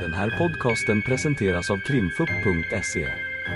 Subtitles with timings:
[0.00, 3.08] Den här podcasten presenteras av krimfupp.se.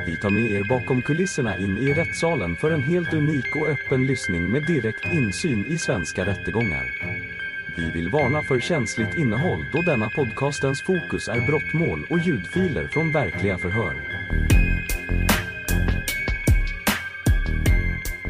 [0.07, 4.07] Vi tar med er bakom kulisserna in i rättssalen för en helt unik och öppen
[4.07, 6.85] lyssning med direkt insyn i svenska rättegångar.
[7.77, 13.13] Vi vill varna för känsligt innehåll då denna podcastens fokus är brottmål och ljudfiler från
[13.13, 13.95] verkliga förhör.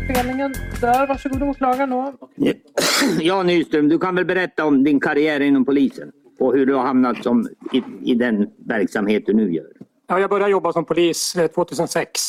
[0.05, 2.15] Spelningen där, varsågod åklagaren då.
[3.21, 6.83] Ja, Nyström, du kan väl berätta om din karriär inom polisen och hur du har
[6.83, 9.73] hamnat som, i, i den verksamhet du nu gör.
[10.07, 12.21] Ja, jag började jobba som polis eh, 2006.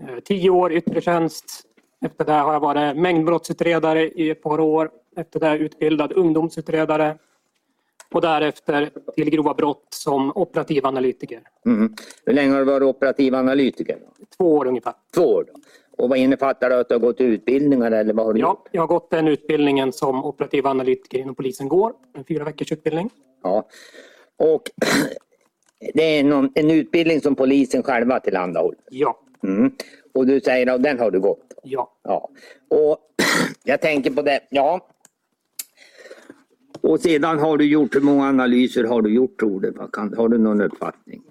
[0.00, 1.62] Eh, Tio år yttre tjänst.
[2.04, 4.90] Efter det har jag varit mängdbrottsutredare i ett par år.
[5.16, 7.16] Efter det utbildad ungdomsutredare.
[8.14, 11.40] Och därefter till grova brott som operativ analytiker.
[11.66, 11.94] Mm.
[12.26, 13.98] Hur länge har du varit operativ analytiker?
[14.00, 14.24] Då?
[14.36, 14.92] Två år ungefär.
[15.14, 15.44] Två år.
[15.52, 15.60] Då.
[16.04, 18.68] Och vad innefattar det att du har gått utbildningar eller vad har du Ja, gjort?
[18.72, 21.92] jag har gått den utbildningen som operativ analytiker inom polisen går.
[22.14, 23.10] En fyra veckors utbildning.
[23.42, 23.68] Ja.
[24.36, 24.62] Och
[25.94, 28.78] det är någon, en utbildning som polisen själva tillhandahåller.
[28.90, 29.72] Ja, Mm.
[30.14, 31.54] Och du säger att den har du gått.
[31.62, 31.92] ja.
[32.04, 32.30] Ja.
[32.70, 32.98] Och
[33.64, 34.40] jag tänker på det.
[34.50, 34.88] Ja.
[36.80, 39.72] Och sedan har du gjort, hur många analyser har du gjort tror du?
[39.92, 41.22] Kan- Har du någon uppfattning?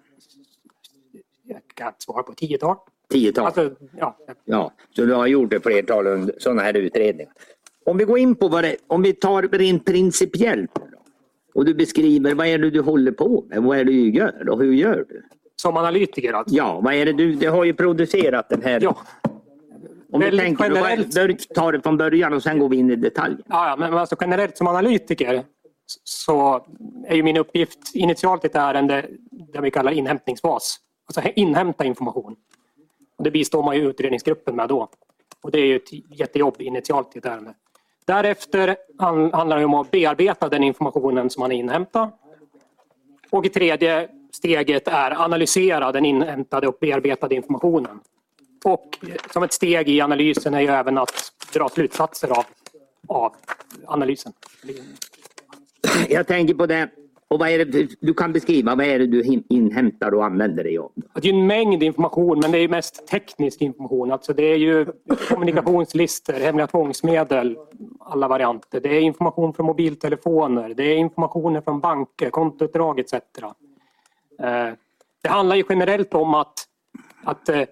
[1.43, 2.75] Jag kan svara på tiotal.
[3.09, 3.45] Tiotal?
[3.45, 7.33] Alltså, ja, Ja, så du har gjort ett flertal sådana här utredningar.
[7.85, 10.71] Om vi går in på vad det, om vi tar rent principiellt
[11.53, 14.49] och du beskriver vad är det du håller på med, vad är det du gör
[14.49, 15.23] och hur gör du?
[15.61, 16.55] som analytiker alltså.
[16.55, 18.79] Ja, vad är det du, du har ju producerat den här.
[18.81, 18.97] Ja,
[20.11, 21.49] om du tänker, generellt.
[21.55, 23.39] tar det från början och sen går vi in i detaljer.
[23.47, 25.43] Ja, ja, men alltså generellt som analytiker
[26.03, 26.65] så
[27.07, 29.05] är ju min uppgift initialt i ett ärende
[29.53, 30.77] det vi kallar inhämtningsfas.
[31.05, 32.35] Alltså inhämta information.
[33.17, 34.89] Och det bistår man ju utredningsgruppen med då.
[35.41, 37.53] Och det är ju ett jättejobb initialt i ett ärende.
[38.11, 38.75] Därefter
[39.33, 42.11] handlar det om att bearbeta den informationen som man inhämtar.
[43.29, 47.99] Och i tredje steget är analysera den inhämtade och bearbetade informationen.
[48.65, 48.97] Och
[49.33, 52.45] som ett steg i analysen är ju även att dra slutsatser av,
[53.07, 53.35] av
[53.85, 54.33] analysen.
[56.09, 56.89] Jag tänker på det.
[57.31, 60.77] Och vad är det du kan beskriva, vad är det du inhämtar och använder dig
[60.77, 60.91] av?
[61.13, 64.11] Det är en mängd information men det är mest teknisk information.
[64.11, 64.85] Alltså det är ju
[65.29, 67.57] kommunikationslistor, hemliga tvångsmedel,
[67.99, 68.79] alla varianter.
[68.79, 73.13] Det är information från mobiltelefoner, det är informationer från banker, kontoutdrag etc.
[73.13, 74.69] Eh,
[75.21, 76.53] det handlar ju generellt om att,
[77.23, 77.63] att eh,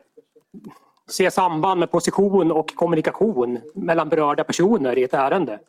[1.07, 5.59] se samband med position och kommunikation mellan berörda personer i ett ärende.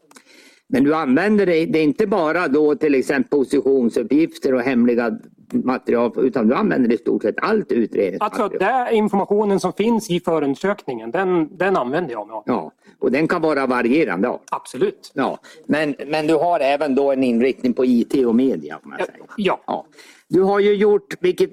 [0.72, 5.19] Men du använder det, det är inte bara då till exempel positionsuppgifter och hemliga
[5.53, 8.42] material utan du använder i stort sett allt utredningsmaterial.
[8.44, 12.42] Alltså den informationen som finns i förundersökningen, den, den använder jag mig av.
[12.47, 14.42] Ja, och den kan vara varierande art.
[14.50, 15.10] Absolut.
[15.14, 18.81] Ja, men, men du har även då en inriktning på IT och media.
[18.84, 19.20] Om jag Ja, säger.
[19.37, 19.60] ja.
[19.66, 19.87] Ja.
[20.28, 21.50] Du har ju gjort, vilket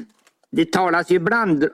[0.50, 1.68] det talas ju ibland,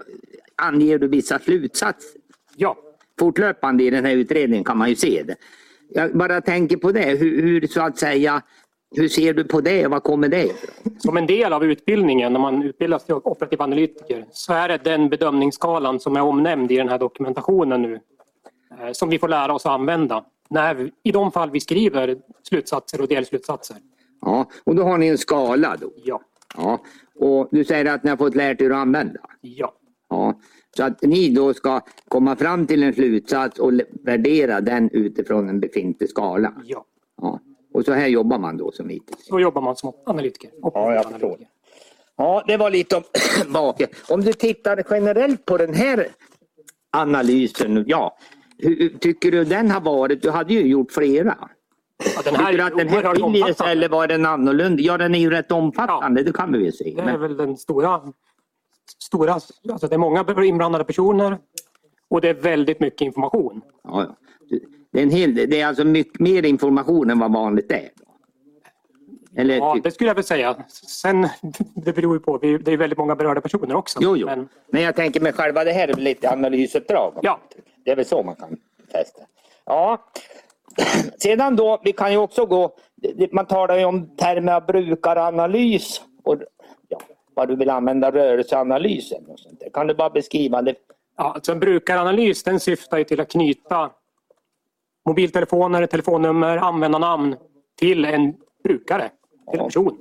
[0.56, 2.20] anger du vissa slutsatser.
[2.56, 2.76] ja.
[3.18, 5.34] Fortlöpande i den här utredningen kan man ju se det.
[5.88, 8.42] Jag bara tänker på det, hur, hur så att säga,
[8.96, 9.86] hur ser du på det?
[9.86, 10.52] Var kommer det?
[10.98, 15.08] Som en del av utbildningen när man utbildas till operativ analytiker så är det den
[15.08, 18.00] bedömningsskalan som är omnämnd i den här dokumentationen nu
[18.80, 22.16] eh, som vi får lära oss att använda när vi, i de fall vi skriver
[22.42, 23.76] slutsatser och delslutsatser.
[24.20, 25.90] Ja, och då har ni en skala då.
[26.04, 26.20] Ja,
[26.56, 26.78] Ja,
[27.14, 29.20] och du säger att ni har fått lärt er att använda.
[29.40, 29.72] ja,
[30.10, 30.34] Ja,
[30.76, 33.72] så att ni då ska komma fram till en slutsats och
[34.04, 36.52] värdera den utifrån en befintlig skala.
[36.64, 36.84] ja.
[37.22, 37.40] Ja.
[37.74, 39.26] Och så här jobbar man då som hittills.
[39.26, 40.50] Så jobbar man som analytiker.
[40.62, 41.38] Ja, jag förstår.
[42.16, 43.02] Ja, det var lite om
[43.52, 43.88] baken.
[44.08, 46.06] Om du tittar generellt på den här
[46.96, 48.16] analysen, ja.
[48.58, 50.22] Hur tycker du den har varit?
[50.22, 51.36] Du hade ju gjort flera.
[52.16, 54.82] Ja, den här Tycker du att den här skiljer sig eller var den annorlunda?
[54.82, 56.92] Ja, den är ju rätt omfattande, det kan vi väl se.
[56.96, 58.00] Det är Men, väl den stora,
[59.14, 61.38] stora alltså det är många inblandade personer
[62.10, 63.62] och det är väldigt mycket information.
[63.84, 64.16] ja.
[64.92, 67.88] Det är, en hel, det är alltså mycket mer information än vad vanligt är.
[69.36, 70.56] Eller, Ja, ty- det skulle jag väl säga.
[71.02, 71.28] Sen,
[71.74, 73.98] det beror ju på, det är väldigt många berörda personer också.
[74.02, 74.26] Jo, jo.
[74.26, 77.18] Men, Men jag tänker med själva det här är lite analysuppdrag.
[77.22, 77.40] Ja.
[77.84, 78.56] Det är väl så man kan
[78.92, 79.22] fästa.
[79.66, 80.04] Ja.
[81.18, 82.76] Sedan då, vi kan ju också gå,
[83.32, 86.36] man talar ju om termer av brukaranalys och
[87.34, 89.70] vad du vill använda rörelseanalysen och sånt där.
[89.70, 90.74] Kan du bara beskriva det?
[91.16, 93.90] ja, alltså en brukaranalys den syftar ju till att knyta
[95.06, 97.36] mobiltelefoner, telefonnummer, användarnamn
[97.78, 98.34] till en
[98.64, 99.10] brukare,
[99.50, 99.98] till en person.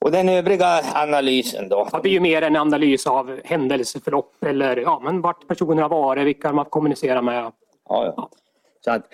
[0.00, 1.88] Och den övriga analysen då?
[1.92, 5.88] Ja, det är ju mer en analys av händelseförlopp eller ja, men vart personer har
[5.88, 7.52] varit, vilka de har kommunicerat med.
[7.88, 8.30] Ja, ja.
[8.80, 9.06] Så att,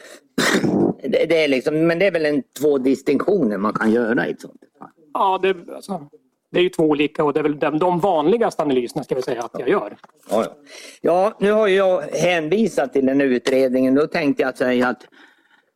[1.03, 4.31] det, det är liksom, men det är väl en, två distinktioner man kan göra i
[4.31, 4.89] ett sånt fall.
[5.15, 6.09] Ja, det, alltså,
[6.55, 9.23] det är ju två olika och det är väl de, de vanligaste analyserna ska vi
[9.23, 9.97] säga att jag gör.
[10.31, 10.57] Ja, ja.
[11.01, 13.95] ja, nu har jag hänvisat till den utredningen.
[13.95, 15.09] Då tänkte jag säga att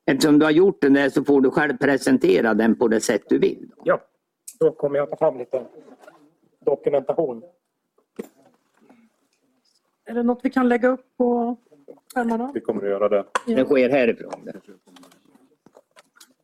[0.07, 3.23] eftersom du har gjort den där så får du själv presentera den på det sätt
[3.29, 3.71] du vill.
[3.85, 4.01] Ja,
[4.61, 5.65] då kommer jag ta fram lite
[6.65, 7.43] dokumentation.
[10.05, 11.57] Är det något vi kan lägga upp på
[12.15, 12.51] skärmarna?
[12.55, 13.25] Vi kommer att göra det.
[13.47, 14.45] Det sker härifrån.
[14.45, 14.53] Det.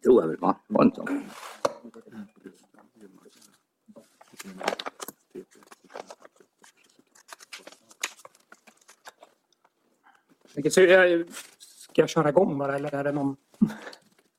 [0.04, 0.56] Tror jag väl va?
[0.66, 1.06] Var det inte så?
[10.54, 11.26] Vilket eh,
[11.58, 13.36] Ska jag köra igång bara eller är det någon...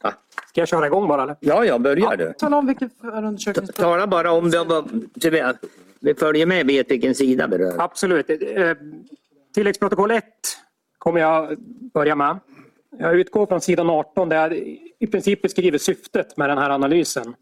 [0.03, 0.13] Va?
[0.49, 1.35] Ska jag köra igång bara eller?
[1.39, 2.33] Ja, ja, börjar du.
[2.33, 3.75] Tala om vilken förundersökningsbrott.
[3.85, 4.85] Tala bara om det var...
[5.99, 7.81] vi- följer med vet vilken sida vi rör.
[7.81, 8.29] Absolut.
[8.29, 8.71] Eh,
[9.53, 10.23] Tilläggsprotokoll 1
[10.97, 11.57] kommer jag
[11.93, 12.39] börja med.
[12.99, 14.53] Jag utgår från sidan 18 där jag
[14.99, 17.35] i princip beskriver syftet med den här analysen.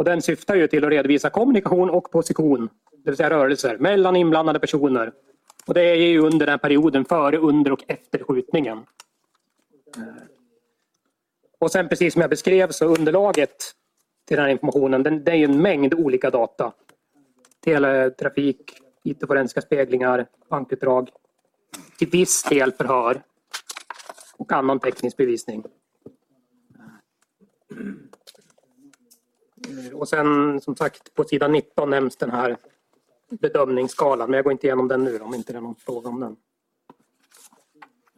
[0.00, 4.16] Och den syftar ju till att redovisa kommunikation och position, det vill säga rörelser, mellan
[4.16, 5.12] inblandade personer.
[5.66, 8.78] Och det är ju under den perioden före, under och efter skjutningen.
[9.96, 10.04] Eh.
[11.58, 13.56] Och sen precis som jag beskrev så underlaget
[14.28, 16.72] till den här informationen, den, det är ju en mängd olika data
[17.64, 18.72] teletrafik,
[19.04, 21.10] IT-forensiska speglingar, bankutdrag,
[21.98, 23.22] till viss del förhör
[24.36, 25.64] och annan teknisk bevisning.
[29.68, 32.56] Eh, och sen som sagt på sidan 19 nämns den här
[33.30, 36.20] bedömningsskalan men jag går inte igenom den nu om inte det är någon fråga om
[36.20, 36.36] den.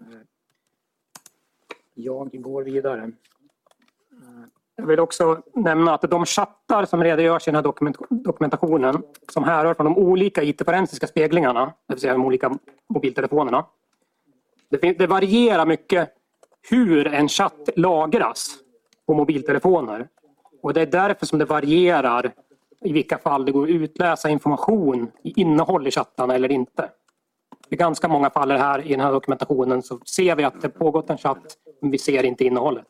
[0.00, 0.20] Eh,
[1.94, 3.02] jag går vidare.
[3.02, 4.44] Eh,
[4.76, 9.44] jag vill också nämna att de chattar som redogörs i den här dokument dokumentationen som
[9.44, 12.58] härrör från de olika IT-forensiska speglingarna, det vill säga de olika
[12.88, 13.66] mobiltelefonerna.
[14.68, 16.14] Det, det varierar mycket
[16.70, 18.58] hur en chatt lagras
[19.06, 20.08] på mobiltelefoner.
[20.62, 22.32] Och det är därför som det varierar
[22.84, 26.88] i vilka fall det går att utläsa information i innehåll i chattarna eller inte.
[27.70, 31.10] I ganska många fall här i den här dokumentationen så ser vi att det pågått
[31.10, 32.86] en chatt men vi ser inte innehållet.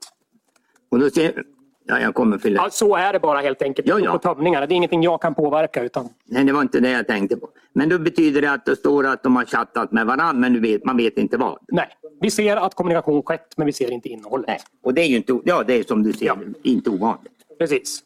[0.90, 1.44] Och då ser...
[1.84, 2.62] Ja, jag kommer fylla.
[2.62, 4.12] Ja, så är det bara helt enkelt Ja, ja.
[4.12, 4.66] på tömningarna.
[4.66, 5.82] Det är ingenting jag kan påverka.
[5.82, 7.48] Utan, Nej, det var inte det jag tänkte på.
[7.72, 10.84] Men då betyder det att det står att de har chattat med varandra men vet,
[10.84, 11.58] man vet inte vad.
[11.68, 11.88] nej,
[12.20, 14.46] vi ser att kommunikation skett men vi ser inte innehållet.
[14.48, 14.58] Nej.
[14.82, 16.36] Och det är ju inte, ja, det är som du ser, Ja.
[16.62, 17.32] inte ovanligt.
[17.62, 18.04] Precis.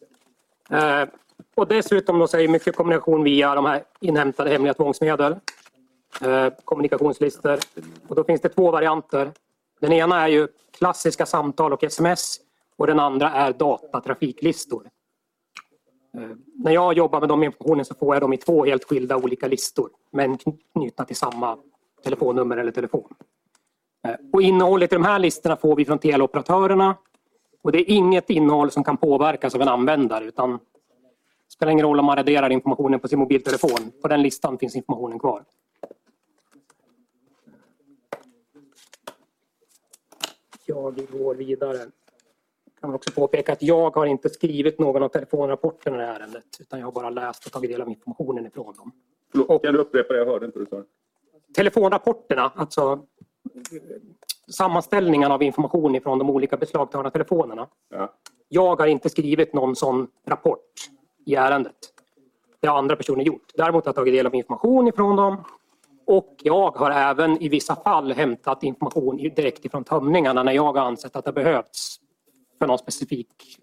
[0.70, 1.08] Eh,
[1.54, 5.36] och dessutom då så är det mycket kommunikation via de här inhämtade hemliga tvångsmedel.
[6.20, 7.58] Eh, kommunikationslistor.
[8.08, 9.32] Och då finns det två varianter.
[9.80, 10.48] Den ena är ju
[10.78, 12.40] klassiska samtal och sms
[12.76, 14.88] och den andra är datatrafiklistor.
[16.14, 19.16] Eh, när jag jobbar med de informationen så får jag dem i två helt skilda
[19.16, 20.38] olika listor men
[20.72, 21.58] knutna till samma
[22.04, 23.14] telefonnummer eller telefon.
[24.08, 26.96] Eh, och innehållet i de här listorna får vi från teleoperatörerna
[27.66, 30.58] och det är inget innehåll som kan påverkas av en användare utan det
[31.52, 33.92] spelar ingen roll om man raderar informationen på sin mobiltelefon.
[34.02, 35.44] På den listan finns informationen kvar.
[40.66, 41.76] Jag går vidare.
[41.76, 46.20] Jag kan också påpeka att jag har inte skrivit någon av telefonrapporterna i det här
[46.20, 48.92] ärendet utan jag har bara läst och tagit del av informationen ifrån dem.
[49.32, 50.18] Förlåt, Kan du upprepa det?
[50.18, 50.82] Jag hörde inte du sa.
[51.54, 53.06] Telefonrapporterna, alltså
[54.50, 57.68] sammanställningen av information ifrån de olika beslagtagna telefonerna.
[57.90, 58.12] Ja.
[58.48, 60.72] Jag har inte skrivit någon sån rapport
[61.26, 61.76] i ärendet.
[62.60, 63.52] Det har andra personer gjort.
[63.54, 65.44] Däremot har jag tagit del av information ifrån dem
[66.06, 70.80] och jag har även i vissa fall hämtat information direkt ifrån tömningarna när jag har
[70.80, 71.96] ansett att det behövts
[72.58, 73.58] för någon specifik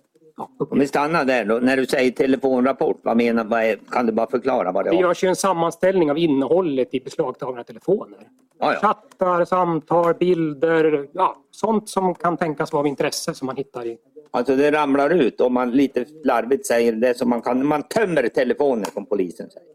[0.70, 1.56] Om vi stannar där då.
[1.60, 4.98] När du säger telefonrapport, vad menar vad är, Kan du bara förklara vad det Det
[4.98, 5.02] är?
[5.02, 8.20] görs ju en sammanställning av innehållet i beslagtagna telefoner.
[8.60, 8.80] Ja, ja.
[8.80, 13.98] Chattar, samtal, bilder, ja, sånt som kan tänkas vara av intresse som man hittar i
[14.32, 17.68] Alltså det ramlar ut om man lite larvigt säger det som man kan.
[17.68, 19.68] Man tömmer telefonen som polisen säger.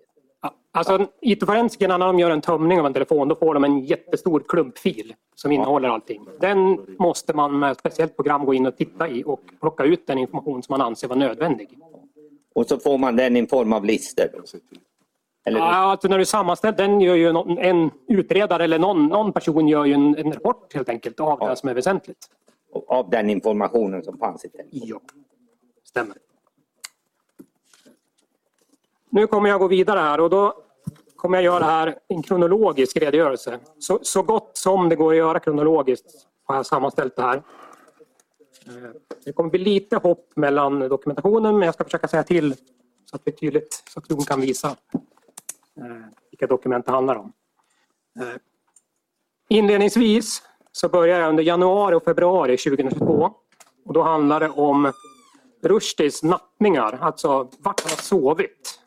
[0.79, 4.43] Alltså, IT-forensikerna när de gör en tömning av en telefon då får de en jättestor
[4.49, 6.27] klumpfil som innehåller allting.
[6.41, 10.07] Den måste man med ett speciellt program gå in och titta i och plocka ut
[10.07, 11.79] den information som man anser vara nödvändig.
[12.55, 14.27] Och så får man den i form av listor.
[15.45, 19.33] Eller Ja, alltså när du sammanställer, den gör ju någon, en utredare eller någon, någon
[19.33, 21.49] person gör ju en, en rapport helt enkelt av Ja.
[21.51, 22.19] det som är väsentligt.
[22.89, 24.81] av den informationen som fanns i telefonen.
[24.89, 25.01] Ja,
[25.85, 26.17] stämmer.
[29.11, 30.55] Nu kommer jag gå vidare här och då
[31.19, 33.59] kommer jag göra här en kronologisk redogörelse.
[33.79, 36.07] Så, så gott som det går att göra kronologiskt
[36.45, 37.37] har jag sammanställt det här.
[38.67, 38.91] Eh,
[39.25, 42.55] det kommer bli lite hopp mellan dokumentationen men jag ska försöka säga till
[43.05, 44.69] så att det är tydligt så att Jon kan visa
[45.77, 47.33] eh, vilka dokument det handlar om.
[48.21, 48.37] Eh,
[49.49, 53.33] inledningsvis så börjar jag under januari och februari 2022
[53.85, 54.93] och då handlar det om
[55.63, 58.81] Rushdies nattningar, alltså vart han har sovit.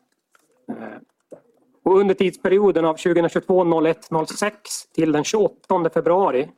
[1.92, 6.50] Och under tidsperioden av 2022 01 06 till den 28 februari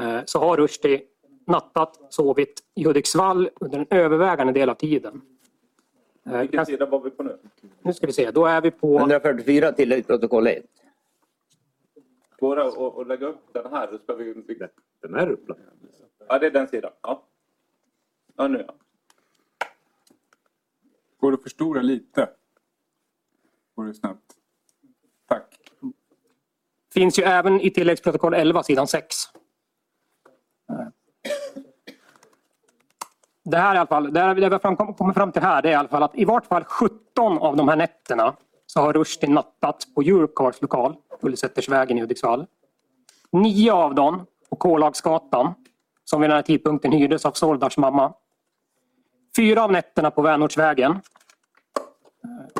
[0.00, 1.02] eh, så har Rushdie
[1.46, 5.22] nattat, sovit i Hudiksvall under en övervägande del av tiden.
[6.26, 7.38] Eh, Vilken sida var vi på nu?
[7.82, 10.64] Nu ska vi se, då är vi på 144 tilläggsprotokoll 1.
[12.38, 13.88] Går det att lägga upp den här?
[13.92, 14.44] Då ska vi...
[15.00, 15.60] Den är upplagd.
[16.28, 16.90] Ja, det är den sidan.
[17.02, 17.22] Ja,
[18.36, 18.74] ja nu ja.
[21.20, 22.28] Går det att förstora lite?
[23.76, 24.22] Går det snabbt?
[25.28, 25.44] Tack.
[26.94, 29.14] finns ju även i tilläggsprotokoll 11 sidan 6.
[33.44, 35.62] Det här i alla fall, det här- det vi har fram- kommit fram till här
[35.62, 38.36] det är i alla fall att i vart fall 17 av de här nätterna
[38.66, 42.46] så har Rushdie nattat på Europcars lokal, Ullesättersvägen i Hudiksvall.
[43.32, 45.54] Nio av dem på Kålagsgatan
[46.04, 48.14] som vid den här tidpunkten hyrdes av Soldars mamma.
[49.36, 51.00] Fyra av nätterna på Vänortsvägen.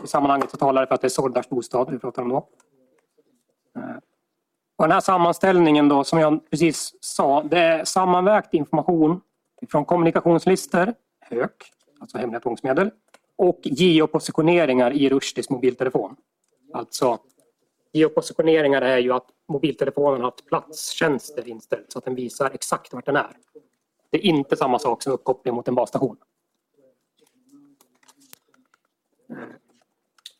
[0.05, 2.49] I sammanhanget så talar det för att det är Sordas bostad vi pratar om då.
[3.77, 3.97] Eh,
[4.77, 9.21] och den här sammanställningen då, som jag precis sa, det är sammanvägt information
[9.71, 10.95] från kommunikationslistor,
[11.31, 12.91] HÖK, alltså hemliga tvångsmedel,
[13.37, 16.17] och geopositioneringar i Rushdies mobiltelefon.
[16.73, 17.19] Alltså,
[17.93, 23.07] geopositioneringar är ju att mobiltelefonen har haft platstjänster inställt så att den visar exakt vart
[23.07, 23.37] den är.
[24.11, 26.17] Det är inte samma sak som uppkoppling mot en basstation.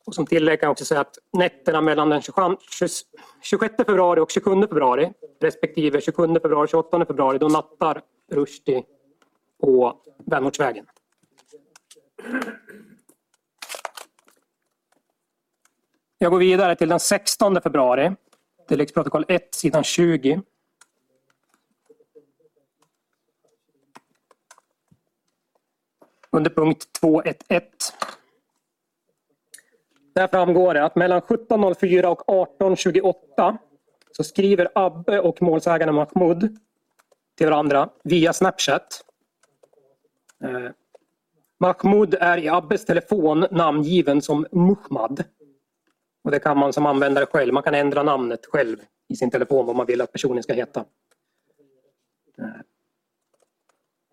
[0.05, 4.61] Och som tillägg kan jag också säga att nätterna mellan den 26 februari och 27
[4.61, 8.83] februari respektive 27 februari och 28 februari då nattar Rushdie
[9.61, 10.87] på Vänortsvägen.
[16.19, 18.13] Jag går vidare till den 16 februari.
[18.69, 20.43] Tilläggsprotokoll 1 sidan 20.
[26.31, 27.67] Under punkt 211.
[30.15, 32.23] Där framgår det att mellan 17.04 och
[32.61, 33.57] 18.28
[34.13, 36.59] så skriver Abbe och målsägaren Mahmoud
[37.39, 39.05] till varandra via Snapchat.
[40.45, 40.71] Eh,
[41.61, 45.25] Mahmoud är i Abbes telefon namngiven som Muhammad.
[46.25, 47.55] Och det kan man som användare själv.
[47.55, 48.77] Man kan ändra namnet själv
[49.09, 50.85] i sin telefon vad man vill att personen ska heta.
[52.39, 52.61] Eh,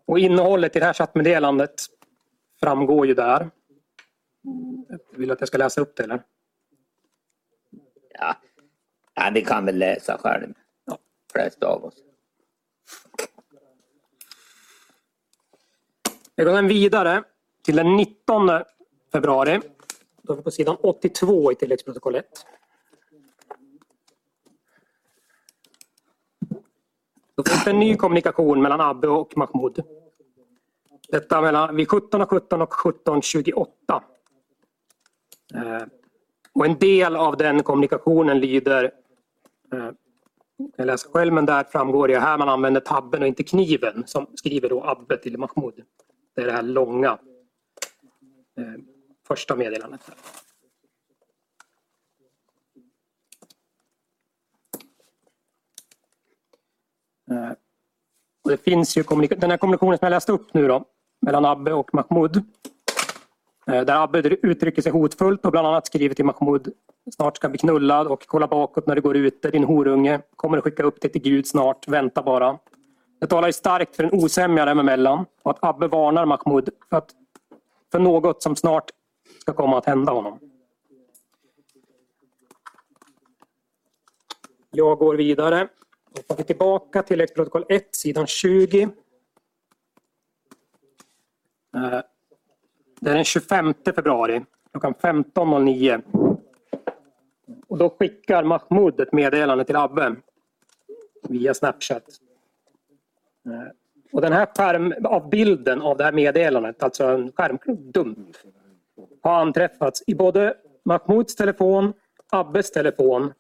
[0.06, 1.74] och innehållet i det här chattmeddelandet
[2.60, 3.50] framgår ju där.
[5.12, 6.24] Vill du att jag ska läsa upp det eller?
[8.20, 8.36] Ja.
[9.16, 10.54] ja, vi kan väl läsa själv.
[10.86, 10.98] Ja.
[11.34, 12.04] Flesta av oss.
[16.36, 17.24] Jag går vidare
[17.64, 18.50] till den 19
[19.12, 19.62] februari.
[20.22, 22.46] Då är vi på sidan 82 i tilläggsprotokollet.
[27.36, 29.84] Då finns det en ny kommunikation mellan Abbe och Mahmoud.
[31.10, 33.68] Detta mellan, vid 17.17 och 17.28.
[33.90, 34.00] Eh,
[35.56, 35.84] Eh,
[36.54, 38.92] och en del av den kommunikationen lyder
[39.74, 39.92] eh,
[40.78, 44.28] jag läser själv men där framgår det här man använder tabben och inte kniven som
[44.36, 45.84] skriver då Abbe till Mahmoud.
[46.36, 47.20] Det är det här långa
[48.58, 48.74] eh,
[49.28, 50.02] första meddelandet.
[50.08, 50.16] Här.
[57.32, 57.52] Eh,
[58.44, 60.86] och det finns ju den här kommunikationen som jag läste upp nu då
[61.22, 62.44] mellan Abbe och Mahmoud.
[63.70, 66.74] Eh, där Abbe uttrycker sig hotfullt och bland annat skriver till Mahmoud
[67.16, 70.22] Snart ska bli knullad och kolla bakåt när du går ute, din horunge.
[70.36, 72.60] Kommer att skicka upp dig till Gud snart, vänta bara.
[73.20, 76.98] Det talar ju starkt för en osämja dem emellan och att Abbe varnar Mahmoud för,
[76.98, 77.12] att,
[77.92, 78.92] för något som snart
[79.42, 80.40] ska komma att hända honom.
[84.72, 85.68] Jag går vidare.
[86.28, 88.90] Då vi tillbaka till protokoll 1, sidan 20.
[93.00, 94.42] Det är den 25 februari
[94.72, 96.02] klockan 15.09.
[97.68, 100.16] Och då skickar Mahmoud ett meddelande till Abbe
[101.30, 102.04] via Snapchat.
[103.46, 103.72] Eh,
[104.12, 104.94] och den här skärm,
[105.82, 108.38] av det här meddelandet, alltså en skärmdump,
[109.22, 110.54] har anträffats i både
[110.86, 111.94] Mahmouds telefon,
[112.32, 113.34] Abbes telefon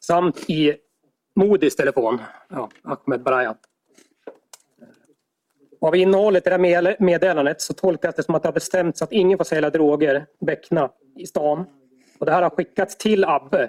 [0.00, 0.76] samt i
[1.34, 3.58] Modis telefon, ja, Ahmed Barayat.
[5.80, 9.12] Av innehållet i det här meddelandet så tolkas det som att det har bestämts att
[9.12, 11.64] ingen får sälja droger, beckna, i stan.
[12.18, 13.62] Och det här har skickats till Abbe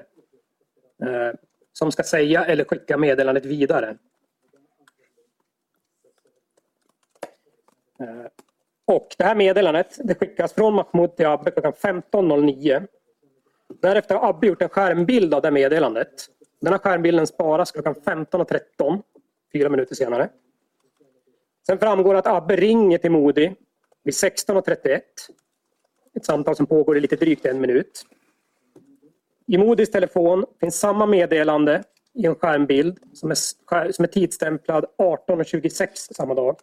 [1.04, 1.38] eh,
[1.74, 3.98] som ska säga eller skicka meddelandet vidare.
[8.00, 8.26] Eh,
[8.86, 12.88] och det här meddelandet det skickas från Mahmoud till Abbe klockan 15.09.
[13.82, 16.28] Därefter har Abbe gjort en skärmbild av det meddelandet.
[16.62, 19.02] Den här skärmbilden sparas klockan 15.13,
[19.54, 20.30] fyra minuter senare.
[21.72, 23.56] Sen framgår att Abbe ringer till Modi
[24.04, 25.00] vid 16.31.
[26.16, 28.06] Ett samtal som pågår i lite drygt en minut.
[29.48, 35.88] I Modis telefon finns samma meddelande i en skärmbild som är, som är tidsstämplad 18.26
[35.94, 36.56] samma dag.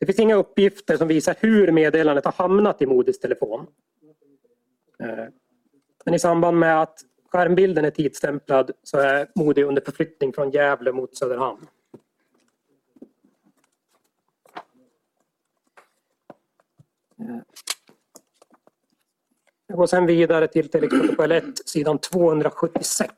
[0.00, 3.66] Det finns inga uppgifter som visar hur meddelandet har hamnat i Modis telefon.
[5.00, 5.24] Eh,
[6.04, 10.92] men i samband med att skärmbilden är tidsstämplad så är Modi under förflyttning från Gävle
[10.92, 11.66] mot Söderhamn.
[19.66, 23.16] Jag går sen vidare till tilläggsprotokoll 1, sidan 276.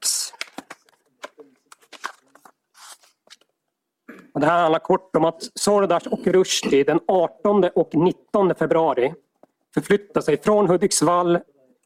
[4.34, 9.14] Och det här handlar kort om att Sordas och Rushdie den 18 och 19 februari
[9.74, 11.38] förflyttar sig från Hudiksvall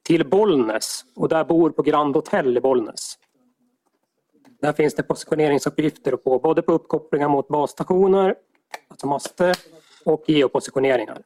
[0.02, 3.18] till Bollnäs och där bor på Grand Hotel i Bollnäs.
[4.60, 8.34] Där finns det positioneringsuppgifter på både på uppkopplingar mot basstationer,
[8.88, 9.56] alltså master,
[10.04, 11.22] och geopositioneringar.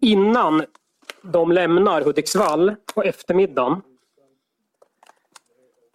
[0.00, 0.64] Innan
[1.22, 3.82] de lämnar Hudiksvall på eftermiddagen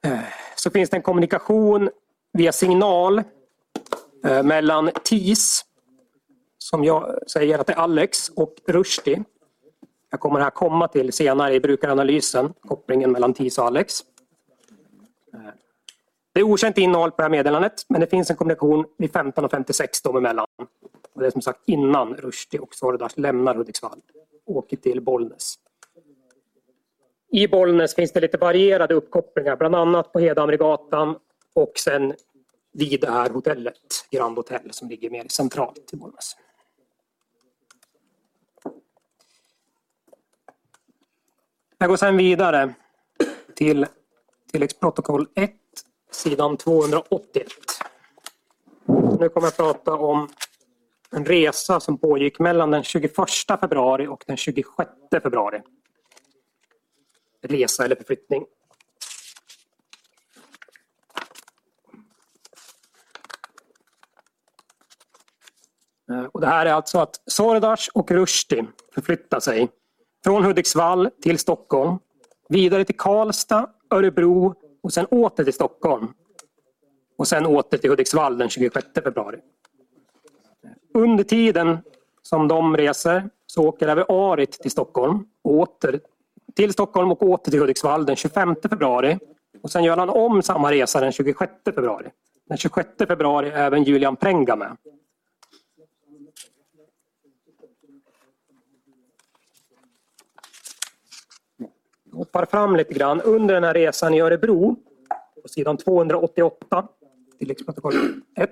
[0.03, 0.19] eh,
[0.55, 1.89] så finns det en kommunikation
[2.33, 3.24] via signal
[4.25, 5.65] eh, mellan TIS,
[6.57, 9.24] som jag säger att det är Alex, och Rushdie.
[10.10, 14.01] Jag kommer här komma till senare i brukaranalysen, kopplingen mellan TIS och Alex.
[15.33, 15.39] Eh,
[16.33, 20.03] det är okänt innehåll på det här meddelandet, men det finns en kommunikation vid 15.56
[20.03, 20.48] dem emellan.
[21.13, 24.01] Och det är som sagt innan Rushdie och Sordas lämnar Hudiksvall
[24.46, 25.55] och åker till Bollnäs.
[27.32, 31.15] I Bollnäs finns det lite varierade uppkopplingar, bland annat på Hedamregatan
[31.53, 32.13] och sen
[32.72, 36.36] vid det här hotellet, Grand Hotel, som ligger mer centralt i Bollnäs.
[41.77, 42.74] Jag går sen vidare
[43.55, 43.86] till
[44.51, 45.51] tilläggsprotokoll 1,
[46.12, 47.48] sidan 281.
[49.20, 50.29] Nu kommer jag prata om
[51.15, 53.12] en resa som pågick mellan den 21
[53.62, 55.62] februari och den 26 februari.
[57.41, 58.45] Resa eller förflyttning.
[66.12, 69.69] Eh, och det här är alltså att Sordas och Rushdie förflyttar sig
[70.23, 71.99] från Hudiksvall till Stockholm,
[72.49, 76.13] vidare till Karlstad, Örebro och sen åter till Stockholm.
[77.17, 79.39] Och sen åter till Hudiksvall den 26 februari.
[80.93, 81.77] Under tiden
[82.21, 85.99] som de reser så åker även Arit till Stockholm, åter
[86.56, 89.19] till Stockholm och åter till Hudiksvall den 25 februari.
[89.62, 92.10] Och sen gör han om samma resa den 26 februari.
[92.45, 94.77] Den 26 februari är även Julian Prenga med.
[102.03, 103.21] Jag hoppar fram lite grann.
[103.21, 104.75] Under den här resan i Örebro,
[105.41, 106.88] på sidan 288,
[107.39, 107.93] tilläggsprotokoll
[108.36, 108.49] 1,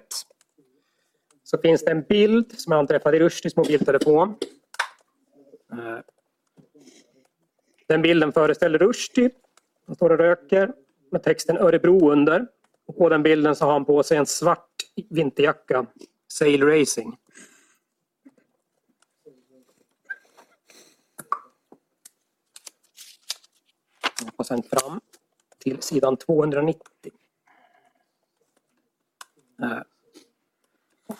[1.52, 4.36] så finns det en bild som jag anträffade i Rushdies mobiltelefon.
[5.72, 6.00] Eh,
[7.88, 9.30] den bilden föreställer Rushdie.
[9.86, 10.74] Han står och röker
[11.12, 12.48] med texten Örebro under.
[12.86, 14.68] Och på den bilden så har han på sig en svart
[15.10, 15.86] vinterjacka,
[16.28, 17.18] Sail Racing.
[24.36, 25.02] Och sen fram
[25.60, 27.12] till sidan 290.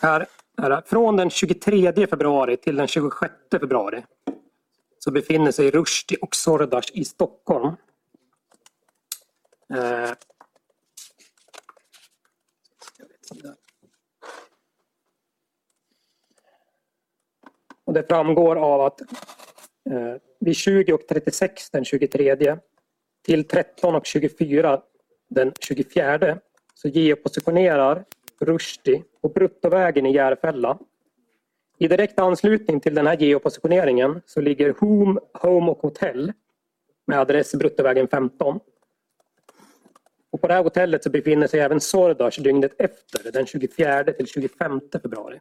[0.00, 0.26] Här,
[0.56, 4.04] Här från den 23 februari till den 26 februari
[4.98, 7.76] så befinner sig Rushdie och Sordas i Stockholm.
[9.74, 10.10] Eh,
[17.84, 19.00] Och det framgår av att
[19.90, 22.56] eh, vid 20 och 36 den 23
[23.24, 24.82] till 13 och 24
[25.30, 26.38] den 24
[26.74, 28.04] så geopositionerar
[28.42, 30.78] Rushdie och Bruttovägen i Järfälla.
[31.78, 36.32] I direkt anslutning till den här geopositioneringen så ligger Home, Home och Hotell
[37.06, 38.60] med adress Bruttovägen 15.
[40.30, 44.26] Och på det här hotellet så befinner sig även Sordas dygnet efter, den 24 till
[44.26, 45.40] 25 februari.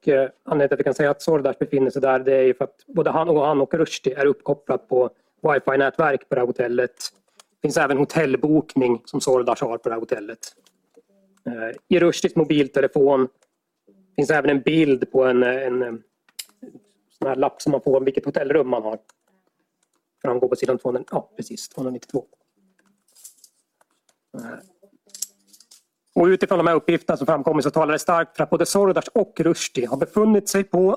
[0.00, 2.42] Och eh, anledningen till att vi kan säga att Sordash befinner sig där det är
[2.42, 5.10] ju för att både han och han och Rushdie är uppkopplat på
[5.42, 6.96] wifi-nätverk på det här hotellet.
[7.50, 10.38] Det finns även hotellbokning som Sordash har på det här hotellet.
[11.46, 13.28] Eh, I Rushdies mobiltelefon
[14.16, 16.02] finns även en bild på en, eh, en, en
[17.18, 18.98] sån här lapp som man får om vilket hotellrum man har.
[20.22, 22.26] Framgår på sidan 200, ja, precis, 292.
[24.34, 24.79] Eh,
[26.20, 29.08] och utifrån de här uppgifterna som framkommit så talar det starkt för att både Sordas
[29.08, 30.96] och Rushdie har befunnit sig på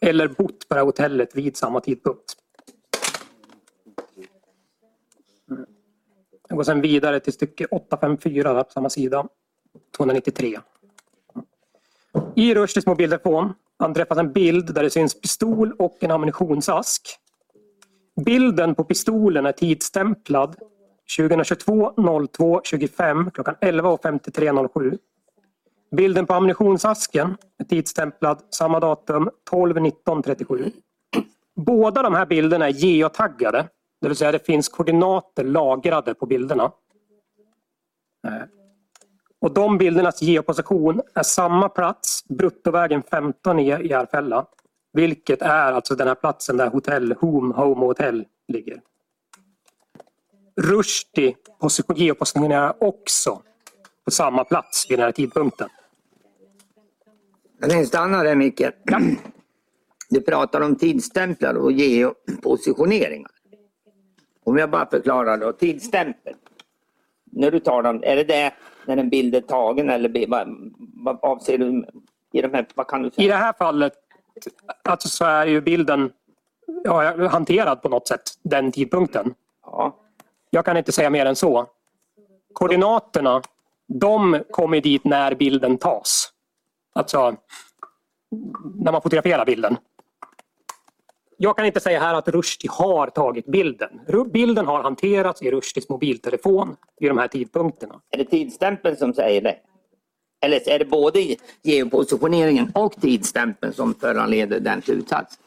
[0.00, 2.36] eller bott på det här hotellet vid samma tidpunkt.
[5.50, 5.66] Mm.
[6.48, 9.28] Jag går sen vidare till stycke 854 där på samma sida.
[9.96, 10.58] 293.
[12.36, 17.18] I Rushdies mobiltelefon anträffas en bild där det syns pistol och en ammunitionsask.
[18.24, 20.56] Bilden på pistolen är tidsstämplad
[21.18, 21.92] 2022
[22.32, 24.98] 02 25 klockan 11.53.07.
[25.96, 30.72] Bilden på ammunitionsasken är tidsstämplad samma datum 12.19.37.
[31.56, 33.68] Båda de här bilderna är geotaggade,
[34.00, 36.72] det vill säga det finns koordinater lagrade på bilderna.
[38.26, 38.42] Eh,
[39.40, 44.46] och de bildernas geoposition är samma plats, Bruttovägen 15 i Järfälla.
[44.92, 48.80] Vilket är alltså den här platsen där hotell, Home, Home Hotel ligger.
[50.56, 53.42] Rushdie position- geopositionerar också
[54.04, 55.68] på samma plats vid den här tidpunkten.
[57.60, 58.62] Jag tänkte stanna där Micke.
[60.10, 63.30] Du pratar om tidsstämplar och geopositioneringar.
[64.44, 66.34] Om jag bara förklarar då, tidsstämpel.
[67.24, 68.52] När du talar om, är det det
[68.86, 70.48] när en bild är tagen eller vad,
[70.94, 71.84] vad avser du
[72.32, 73.28] i de här, vad kan du I säga?
[73.28, 73.92] det här fallet
[74.82, 76.10] alltså så är ju bilden
[76.84, 79.34] ja, hanterad på något sätt den tidpunkten.
[79.62, 79.96] Ja.
[80.54, 81.66] Jag kan inte säga mer än så.
[82.52, 83.42] Koordinaterna,
[83.88, 86.32] de kommer dit när bilden tas.
[86.94, 87.36] Alltså
[88.74, 89.76] när man fotograferar bilden.
[91.36, 94.00] Jag kan inte säga här att Rushdie har tagit bilden.
[94.32, 98.00] Bilden har hanterats i Rushdies mobiltelefon vid de här tidpunkterna.
[98.10, 99.56] Är det tidsstämpeln som säger det?
[100.40, 105.42] Eller är det både geopositioneringen och tidsstämpeln som föranleder den slutsatsen?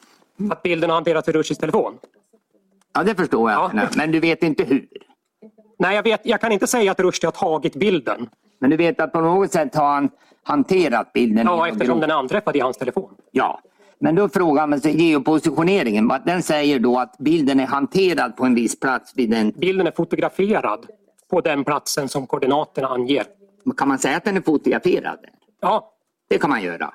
[0.52, 1.98] Att bilden har hanterats i Rushdies telefon.
[2.95, 3.71] Ja, det förstår jag.
[3.75, 3.88] Ja.
[3.95, 4.88] Men du vet inte hur.
[5.79, 8.29] Nej, jag, vet, jag kan inte säga att Rushdie har tagit bilden.
[8.60, 10.10] Men du vet att på något sätt har han
[10.43, 11.45] hanterat bilden.
[11.45, 13.15] Ja, eftersom den är anträffad i hans telefon.
[13.31, 13.60] Ja,
[13.99, 16.12] men då frågar man sig geopositioneringen.
[16.25, 19.51] Den säger då att bilden är hanterad på en viss plats vid en...
[19.51, 20.86] Bilden är fotograferad
[21.29, 23.23] på den platsen som koordinaterna anger.
[23.77, 25.19] Kan man säga att den är fotograferad?
[25.62, 25.91] Ja,
[26.29, 26.93] Det kan man göra.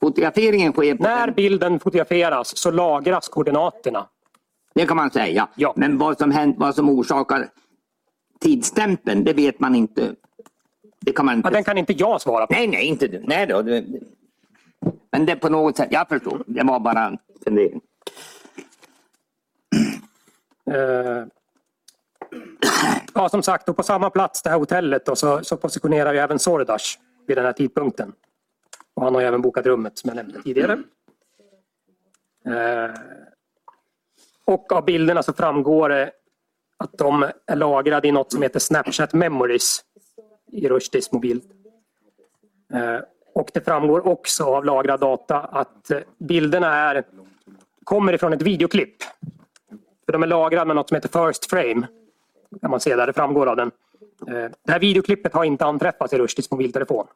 [0.00, 1.34] Fotograferingen sker på när en...
[1.34, 4.06] bilden fotograferas så lagras koordinaterna.
[4.74, 5.48] Det kan man säga.
[5.54, 5.72] Ja.
[5.76, 7.48] Men vad som, hänt, vad som orsakar
[8.40, 10.14] tidsstämpeln, det vet man inte.
[11.00, 11.48] Det kan man inte...
[11.48, 12.52] Ja, den kan inte jag svara på.
[12.54, 13.22] Nej, nej, inte du.
[13.26, 13.62] Nej då.
[15.12, 16.42] Men det på något sätt, jag förstår.
[16.46, 17.80] Det var bara en fundering.
[20.70, 21.26] Eh,
[23.14, 26.18] Ja, som sagt, och på samma plats, det här hotellet, då, så, så positionerar ju
[26.18, 28.12] även Sordash vid den här tidpunkten.
[28.94, 30.72] Och han har även bokat rummet som jag nämnde tidigare.
[32.46, 32.94] Eh,
[34.44, 36.12] och av bilderna så framgår det
[36.76, 39.80] att de är lagrade i något som heter Snapchat Memories
[40.52, 41.40] i Rushdies mobil.
[42.72, 42.98] Eh,
[43.34, 47.04] och det framgår också av lagrad data att eh, bilderna är,
[47.84, 48.96] kommer ifrån ett videoklipp.
[50.06, 51.86] För de är lagrade med något som heter First Frame.
[52.60, 53.70] Kan man se där, det framgår av den.
[54.28, 57.06] Eh, det här videoklippet har inte anträffats i Rushdies mobiltelefon.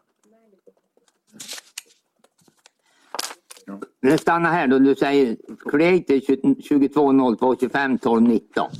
[4.01, 4.79] Men stanna här då.
[4.79, 5.37] Du säger
[5.71, 8.71] creator 22 02 25 12 19.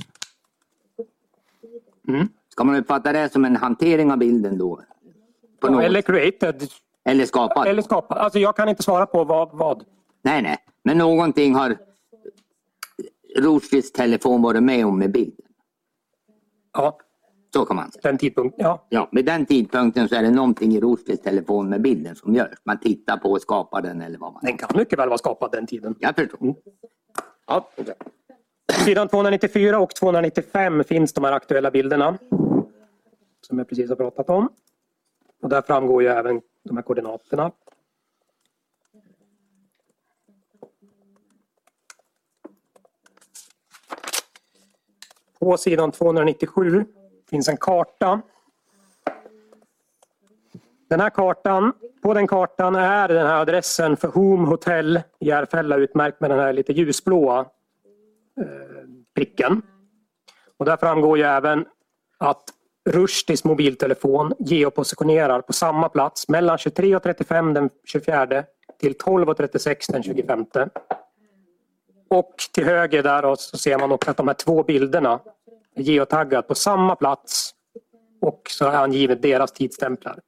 [2.07, 2.27] Mm.
[2.49, 4.81] Ska man uppfatta det som en hantering av bilden då?
[5.63, 6.63] Något, Eller created,
[7.05, 7.67] eller skapad?
[7.67, 8.17] eller skapad.
[8.17, 9.57] Alltså jag kan inte svara på vad.
[9.57, 9.83] vad.
[10.21, 10.57] Nej, nej.
[10.83, 11.77] Men någonting har
[13.37, 15.45] Rushdies telefon varit med om med bilden.
[16.73, 16.99] Ja,
[17.53, 18.01] Så kan man säga.
[18.01, 18.65] den tidpunkten.
[18.65, 18.85] Ja.
[18.89, 22.57] Ja, vid den tidpunkten så är det någonting i Rushdies telefon med bilden som görs.
[22.63, 24.41] Man tittar på och skapar den eller vad man...
[24.43, 25.95] Den kan mycket väl vara skapad den tiden.
[25.99, 26.55] Jag förstår.
[27.47, 27.69] Ja,
[28.73, 32.17] Sidan 294 och 295 finns de här aktuella bilderna.
[33.41, 34.49] Som jag precis har pratat om.
[35.41, 37.51] Och där framgår ju även de här koordinaterna.
[45.39, 46.85] På sidan 297
[47.29, 48.21] finns en karta.
[50.89, 55.75] Den här kartan, på den kartan är den här adressen för Home Hotel i Järfälla
[55.75, 58.45] utmärkt med den här lite ljusblåa eh,
[59.15, 59.61] pricken.
[60.57, 61.65] Och där framgår ju även
[62.17, 62.43] att
[62.89, 68.43] Rushdies mobiltelefon geopositionerar på samma plats mellan 23.35 den 24
[68.79, 70.45] till 12.36 den 25.
[72.09, 75.19] Och till höger där så ser man också att de här två bilderna
[75.77, 77.53] geotaggad geotaggat på samma plats
[78.21, 80.19] och så är angivet deras tidsstämplar.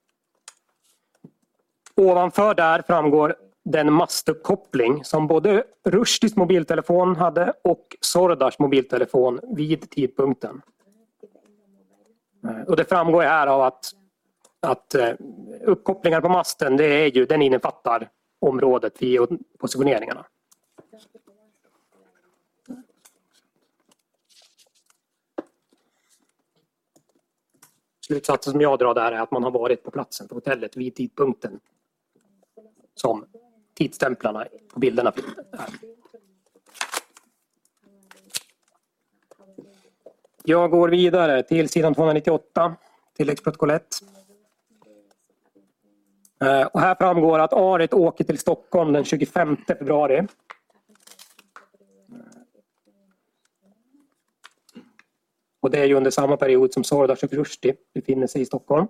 [1.95, 3.35] Ovanför där framgår
[3.65, 10.61] den mastuppkoppling som både Rushdies mobiltelefon hade och Sordars mobiltelefon vid tidpunkten.
[12.43, 13.91] Eh, och det framgår här av att,
[14.59, 15.13] att eh,
[15.61, 18.09] uppkopplingar på masten det är ju, den innefattar
[18.41, 19.19] området vid
[19.59, 20.25] positioneringarna.
[28.09, 30.95] Slutsatsen som jag drar där är att man har varit på platsen på hotellet vid
[30.95, 31.59] tidpunkten
[32.95, 33.25] som
[33.73, 35.13] tidsstämplarna på bilderna
[35.51, 35.67] är.
[40.43, 42.75] Jag går vidare till sidan 298,
[43.17, 43.83] tilläggsprotokoll 1.
[46.71, 50.27] Och här framgår att Arit åker till Stockholm den 25 februari.
[55.59, 58.87] Och det är ju under samma period som Sordas och Rushdie befinner sig i Stockholm.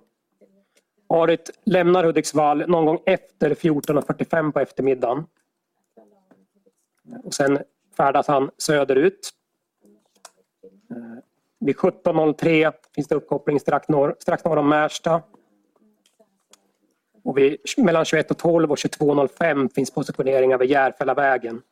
[1.06, 5.24] Arit lämnar Hudiksvall någon gång efter 14.45 på eftermiddagen.
[7.24, 7.58] Och sen
[7.96, 9.30] färdas han söderut.
[10.90, 10.96] Eh,
[11.58, 15.22] vid 17.03 finns det uppkoppling strax norr, strax norr om Märsta.
[17.22, 21.62] Och vid, mellan 21.12 och 22.05 finns positioneringar vid Järfällavägen.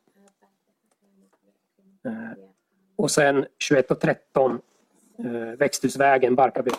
[2.05, 2.43] Eh,
[2.95, 4.57] och sen 21.13 eh,
[5.23, 6.71] Eh, Växthusvägen, Barkarby.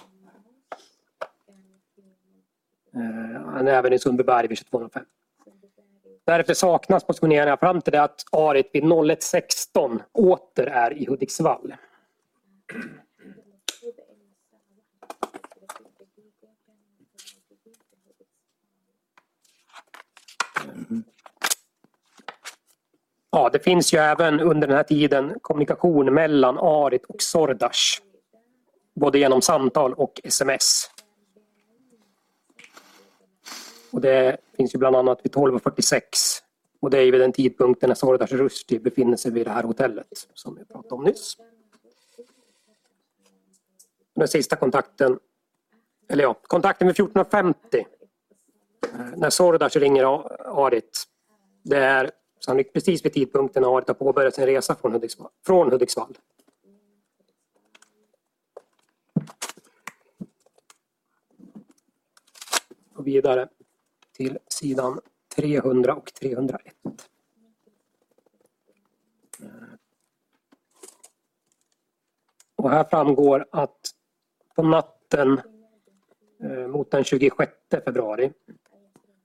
[2.95, 5.05] Eh, han är även i Sundbyberg vid 22.05.
[6.25, 11.75] Därför saknas positioneringar fram till det att Arit vid 01.16 åter är i Hudiksvall.
[23.31, 28.10] Ja, det finns ju även under den här tiden kommunikation mellan Arit och Sordash.
[28.95, 30.91] Både genom samtal och sms.
[33.93, 36.01] Och det finns ju bland annat vid 12.46
[36.81, 39.63] och det är ju vid den tidpunkten när Sordash Rushdie befinner sig vid det här
[39.63, 41.37] hotellet som vi pratade om nyss.
[44.15, 45.19] Den sista kontakten,
[46.09, 47.85] eller ja, kontakten vid 14.50 eh,
[49.17, 50.05] när Sordash ringer
[50.67, 51.05] Arit.
[51.63, 52.11] Det är
[52.45, 55.31] sannolikt precis vid tidpunkten när Arit har påbörjat sin resa från Hudiksvall.
[55.47, 56.19] Från Hudiksvall.
[63.01, 63.49] Och vidare
[64.13, 65.01] till sidan
[65.37, 66.75] 300 och 301.
[72.57, 73.81] Och här framgår att
[74.57, 75.41] på natten
[76.43, 78.33] eh, mot den 26 februari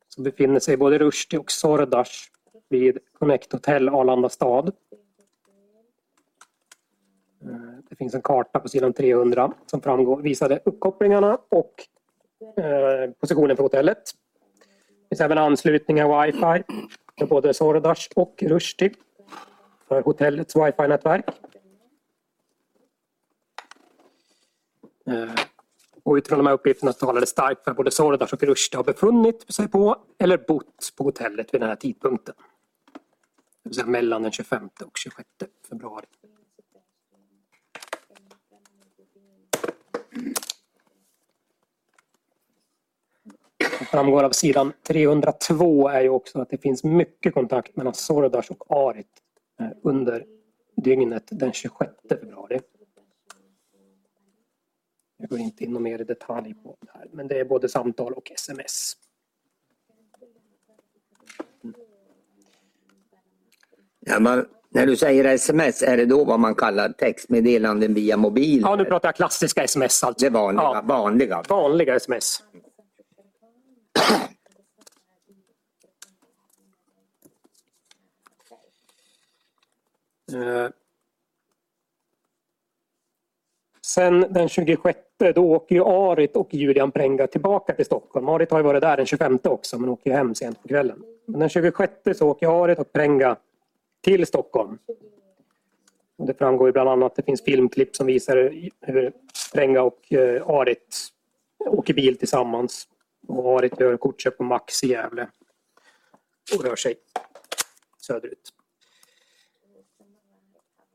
[0.10, 2.30] så befinner sig både Rushdie och Sordash
[2.70, 4.76] vid Connect Hotel Arlanda stad.
[7.44, 11.88] Eh, det finns en karta på sidan 300 som framgår, visade uppkopplingarna och
[12.58, 14.04] Eh, positionen för hotellet.
[14.88, 16.64] Det finns även anslutningar wifi
[17.20, 18.94] för både Sordash och Rushdie
[19.88, 21.26] för hotellets wifi-nätverk.
[25.08, 25.36] Eh,
[26.04, 28.84] och utifrån de här uppgifterna talar det starkt för att både Sordash och Rushdie har
[28.84, 32.36] befunnit sig på eller bott på hotellet vid den här tidpunkten.
[33.64, 35.30] Det vill säga mellan den 25 och 26
[35.70, 36.06] februari.
[43.86, 48.72] Framgår av sidan 302 är ju också att det finns mycket kontakt mellan Sordash och
[48.88, 49.08] Arit
[49.60, 50.26] eh, under
[50.78, 52.60] dygnet den 26 februari.
[55.18, 58.14] Jag går inte in mer i detalj på det här, men det är både samtal
[58.14, 58.94] och sms.
[64.00, 68.62] Ja, man, när du säger sms, är det då vad man kallar textmeddelanden via mobil?
[68.62, 70.26] Ja, nu pratar jag klassiska sms alltså.
[70.26, 71.44] Det vanliga, Ja, vanliga.
[71.50, 72.44] vanliga sms.
[83.86, 85.00] Sen den 26
[85.36, 88.30] då åker ju Arit och Julian Prenga tillbaka till Stockholm.
[88.30, 91.04] Arit har ju varit där den 25 också men åker ju hem sent på kvällen.
[91.26, 93.38] Men den 26 så åker Arit och Prenga
[94.04, 94.78] till Stockholm.
[96.18, 98.36] Och det framgår ju bland annat att det finns filmklipp som visar
[98.82, 99.14] hur
[99.54, 101.08] Prenga och eh, Arit
[101.66, 102.88] åker bil tillsammans.
[103.28, 105.28] Och Arit gör kortköp på Max i Gävle.
[106.58, 106.96] Och rör sig
[108.02, 108.52] söderut.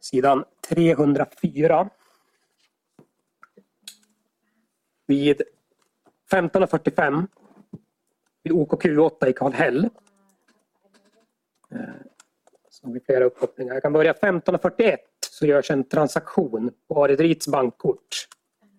[0.01, 1.89] Sidan 304.
[5.07, 5.43] Vid
[6.31, 7.27] 15.45
[8.43, 9.89] vid OKQ8 i Karlhäll.
[11.71, 11.81] Eh,
[12.69, 13.75] så har vi flera uppkopplingar.
[13.75, 14.97] Jag kan börja 15.41
[15.31, 18.27] så görs en transaktion på Arit bankkort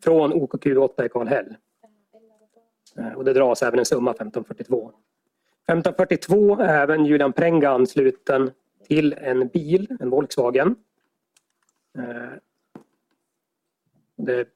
[0.03, 1.55] från OKQ8 i Karlhäll.
[2.97, 4.91] Eh, och det dras även en summa 1542.
[5.67, 8.51] 1542 är även Julian Prenga ansluten
[8.87, 10.75] till en bil, en Volkswagen.
[11.97, 12.33] Eh,
[14.15, 14.47] det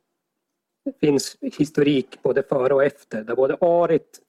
[1.00, 4.20] finns historik både före och efter där både Arit,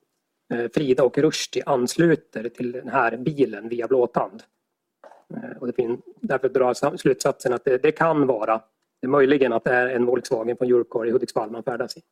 [0.55, 4.43] eh, Frida och Rushdie ansluter till den här bilen via blåtand.
[5.35, 8.63] Eh, och det finns, därför drar slutsatsen att det, det kan vara,
[9.01, 12.03] det är möjligen att det är en Volkswagen från Eurocar i Hudiksvall man färdas i.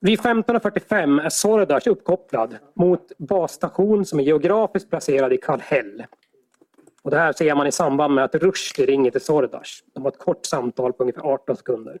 [0.00, 6.04] Vid 15.45 är Sordas uppkopplad mot basstation som är geografiskt placerad i Kallhäll.
[7.02, 9.70] Och det här ser man i samband med att Rushdie ringer till Sordash.
[9.94, 11.98] De har ett kort samtal på ungefär 18 sekunder.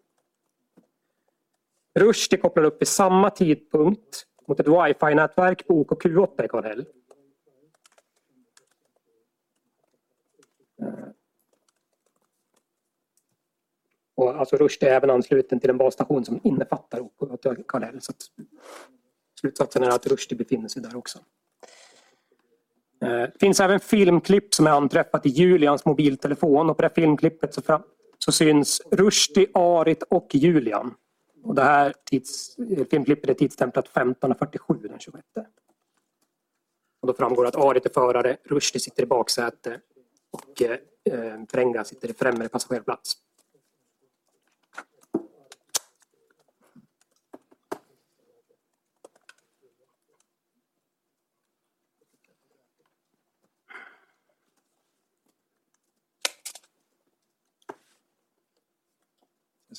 [1.98, 6.86] Rushdie kopplar upp vid samma tidpunkt mot ett wifi-nätverk på OKQ8 i Kallhäll.
[14.14, 18.00] Och alltså Rushdie är även ansluten till en basstation som innefattar OK8 Kallhäll.
[18.00, 18.12] Så
[19.40, 21.18] slutsatsen är att Rushdie befinner sig där också.
[23.02, 27.54] Eh, det finns även filmklipp som är anträffat i Julians mobiltelefon och på det filmklippet
[27.54, 27.82] så, fram,
[28.18, 30.94] så syns Rushdie, Arit och Julian.
[31.44, 32.56] Och det här tids,
[32.90, 35.26] filmklippet är tidsstämplat 15.47 den 26.
[37.00, 39.80] Och då framgår att Arit är förare, Rushdie sitter i baksäte
[40.30, 40.70] och eh,
[41.14, 43.16] eh Prenga sitter i främre passagerarplats.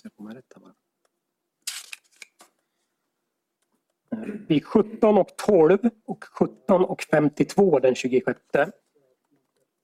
[0.03, 0.73] Jag ska få med rätta bara.
[4.47, 8.39] Vid 17 och 12 och 17 och 52 den 26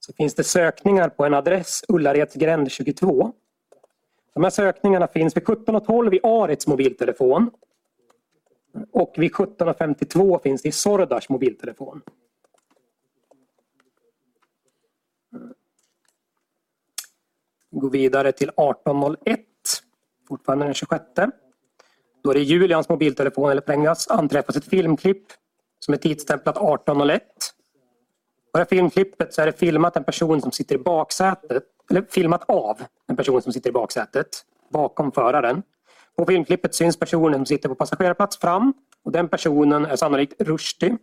[0.00, 3.32] så finns det sökningar på en adress Ullaredsgränd 22.
[4.34, 7.50] De här sökningarna finns vid 17 och 12 i Arets mobiltelefon.
[8.90, 12.02] Och vid 17 och 52 finns det i Sordars mobiltelefon.
[17.70, 19.49] Vi går vidare till 1801
[20.30, 21.04] fortfarande den 26.
[22.22, 25.26] Då är det Julians mobiltelefon eller Prengas anträffas ett filmklipp
[25.78, 27.18] som är tidsstämplat 18.01.
[28.52, 32.02] På det här filmklippet så är det filmat en person som sitter i baksätet, eller
[32.10, 34.28] filmat av en person som sitter i baksätet
[34.72, 35.62] bakom föraren.
[36.16, 40.96] På filmklippet syns personen som sitter på passagerarplats fram och den personen är sannolikt Rushdie.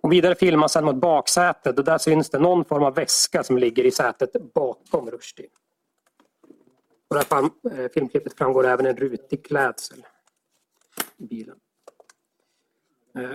[0.00, 3.58] Och vidare filmas han mot baksätet och där syns det någon form av väska som
[3.58, 5.46] ligger i sätet bakom Rushdie.
[7.08, 7.50] På det här
[7.82, 10.06] eh, filmklippet framgår även en rutig klädsel
[11.16, 11.56] i bilen.
[13.18, 13.30] Eh,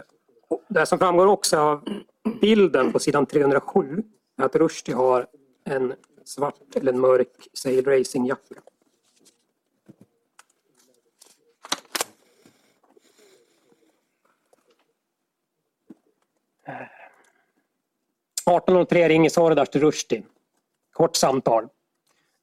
[0.69, 1.89] det som framgår också av
[2.41, 4.03] bilden på sidan 307
[4.37, 5.27] är att Rushdie har
[5.63, 8.55] en svart eller en mörk Sail Racing-jacka.
[16.67, 16.73] Eh.
[18.45, 20.23] 18.03 ringer Sordas till Rushdie.
[20.91, 21.69] Kort samtal.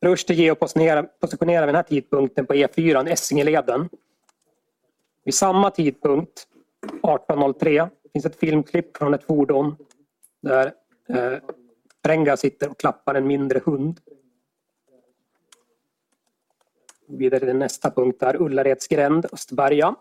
[0.01, 3.89] Rushdie geopositionerar vid den här tidpunkten på E4, Essingeleden.
[5.25, 6.47] Vid samma tidpunkt,
[7.03, 9.77] 18.03, finns ett filmklipp från ett fordon
[10.41, 10.73] där
[11.09, 11.39] eh,
[12.03, 14.01] Prenga sitter och klappar en mindre hund.
[17.07, 19.95] Vidare till nästa punkt där, Ullareds gränd, Östberga.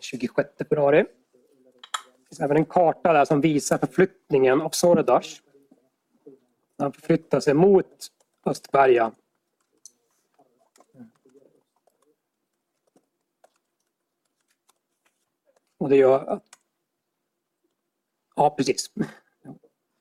[0.00, 1.02] 26 februari.
[1.02, 5.42] Det finns även en karta där som visar förflyttningen av Sordas.
[6.78, 8.08] Han förflyttar sig mot
[8.46, 9.12] Östberga.
[15.78, 16.44] Och det gör att...
[18.36, 18.92] Ja, precis.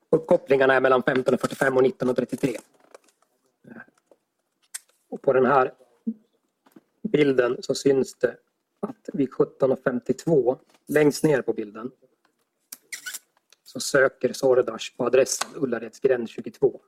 [0.09, 2.55] Uppkopplingarna är mellan 15.45 och 19.33.
[5.09, 5.73] Och på den här
[7.01, 8.37] bilden så syns det
[8.79, 11.91] att vid 17.52 längst ner på bilden
[13.63, 16.81] så söker Sordas på adressen Ullaredsgränd 22.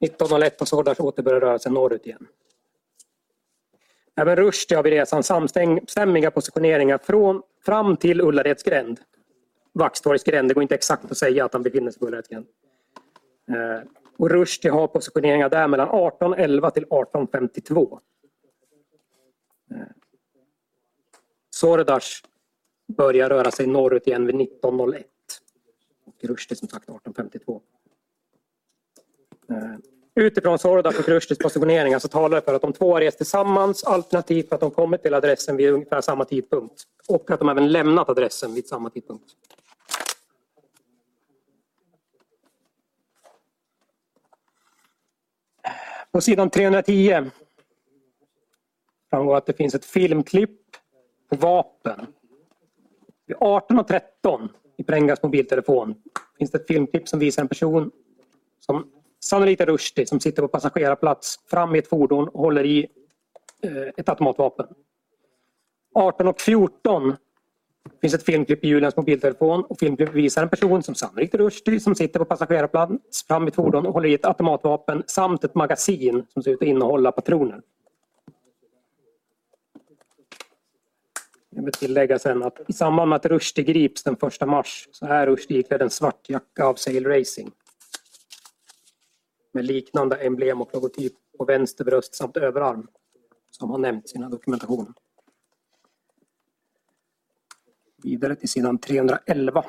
[0.00, 2.26] ...19.01 och Sordas återbörjar rörelsen norrut igen.
[4.16, 9.00] Även Rushdie har vid resan samstämmiga positioneringar från, fram till Ullareds gränd.
[9.72, 12.46] Vaxtorgs gränd, det går inte exakt att säga att han befinner sig på Ullareds gränd.
[13.48, 17.98] Eh, och Rushdie har positioneringar där mellan 18.11 till 18.52.
[19.70, 19.76] Eh,
[21.50, 22.22] Sordas
[22.96, 25.04] börjar röra sig norrut igen vid 19.01.
[26.06, 27.60] Och Rushdie som sagt 18.52.
[29.50, 29.78] Eh,
[30.14, 33.84] utifrån Sordas och Rushdies positioneringar så talar det för att de två har rest tillsammans
[33.84, 36.82] alternativt att de kommit till adressen vid ungefär samma tidpunkt.
[37.08, 39.24] Och att de även lämnat adressen vid samma tidpunkt.
[46.12, 47.30] På sidan 310
[49.10, 50.60] framgår att det finns ett filmklipp
[51.28, 52.06] på vapen.
[53.26, 55.94] Vid 18.13 i Prengas mobiltelefon
[56.38, 57.90] finns det ett filmklipp som visar en person
[58.60, 58.90] som
[59.26, 62.86] Sannolikt är Rushdie som sitter på passagerarplats fram i ett fordon och håller i
[63.62, 64.66] eh, ett automatvapen.
[65.94, 67.16] 18 och 14
[68.00, 71.80] finns ett filmklipp i Julians mobiltelefon och filmklippet visar en person som sannolikt är Rushdie
[71.80, 75.54] som sitter på passagerarplats fram i ett fordon och håller i ett automatvapen samt ett
[75.54, 77.60] magasin som ser ut att innehålla patroner.
[81.50, 85.06] Jag vill tillägga sen att i samband med att Rushdie grips den 1 mars så
[85.06, 87.50] är Rushdie iklädd en svart jacka av Sail Racing.
[89.56, 92.86] Med liknande emblem och logotyp på vänster bröst samt överarm
[93.50, 94.94] som har nämnts i den här dokumentationen.
[98.02, 99.64] Vidare till sidan 311.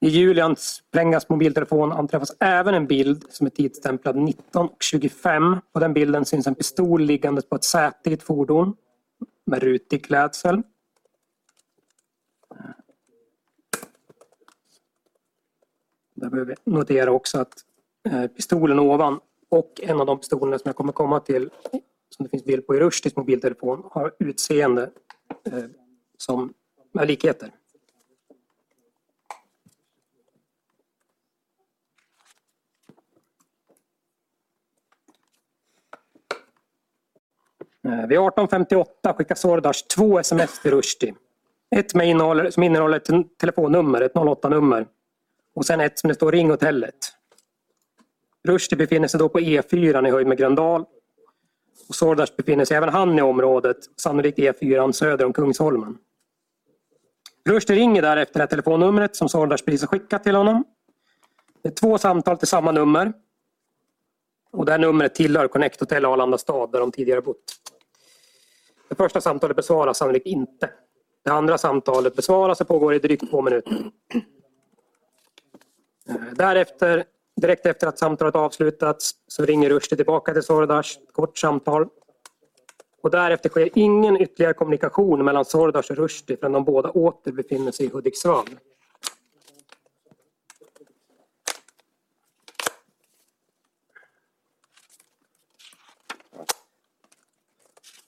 [0.00, 5.60] I Julians Prengas mobiltelefon anträffas även en bild som är tidsstämplad 19.25.
[5.72, 8.76] På den bilden syns en pistol liggandes på ett säte i ett fordon
[9.44, 10.62] med rutig klädsel.
[16.16, 17.54] Där behöver vi notera också att
[18.08, 21.50] eh, pistolen ovan och en av de pistolerna som jag kommer komma till
[22.10, 24.90] som det finns bild på i Rushdies mobiltelefon har utseende
[25.52, 25.64] eh,
[26.16, 26.54] som
[26.98, 27.50] är likheter.
[37.88, 41.14] Eh, Vid 18.58 skickar Sordas två sms till Rushdie.
[41.76, 44.86] Ett med innehåller, som innehåller ett telefonnummer, ett 08-nummer.
[45.56, 46.94] Och sen ett som det står ring hotellet.
[48.48, 50.84] Rushdie befinner sig då på E4 i höjd med Gröndal.
[51.88, 55.98] Och Sordas befinner sig även han i området, sannolikt E4 söder om Kungsholmen.
[57.48, 60.64] Rushdie ringer därefter det här telefonnumret som Sordas precis har skickat till honom.
[61.62, 63.12] Det är två samtal till samma nummer.
[64.52, 67.44] Och det här numret tillhör Connect Hotel Arlanda stad där de tidigare bott.
[68.88, 70.70] Det första samtalet besvaras sannolikt inte.
[71.24, 73.90] Det andra samtalet besvaras och pågår i drygt två minuter.
[76.08, 77.04] Eh, därefter,
[77.40, 81.88] direkt efter att samtalet avslutats, så ringer Rushdie tillbaka till Sordash, ett kort samtal.
[83.02, 87.72] Och därefter sker ingen ytterligare kommunikation mellan Sordash och Rushdie förrän de båda åter befinner
[87.72, 88.46] sig i Hudiksvall.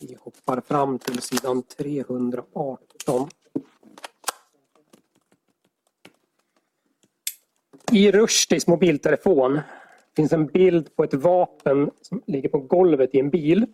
[0.00, 3.28] Vi hoppar fram till sidan 318.
[7.92, 9.60] I Rushdies mobiltelefon
[10.16, 13.66] finns en bild på ett vapen som ligger på golvet i en bil.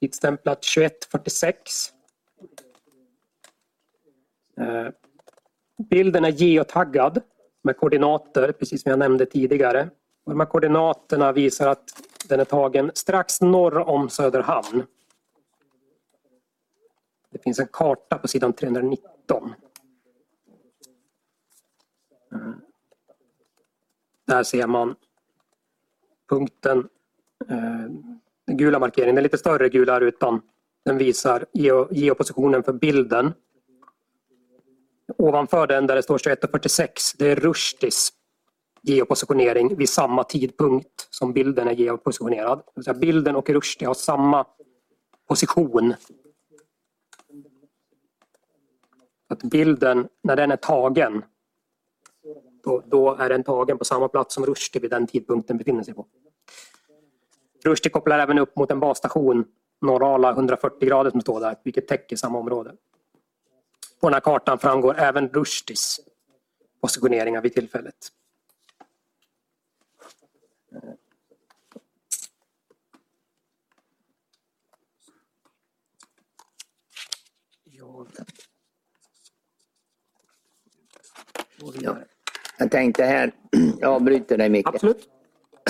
[0.00, 1.92] Tidsstämplat 2146.
[4.60, 4.88] Eh,
[5.90, 7.22] bilden är geotaggad
[7.62, 9.90] med koordinater, precis som jag nämnde tidigare.
[10.24, 11.84] Och de här koordinaterna visar att
[12.28, 14.86] den är tagen strax norr om Söderhamn.
[17.30, 19.54] Det finns en karta på sidan 319.
[24.32, 24.94] Där ser man
[26.28, 26.88] punkten,
[28.46, 30.40] den gula markeringen, den lite större gula rutan.
[30.84, 31.46] Den visar
[31.90, 33.32] geopositionen för bilden.
[35.18, 38.12] Ovanför den där det står 21.46, det är Rushdies
[38.82, 42.58] geopositionering vid samma tidpunkt som bilden är geopositionerad.
[42.58, 44.46] Det vill säga bilden och Rushdie har samma
[45.28, 45.94] position
[49.28, 51.24] att bilden, när den är tagen,
[52.62, 55.94] då, då är den tagen på samma plats som Rushdie vid den tidpunkten befinner sig
[55.94, 56.06] på.
[57.64, 59.44] Rushdie kopplar även upp mot en basstation,
[59.80, 62.74] Norrala 140 grader som står där, vilket täcker samma område.
[64.00, 66.00] På den här kartan framgår även Rushdies
[66.80, 67.96] positioneringar vid tillfället.
[81.72, 82.11] Vidare.
[82.62, 83.32] Jag tänkte här,
[83.80, 84.66] jag avbryter dig Micke.
[84.68, 85.08] Absolut.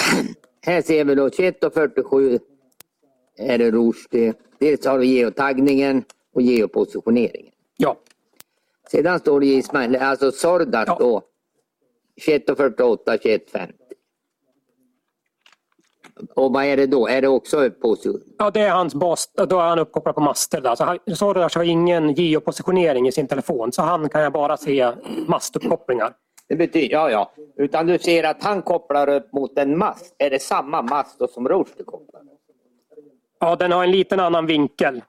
[0.66, 2.40] Här ser vi då 21.47
[3.38, 4.34] är det Rushdie.
[4.58, 7.52] Dels har vi geotaggningen och geopositioneringen.
[7.76, 7.96] Ja,
[8.90, 10.96] Sedan står det Ismail, alltså Sordas Ja.
[11.00, 11.22] då
[12.26, 13.72] 21.48, 21.50.
[16.34, 17.08] Och vad är det då?
[17.08, 18.22] Är det också position?
[18.38, 19.30] Ja, det är hans bas.
[19.48, 20.60] Då är han uppkopplad på master.
[20.60, 20.74] Där.
[20.74, 24.92] Så han, Sordas har ingen geopositionering i sin telefon så han kan jag bara se
[25.26, 26.12] mastuppkopplingar.
[26.52, 27.32] Det betyder, ja ja.
[27.56, 30.14] Utan du ser att han kopplar upp mot en mast.
[30.18, 32.22] Är det samma mast som Rushdie kopplar?
[33.40, 35.02] Ja, den har en liten annan vinkel.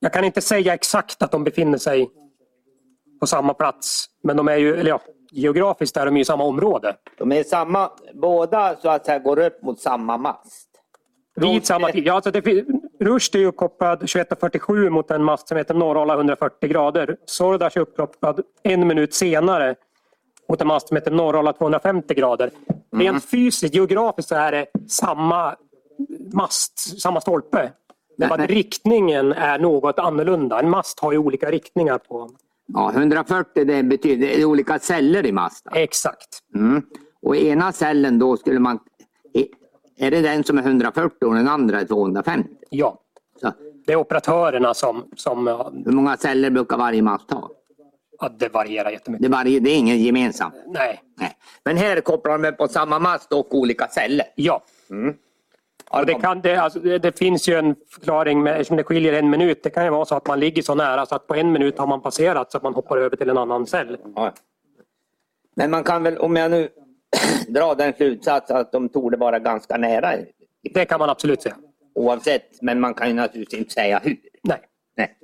[0.00, 2.10] Jag kan inte säga exakt att de befinner sig
[3.20, 4.06] på samma plats.
[4.22, 6.96] Men de är ju, eller ja, geografiskt är de i samma område.
[7.18, 10.68] De är samma, båda så att säga går upp mot samma mast.
[11.36, 12.06] Vid samma tid.
[12.06, 12.64] Ja, alltså det,
[13.00, 17.16] Rushdie är uppkopplad 21.47 mot en mast som heter Norrala 140 grader.
[17.24, 19.74] Sordas är uppkopplad en minut senare
[20.48, 22.50] mot en mast som heter Norrala 250 grader.
[22.96, 25.56] Rent fysiskt, geografiskt så är det samma
[26.32, 27.72] mast, samma stolpe.
[28.18, 30.60] Bara att riktningen är något annorlunda.
[30.60, 32.30] En mast har ju olika riktningar på.
[32.66, 35.72] Ja, 140 det betyder det är olika celler i masten.
[35.76, 36.28] Exakt.
[36.54, 36.82] Mm.
[37.22, 38.78] Och ena cellen då skulle man...
[40.00, 42.48] Är det den som är 140 och den andra är 250?
[42.70, 42.98] Ja.
[43.40, 43.52] Så,
[43.86, 45.46] Det är operatörerna som, som
[45.84, 47.50] hur många celler brukar varje mast ha?
[48.20, 49.22] Ja, det varierar jättemycket.
[49.22, 50.52] Det är, varje, det är ingen gemensam.
[50.66, 51.00] Nej.
[51.16, 51.36] Nej.
[51.64, 54.26] Men här kopplar de på samma mast och olika celler.
[54.34, 54.64] Ja.
[55.90, 58.84] Ja, Och det, kan, det, alltså, det, det finns ju en förklaring med, eftersom det
[58.84, 59.62] skiljer en minut.
[59.62, 61.78] Det kan ju vara så att man ligger så nära så att på en minut
[61.78, 63.96] har man passerat så att man hoppar över till en annan cell.
[64.16, 64.32] Ja.
[65.56, 66.68] Men man kan väl, om jag nu
[67.48, 70.12] drar den slutsatsen att de torde vara ganska nära
[70.74, 71.56] Det kan man absolut säga.
[71.94, 74.16] oavsett, men man kan ju naturligtvis inte säga hur.
[74.42, 74.60] Nej.
[74.96, 75.16] Nej.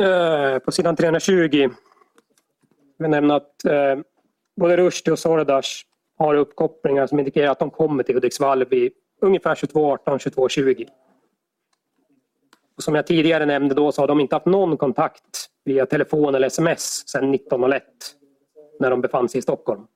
[0.00, 1.70] Eh, på sidan 320
[2.98, 3.98] vi nämner att eh,
[4.56, 5.82] både Rushdie och Sordas
[6.18, 10.86] har uppkopplingar som indikerar att de kommer till Hudiksvall vid ungefär 22.18, 22.20.
[12.76, 16.34] Och som jag tidigare nämnde då så har de inte haft någon kontakt via telefon
[16.34, 17.80] eller sms sedan 19.01
[18.78, 19.86] när de befann sig i Stockholm.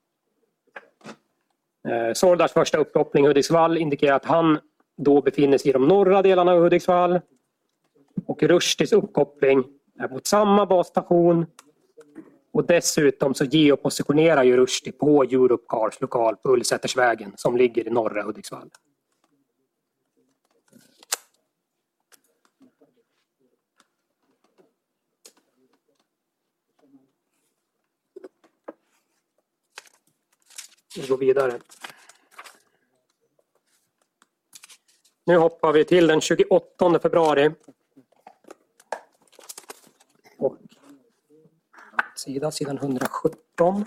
[1.88, 4.58] Eh, Sordas första uppkoppling i Hudiksvall indikerar att han
[4.96, 7.20] då befinner sig i de norra delarna av Hudiksvall
[8.26, 9.64] och Rushdies uppkoppling
[10.10, 11.46] mot samma basstation
[12.52, 18.22] och dessutom så geopositionerar ju Rushdie på Europcars lokal på Ullsätersvägen som ligger i norra
[18.22, 18.70] Hudiksvall.
[30.96, 31.58] Vi går vidare.
[35.26, 37.50] Nu hoppar vi till den 28 februari.
[42.24, 43.84] Sida, sidan 117.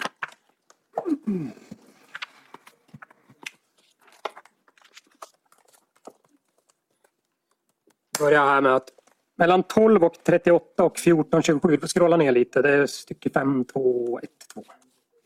[8.19, 8.89] Börjar här med att
[9.35, 13.29] mellan 12 och 38 och 14 27, vi får scrolla ner lite, det är stycke
[13.29, 14.63] 5, 2, 1, 2.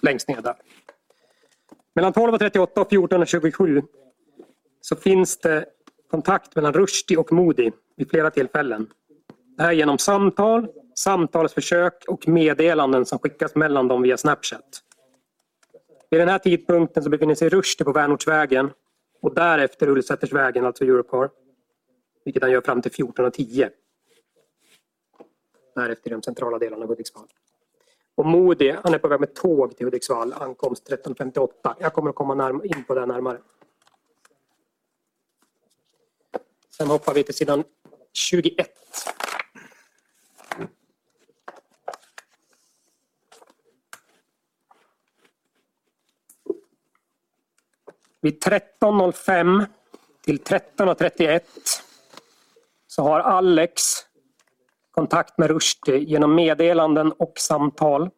[0.01, 0.55] Längst ner där.
[1.95, 3.82] Mellan 12 och 38 och 14 och 27
[4.82, 5.66] så finns det
[6.09, 8.88] kontakt mellan Rushdie och Modi vid flera tillfällen.
[9.57, 10.68] Det här genom samtal,
[11.02, 14.84] samtalsförsök och meddelanden som skickas mellan dem via Snapchat.
[16.10, 18.72] Vid den här tidpunkten så befinner sig Rushdie på Vänortsvägen
[19.22, 21.30] och därefter Ullsätersvägen, alltså Eurocar.
[22.26, 23.70] Vilket han gör fram till 14.10.
[25.76, 27.28] Därefter i de centrala delarna av Hudiksvall.
[28.16, 31.76] Och Modi, han är på väg med tåg till Hudiksvall, ankomst 13.58.
[31.80, 33.38] Jag kommer att komma in på det närmare.
[36.78, 37.64] Sen hoppar vi till sidan
[38.14, 38.70] 21.
[48.22, 49.65] Vid 13.05
[50.22, 51.41] till 13.31
[52.88, 53.82] så har Alex
[54.91, 58.09] kontakt med Rushdie genom meddelanden och samtal.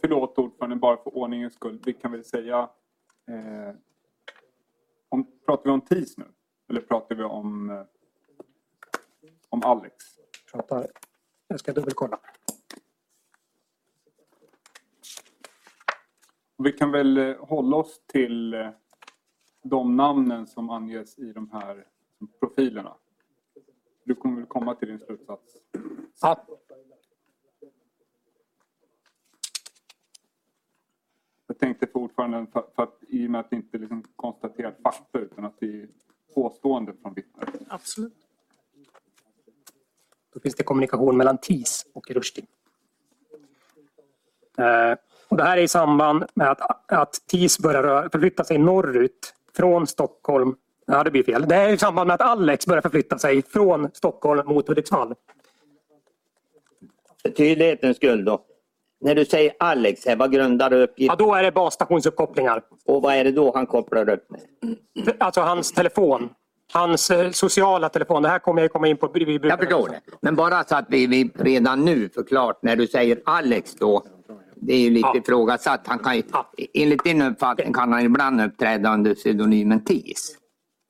[0.00, 1.82] Förlåt ordförande, bara för ordningens skull.
[1.84, 2.70] Vi kan väl säga...
[3.28, 3.74] Eh,
[5.08, 6.24] om, pratar vi om TIS nu?
[6.70, 7.82] Eller pratar vi om, eh,
[9.48, 9.94] om Alex?
[10.52, 10.86] Pratar.
[11.48, 12.18] Jag ska dubbelkolla.
[16.58, 18.70] Vi kan väl eh, hålla oss till eh,
[19.62, 21.84] de namnen som anges i de här
[22.40, 22.94] profilerna.
[24.04, 25.56] Du kommer väl komma till din slutsats?
[26.22, 26.46] Ja,
[31.46, 34.76] Jag tänkte för ordföranden, för, för att, i och med att det inte liksom konstaterat
[34.82, 35.88] fakta utan att det är
[36.34, 37.48] påstående från vittnet.
[37.68, 38.14] absolut.
[40.32, 42.46] Då finns det kommunikation mellan TIS och Rushdie.
[44.58, 44.94] Eh,
[45.28, 49.86] och det här är i samband med att, att TIS börjar förflytta sig norrut från
[49.86, 50.54] Stockholm.
[50.86, 51.48] Ja, det blir fel.
[51.48, 55.14] Det är i samband med att Alex börjar förflytta sig från Stockholm mot Hudiksvall.
[57.22, 58.40] För tydlighetens skull då.
[59.00, 62.62] När du säger Alex, här, vad grundar du Ja, uppgiften då är det basstationsuppkopplingar.
[62.84, 64.40] Och vad är det då han kopplar upp med?
[65.18, 66.28] Alltså hans telefon.
[66.72, 68.22] Hans eh, sociala telefon.
[68.22, 69.10] Det här kommer jag komma in på.
[69.14, 70.00] Vi Jag förstår det.
[70.20, 74.02] Men bara så att vi, vi redan nu förklart när du säger Alex då.
[74.60, 75.16] Det är ju lite Ja.
[75.16, 75.80] ifrågasatt.
[75.86, 76.50] Han kan ju, Ja.
[76.74, 80.36] Enligt din uppfattning kan han ibland uppträda under pseudonymen TIS.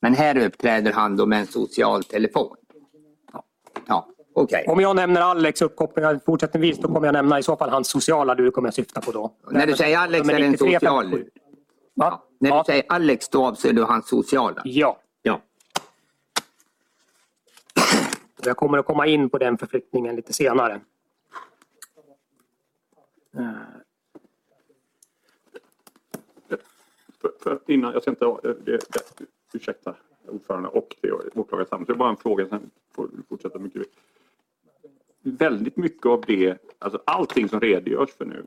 [0.02, 2.56] Men här uppträder han då med en social telefon.
[3.86, 4.64] Ja, okej.
[4.68, 8.34] Om jag nämner Alex uppkopplingar fortsättningsvis då kommer jag nämna i så fall hans sociala
[8.34, 9.32] lur kommer jag syfta på då.
[9.50, 11.16] När du säger Alex är det en 93, social 57.
[11.18, 11.28] lur.
[11.94, 12.22] Va?
[12.40, 12.64] När du Ja.
[12.66, 14.62] säger Alex då avser du hans sociala?
[14.64, 14.98] ja.
[15.22, 15.40] Ja.
[18.44, 20.80] Jag kommer att komma in på den förflyttningen lite senare.
[23.38, 23.52] Eh,
[27.40, 28.24] för, innan, jag ska inte...
[28.24, 29.94] Eh, det, det, ursäkta
[30.28, 31.30] ordförande och åklagare.
[31.34, 31.88] åklagarsamhället.
[31.88, 33.86] Det är bara en fråga, sen får du fortsätta mycket.
[35.22, 38.44] Väldigt mycket av det, alltså allting som redogörs för nu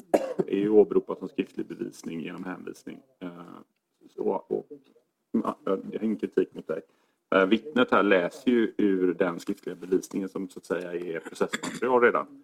[0.47, 2.99] är ju åberopat som skriftlig bevisning genom hänvisning.
[4.15, 4.67] Så, och,
[5.31, 6.81] jag har ingen kritik mot dig.
[7.47, 12.43] Vittnet här läser ju ur den skriftliga bevisningen som så att säga är processmaterial redan.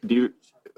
[0.00, 0.32] Det är ju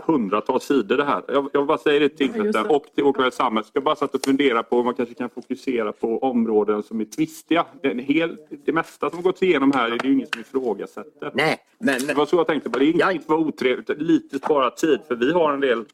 [0.07, 1.23] hundratals sidor det här.
[1.29, 3.71] Jag, jag bara säger det till tingsrätten och till åklagare samhället.
[3.73, 7.05] Jag bara satt och fundera på om man kanske kan fokusera på områden som är
[7.05, 7.67] tvistiga.
[7.83, 10.41] Det, är en hel, det mesta som gått igenom här är det ju ingen som
[10.41, 11.31] ifrågasätter.
[11.35, 12.71] Nej, men, Det var så jag tänkte.
[12.71, 12.79] på.
[12.79, 13.21] Det är inget Ja.
[13.27, 13.89] som var otrevligt.
[14.03, 15.85] Lite spara tid för vi har en del.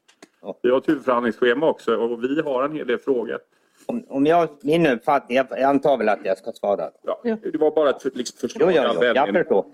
[0.43, 0.59] Ja.
[0.63, 3.39] Vi har ett huvudförhandlingsschema också och vi har en hel del frågor.
[3.87, 6.91] om, om jag, min uppfattning, jag, jag antar väl att jag ska svara.
[7.03, 8.73] Ja, Det var bara ett liksom Jo, förslag.
[8.77, 9.65] jo, av jo, jag förstår.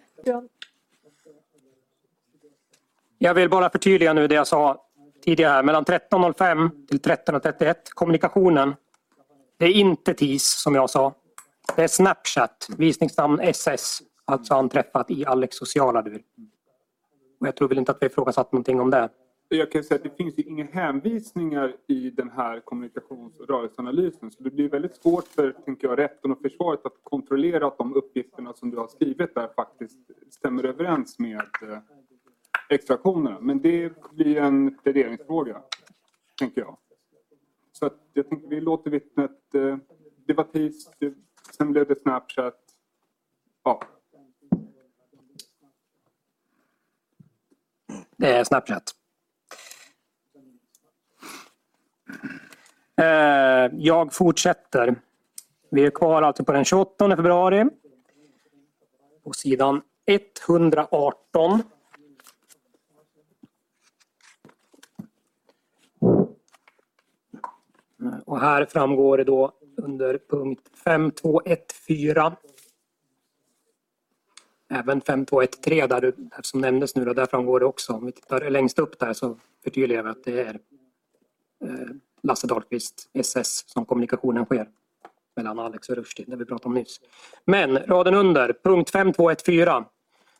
[3.25, 4.85] Jag vill bara förtydliga nu det jag sa
[5.25, 5.63] tidigare.
[5.63, 8.75] Mellan 13.05 till 13.31, kommunikationen.
[9.59, 11.15] Det är inte TIS som jag sa.
[11.77, 14.03] Det är Snapchat, visningsnamn SS.
[14.25, 16.23] Alltså anträffat i Alex sociala dur.
[17.41, 19.09] Och jag tror väl inte att vi ifrågasatt någonting om det.
[19.49, 24.31] Jag kan säga att det finns ju inga hänvisningar i den här kommunikations och rörelseanalysen.
[24.31, 27.95] Så det blir väldigt svårt för tänker jag, rätten och försvaret att kontrollera att de
[27.95, 29.99] uppgifterna som du har skrivit där faktiskt
[30.31, 31.79] stämmer överens med eh,
[32.73, 33.41] extraktionerna.
[33.41, 35.63] Men det blir en pläderingsfråga,
[36.39, 36.77] tänker jag.
[37.73, 39.55] Så att jag tänker vi låter vittnet...
[39.55, 39.77] Eh,
[40.27, 41.15] det var TIS, det,
[41.57, 42.59] sen blev det Snapchat.
[43.65, 43.83] Ja,
[48.23, 48.83] Det är Snapchat.
[52.97, 54.95] Eh, Jag fortsätter.
[55.71, 57.65] Vi är kvar alltså på den 28 februari.
[59.25, 61.63] På sidan 118.
[68.27, 72.37] Och här framgår det då under punkt 5214
[74.75, 77.93] Även 5213 där du, som nämndes nu, då, där framgår det också.
[77.93, 80.59] Om vi tittar längst upp där så förtydligar vi att det är
[81.65, 81.89] eh,
[82.23, 84.69] Lasse Dahlqvist, SS, som kommunikationen sker
[85.37, 87.01] mellan Alex och Rushdie, det vi pratade om nyss.
[87.45, 89.85] Men raden under, punkt 5214,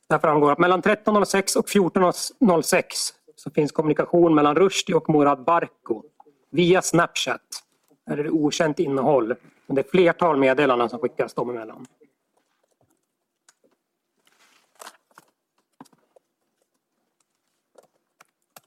[0.09, 2.85] där framgår att mellan 13.06 och 14.06
[3.37, 6.03] så finns kommunikation mellan Rushdie och Murad Barko
[6.53, 7.65] via Snapchat.
[8.07, 9.35] Här är det okänt innehåll,
[9.67, 11.87] men det är flertal meddelanden som skickas dem emellan.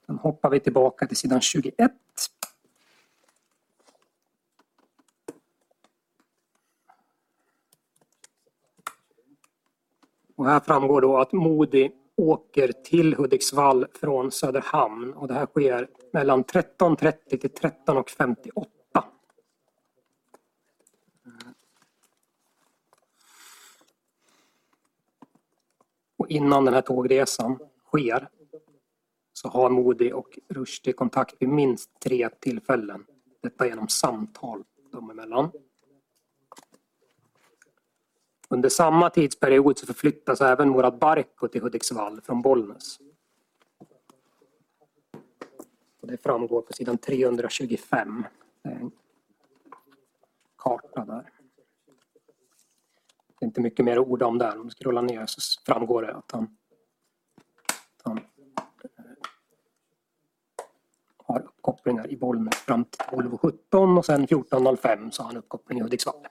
[0.06, 1.92] Sen hoppar vi tillbaka till sidan 21.
[10.36, 15.88] Och här framgår då att Modi åker till Hudiksvall från Söderhamn och det här sker
[16.12, 18.66] mellan 13.30 till 13.58.
[26.16, 28.28] Och innan den här tågresan sker
[29.32, 33.06] så har Modi och Rushdie kontakt vid minst tre tillfällen.
[33.42, 35.50] Detta genom samtal dem emellan.
[38.48, 42.98] Under samma tidsperiod så förflyttas även Murad Barko till Hudiksvall från Bollnäs.
[46.00, 48.24] Och det framgår på sidan 325.
[48.62, 48.90] Det är en
[50.58, 51.30] karta där.
[53.38, 54.60] Det är inte mycket mer att orda om där.
[54.60, 56.56] Om du scrollar ner så framgår det att han,
[57.96, 59.04] att han eh,
[61.16, 65.82] har uppkopplingar i Bollnäs fram till 12.17 och sen 14.05 så har han uppkoppling i
[65.82, 66.26] Hudiksvall.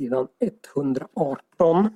[0.00, 0.28] Sidan
[0.74, 1.90] 118.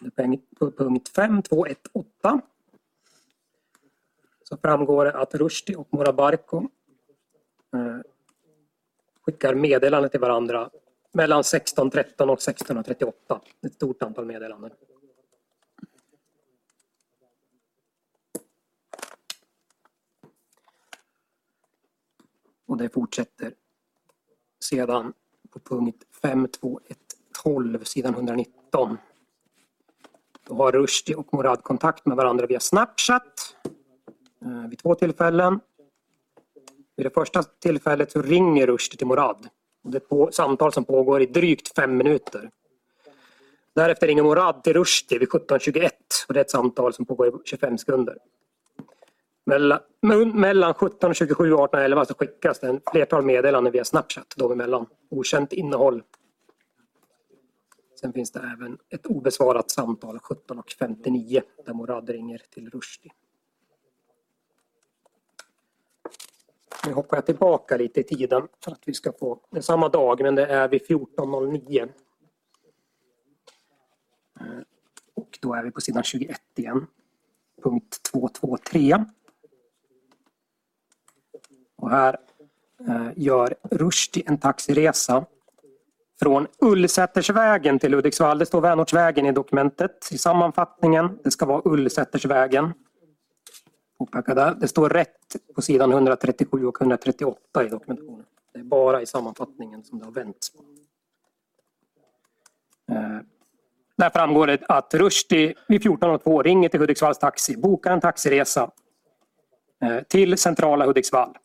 [0.00, 2.40] Under punkt 5218
[4.42, 6.68] så framgår det att Rushdie och Morabarko
[7.74, 7.98] eh,
[9.20, 10.70] skickar meddelanden till varandra
[11.12, 13.40] mellan 16.13 och 16.38.
[13.66, 14.70] Ett stort antal meddelanden.
[22.74, 23.52] Och det fortsätter
[24.64, 25.12] sedan
[25.50, 28.98] på punkt 52112, sidan 119.
[30.46, 33.56] Då har Rushdie och Murad kontakt med varandra via Snapchat
[34.44, 35.60] eh, vid två tillfällen.
[36.96, 39.48] Vid det första tillfället så ringer Rushdie till Murad.
[39.84, 42.50] Och det är ett samtal som pågår i drygt fem minuter.
[43.74, 45.90] Därefter ringer Murad till Rushdie vid 17.21
[46.28, 48.18] och det är ett samtal som pågår i 25 sekunder.
[49.46, 49.80] Mellan,
[50.34, 54.86] mellan 17.27 och 18.11 så skickas det en flertal meddelanden via Snapchat dem emellan.
[55.10, 56.02] Okänt innehåll.
[58.00, 63.12] Sen finns det även ett obesvarat samtal 17.59 där Morad ringer till Rushdie.
[66.86, 69.88] Nu hoppar jag tillbaka lite i tiden för att vi ska få, det är samma
[69.88, 71.82] dag men det är vid 14.09.
[74.40, 74.46] Eh,
[75.14, 76.86] och då är vi på sidan 21 igen.
[77.62, 79.04] Punkt 223.
[81.84, 82.16] Och här
[82.88, 85.24] eh, gör Rushdie en taxiresa
[86.20, 88.38] från Ullsätersvägen till Hudiksvall.
[88.38, 91.18] Det står Vänortsvägen i dokumentet i sammanfattningen.
[91.24, 92.72] Det ska vara Ullsätersvägen.
[94.60, 98.24] Det står rätt på sidan 137 och 138 i dokumentationen.
[98.52, 100.52] Det är bara i sammanfattningen som det har vänts.
[102.92, 103.18] Eh,
[103.96, 108.70] där framgår det att Rushdie vid 14.02 ringer till Hudiksvalls taxi, bokar en taxiresa
[109.82, 111.36] eh, till centrala Hudiksvall.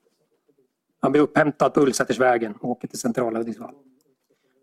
[1.00, 3.76] Han blir upphämtad på Ullsätersvägen och åker till centrala Hudiksvall.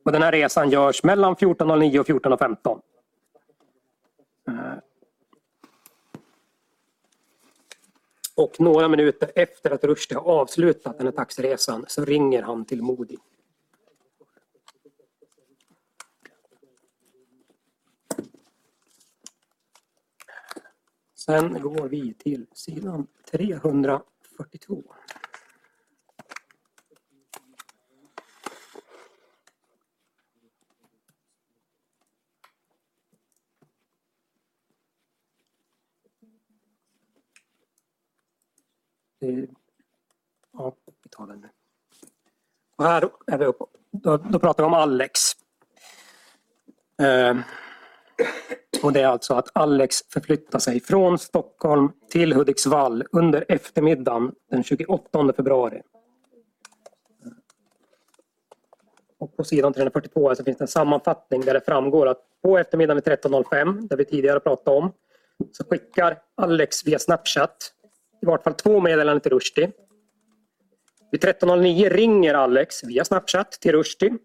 [0.04, 2.80] Och den här resan görs mellan 14.09 och 14.15.
[4.48, 4.78] Eh.
[8.36, 12.82] Och några minuter efter att Rushdie har avslutat den här taxiresan så ringer han till
[12.82, 13.16] Modi.
[21.14, 24.82] Sen går vi till sidan 342.
[40.52, 40.72] Ja,
[41.02, 41.48] vi tar den nu.
[42.76, 43.64] Och här är vi uppe.
[43.90, 45.20] Då, då pratar vi om Alex.
[47.02, 47.36] Eh,
[48.82, 54.64] och det är alltså att Alex förflyttar sig från Stockholm till Hudiksvall under eftermiddagen den
[54.64, 55.82] 28 februari.
[59.18, 63.02] Och på sidan 342 så finns det en sammanfattning där det framgår att på eftermiddagen
[63.04, 64.92] vid 13.05, där vi tidigare pratade om,
[65.52, 67.72] så skickar Alex via Snapchat
[68.26, 69.72] i vart fall två meddelanden till Rushdie.
[71.10, 74.18] Vid 13.09 ringer Alex via Snapchat till Rushdie.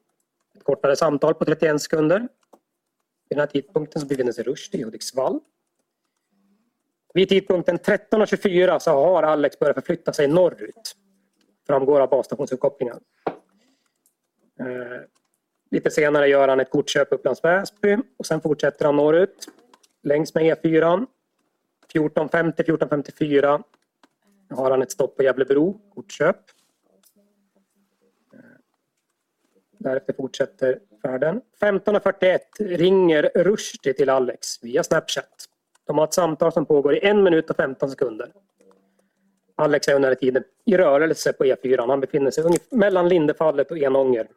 [0.56, 2.20] Ett kortare samtal på 31 sekunder.
[2.20, 2.28] Vid
[3.30, 5.40] den här tidpunkten så befinner sig Rushdie i Hudiksvall.
[7.14, 10.96] Vid tidpunkten 13.24 så har Alex börjat förflytta sig norrut.
[11.68, 13.00] Framgår av basstationsuppkopplingen.
[14.60, 15.02] Eh,
[15.72, 19.48] lite senare gör han ett kortköp Upplands Väsby och sen fortsätter han norrut
[20.04, 21.06] längs med E4.
[21.94, 23.64] 14.50, 14.54
[24.52, 26.36] nu har han ett stopp på Gävlebro, kortköp.
[28.34, 28.40] Eh,
[29.78, 31.42] därefter fortsätter färden.
[31.62, 35.46] 15.41 ringer Rushdie till Alex via Snapchat.
[35.88, 38.32] De har ett samtal som pågår i en minut och 15 sekunder.
[39.56, 41.88] Alex är under tiden i rörelse på E4.
[41.88, 44.28] Han befinner sig mellan Lindefallet och Enånger.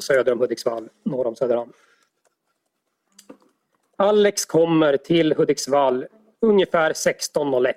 [0.00, 1.72] Söder om Hudiksvall, norr om Söderhamn.
[3.96, 6.06] Alex kommer till Hudiksvall
[6.40, 7.74] ungefär 16.01.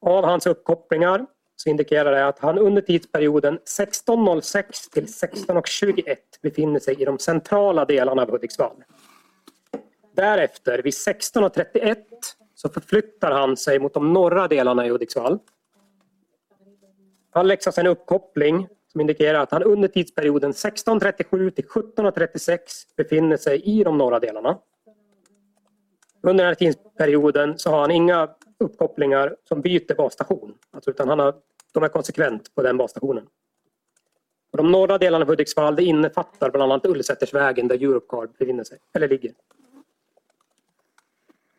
[0.00, 1.26] Av hans uppkopplingar
[1.56, 7.84] så indikerar det att han under tidsperioden 16.06 till 16.21 befinner sig i de centrala
[7.84, 8.84] delarna av Hudiksvall.
[10.16, 11.96] Därefter vid 16.31
[12.54, 15.38] så förflyttar han sig mot de norra delarna i Hudiksvall.
[17.32, 22.58] Alex har sedan uppkoppling som indikerar att han under tidsperioden 16.37 till 17.36
[22.96, 24.58] befinner sig i de norra delarna.
[26.22, 28.28] Under den här tidsperioden så har han inga
[28.58, 30.54] uppkopplingar som byter basstation.
[30.70, 31.34] Alltså, utan han har,
[31.72, 33.26] de är konsekvent på den basstationen.
[34.50, 38.78] Och de norra delarna av Hudiksvall det innefattar bland annat Ullsätersvägen där Europcar befinner sig,
[38.92, 39.32] eller ligger.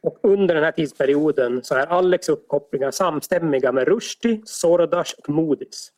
[0.02, 5.92] Och under den här tidsperioden så är Alex uppkopplingar samstämmiga med Rushdie, Sordas och Modis.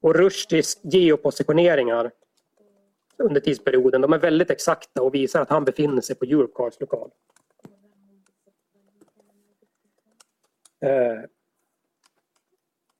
[0.00, 2.10] Och Rushdies geopositioneringar
[3.18, 7.10] under tidsperioden de är väldigt exakta och visar att han befinner sig på Europcars lokal.
[10.86, 11.20] Eh,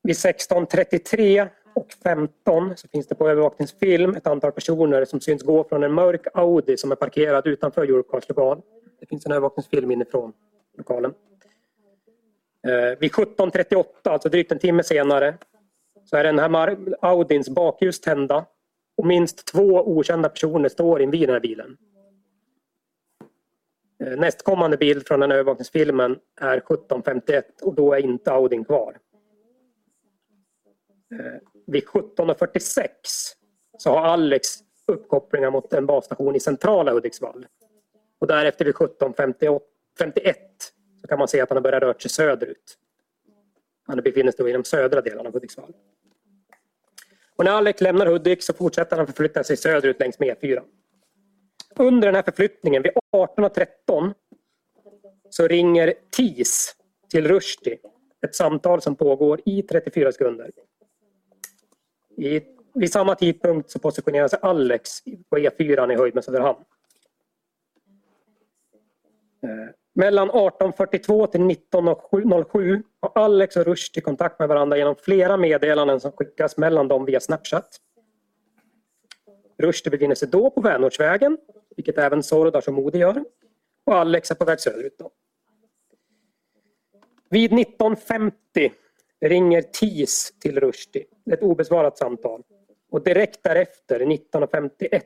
[0.03, 5.65] vid 16.33 och 15 så finns det på övervakningsfilm ett antal personer som syns gå
[5.65, 8.63] från en mörk Audi som är parkerad utanför Eurocars lokal.
[9.01, 10.33] Det finns en övervakningsfilm inifrån
[10.79, 11.15] lokalen.
[12.67, 15.35] Eh, vid 17.38, alltså drygt en timme senare,
[16.05, 18.47] så är den här Audins bakljus tända
[18.97, 21.77] och minst två okända personer står invid den här bilen.
[24.01, 28.99] Eh, nästkommande bild från den övervakningsfilmen är 17.51 och då är inte Audin kvar.
[31.13, 32.89] Eh, vid 17.46
[33.79, 34.49] så har Alex
[34.87, 37.47] uppkopplingar mot en basstation i centrala Hudiksvall.
[38.19, 40.35] Och därefter vid 17.51
[41.01, 42.79] så kan man se att han har börjat röra sig söderut.
[43.87, 45.73] Han befinner sig då i de södra delarna av Hudiksvall.
[47.37, 50.63] Och när Alex lämnar Hudik så fortsätter han förflytta sig söderut längs med E4
[51.79, 54.15] under den här förflyttningen vid 18.13
[55.31, 56.75] så ringer TIS
[57.11, 57.79] till Rushdie.
[58.27, 60.51] Ett samtal som pågår i 34 sekunder.
[62.17, 62.41] I,
[62.75, 64.91] vid samma tidpunkt så positionerar sig Alex
[65.31, 66.59] på E4 i höjd med Söderhamn.
[69.43, 76.01] Eh, mellan 18.42 till 19.07 har Alex och Rushdie kontakt med varandra genom flera meddelanden
[76.01, 77.81] som skickas mellan dem via Snapchat.
[79.59, 81.39] Rushdie befinner sig då på Vänortsvägen,
[81.77, 83.25] vilket även Sordas och Modi gör.
[83.85, 84.99] Och Alex är på väg söderut.
[84.99, 85.11] Då.
[87.29, 88.73] Vid 19.50
[89.21, 91.05] ringer TIS till Rushdie.
[91.31, 92.43] Ett obesvarat samtal.
[92.91, 95.03] Och direkt därefter, 19.51,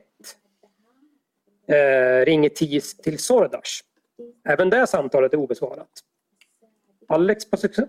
[1.67, 3.81] eh, ringer TIS till Sordash.
[4.49, 5.89] Även det samtalet är obesvarat.
[7.07, 7.45] Alex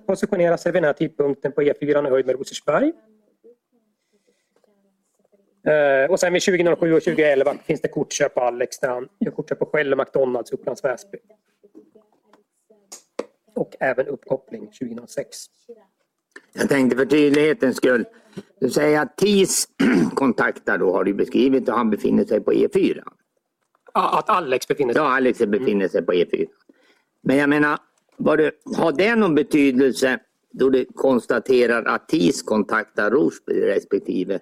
[0.06, 2.92] positionerar sig vid den här tidpunkten på E4 i höjd med Rosersberg.
[5.66, 9.30] Eh, och sen vid 2007 och 2011 finns det kortköp på Alex där han gör
[9.30, 11.18] kortköp på Shell och McDonalds Upplands Väsby.
[13.54, 15.36] Och även uppkoppling 2006.
[16.52, 18.04] Jag tänkte för tydlighetens skull.
[18.60, 19.68] Du säger att TIS
[20.14, 23.02] kontaktar då har du beskrivit och han befinner sig på E4.
[23.94, 25.02] Ja, att Alex befinner sig.
[25.02, 26.46] Ja, Alex befinner sig på E4.
[27.22, 27.78] Men jag menar,
[28.16, 30.18] det, har det någon betydelse
[30.50, 34.40] då du konstaterar att TIS kontaktar Rosby respektive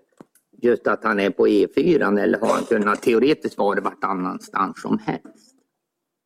[0.63, 4.99] just att han är på E4 eller har han kunnat teoretiskt vara vart annanstans som
[4.99, 5.55] helst?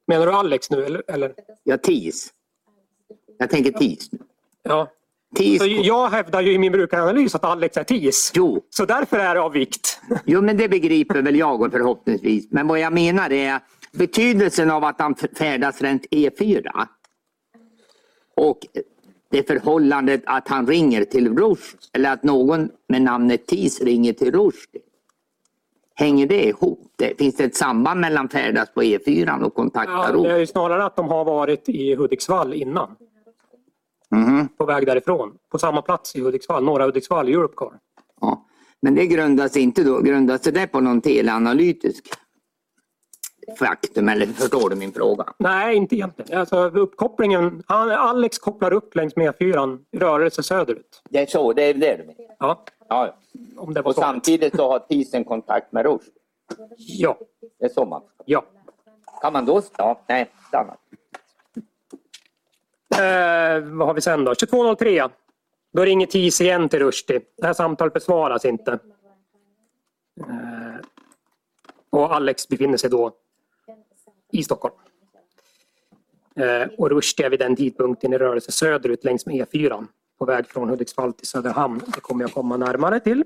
[0.06, 1.34] Menar du Alex nu eller?
[1.62, 2.32] Ja, TIS.
[3.38, 4.18] Jag tänker TIS nu.
[4.62, 4.90] Ja.
[5.36, 5.58] TIS.
[5.58, 8.32] Så jag hävdar ju i min brukaranalys att Alex är TIS.
[8.34, 8.64] Jo.
[8.70, 10.00] Så därför är det av vikt.
[10.24, 12.46] Jo, men det begriper väl jag och förhoppningsvis.
[12.50, 13.60] Men vad jag menar är
[13.92, 16.86] betydelsen av att han färdas runt E4
[18.36, 18.58] och
[19.34, 24.32] det förhållandet att han ringer till Rush eller att någon med namnet TIS ringer till
[24.32, 24.80] Rushdie.
[25.94, 26.92] Hänger det ihop?
[26.96, 30.22] Det, finns det ett samband mellan färdas på E4 och kontakta ja, Rush?
[30.22, 32.96] Det är ju snarare att de har varit i Hudiksvall innan.
[34.12, 34.48] Mm.
[34.48, 35.32] På väg därifrån.
[35.50, 37.72] På samma plats i Hudiksvall, norra Hudiksvall, Europcar.
[38.20, 38.46] Ja.
[38.82, 42.04] Men det grundas inte då, grundas det på någon teleanalytisk
[43.58, 45.24] faktum eller förstår du min fråga?
[45.38, 46.38] Nej, inte egentligen.
[46.38, 51.02] Alltså, uppkopplingen, Alex kopplar upp längs med E4 i rörelse söderut.
[51.10, 52.36] Det är så, det är det du menar?
[52.38, 52.64] Ja.
[52.88, 53.16] ja.
[53.56, 56.04] Om det var och samtidigt så har Tisen kontakt med Rush?
[56.76, 57.18] Ja.
[57.58, 58.44] Det är så man Ja.
[59.20, 59.62] Kan man då...
[59.78, 60.76] Ja, nej, stanna.
[62.94, 64.32] Eh, vad har vi sen då?
[64.32, 65.10] 22.03.
[65.72, 67.20] Då ringer TIS igen till Rushdie.
[67.36, 68.72] Det här samtalet besvaras inte.
[70.20, 70.80] Eh,
[71.90, 73.12] och Alex befinner sig då
[74.34, 74.74] i Stockholm.
[76.36, 79.86] Eh, och Rushdie är vid den tidpunkten i rörelse söderut längs med E4
[80.18, 81.80] på väg från Hudiksvall till Söderhamn.
[81.94, 83.24] Det kommer jag komma närmare till.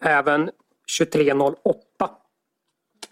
[0.00, 0.50] Även
[1.00, 1.74] 23.08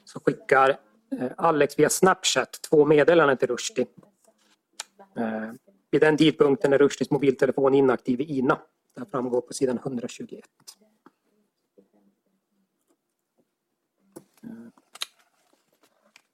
[0.04, 3.86] så skickar eh, Alex via Snapchat två meddelanden till Rushdie.
[5.18, 5.50] Eh,
[5.90, 8.58] vid den tidpunkten är Rushdies mobiltelefon inaktiv i INA.
[8.96, 10.44] Det framgår på sidan 121.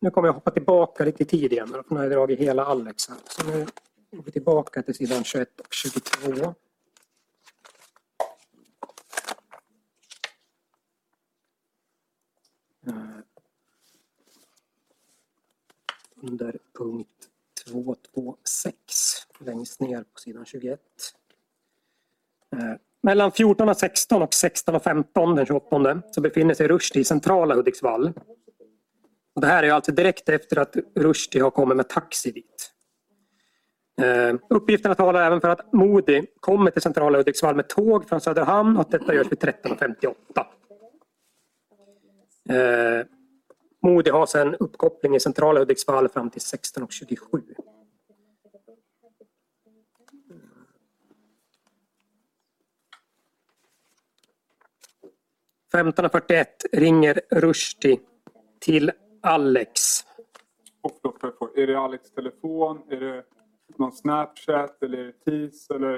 [0.03, 1.69] Nu kommer jag hoppa tillbaka lite i tid igen.
[1.69, 3.19] För nu har jag dragit hela Alex här.
[3.25, 3.67] Så nu
[4.11, 6.55] går vi tillbaka till sidan 21 och 22.
[12.87, 12.95] Eh,
[16.17, 17.09] under punkt
[17.67, 18.77] 226
[19.39, 20.81] längst ner på sidan 21.
[22.53, 22.59] Eh,
[23.01, 28.13] mellan 14.16 och 16.15 den 28 så befinner sig Rushdie i centrala Hudiksvall.
[29.35, 32.73] Och det här är alltså direkt efter att Rushdie har kommit med taxi dit.
[34.03, 38.77] Eh, uppgifterna talar även för att Modi kommer till centrala Hudiksvall med tåg från Söderhamn
[38.77, 40.15] och att detta görs vid 13.58.
[42.49, 43.07] Eh,
[43.83, 47.43] Modi har sedan uppkoppling i centrala Hudiksvall fram till 16.27.
[55.73, 57.99] 15.41 ringer Rushdie
[58.61, 58.93] till
[59.25, 59.81] Alex.
[60.81, 62.83] Och är det Alex telefon?
[62.89, 63.25] Är det
[63.79, 65.71] någon Snapchat eller är det TIS?
[65.71, 65.93] Eller?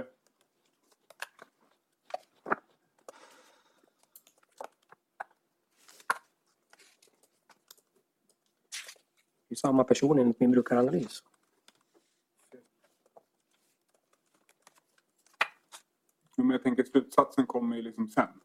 [9.49, 11.23] Det är samma person enligt min brukaranalys.
[16.37, 18.41] Men jag tänker slutsatsen kommer ju liksom sen.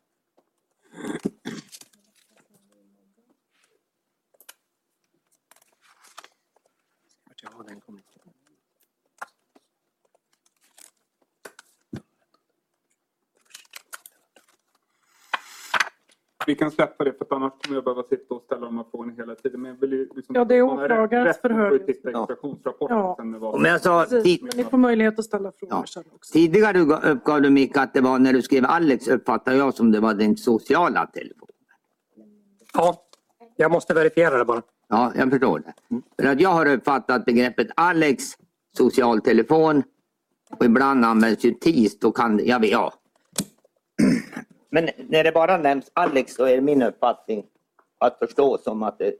[16.50, 18.86] vi kan släppa det för att annars kommer jag behöva sitta och ställa de här
[18.92, 19.62] frågorna hela tiden.
[19.62, 22.28] Men jag vill ju liksom, Ja, det är åklagarens förhör titta i Ja.
[22.80, 23.68] Ja.
[23.68, 25.86] jag sa Precis, men ni får möjlighet att ställa frågor Ja.
[25.88, 26.34] sen också.
[26.34, 26.80] tidigare
[27.12, 30.14] uppgav du Micke att det var när du skrev Alex uppfattade jag som det var
[30.14, 31.48] din sociala telefon.
[32.74, 32.96] Ja,
[33.56, 34.62] jag måste verifiera det bara.
[34.90, 35.74] Ja, jag förstår det.
[36.24, 38.24] För att jag har uppfattat begreppet Alex
[38.78, 39.84] socialtelefon
[40.58, 42.00] och ibland används ju TIS.
[42.00, 42.94] Då kan, jag vet, ja.
[44.70, 47.46] Men när det bara nämns Alex så är det min uppfattning
[47.98, 49.14] att förstå som att det är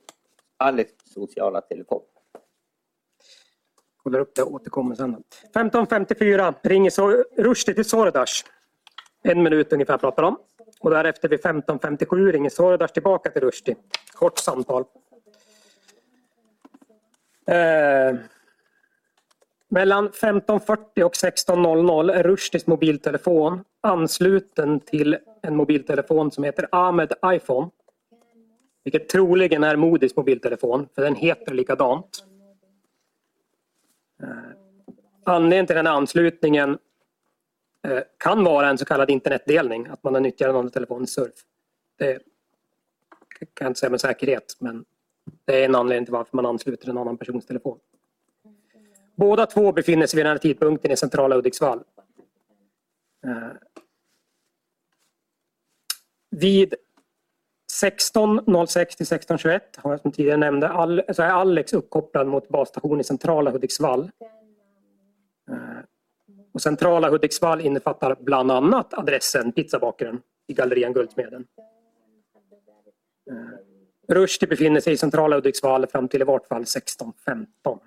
[0.58, 2.02] Alex sociala telefon.
[4.04, 5.24] Kollar upp det och återkommer sen.
[5.54, 8.46] 15.54 ringer så Rushdie till Sordash.
[9.24, 10.38] En minut ungefär pratar de.
[10.80, 13.76] Och därefter vid 15.57 ringer Sordash tillbaka till Rushdie.
[14.14, 14.84] Kort samtal.
[17.48, 18.16] Eh,
[19.70, 27.70] mellan 15.40 och 16.00 är Rushdies mobiltelefon ansluten till en mobiltelefon som heter Ahmed iPhone.
[28.84, 32.26] Vilket troligen är Modis mobiltelefon, för den heter likadant.
[34.24, 34.30] Eh,
[35.24, 36.78] anledningen till den här anslutningen
[37.88, 41.34] eh, kan vara en så kallad internetdelning, att man nyttjar en i surf.
[41.98, 42.20] Det
[43.54, 44.86] kan jag inte säga med säkerhet, men
[45.46, 47.80] det är en anledning till varför man ansluter en annan persons telefon.
[49.16, 51.84] Båda två befinner sig vid den här tidpunkten i centrala Hudiksvall.
[53.26, 53.48] Eh,
[56.32, 56.74] vid
[57.84, 63.00] 16.06 till 16.21 har jag som tidigare nämnde, all, så är Alex uppkopplad mot basstation
[63.00, 64.12] i centrala Hudiksvall.
[65.52, 65.58] Eh,
[66.54, 71.46] och centrala Hudiksvall innefattar bland annat adressen Pizzabakaren i Gallerian Guldsmeden.
[73.32, 77.80] Eh, Rushdie befinner sig i centrala Hudiksvall fram till i vart fall 16.15.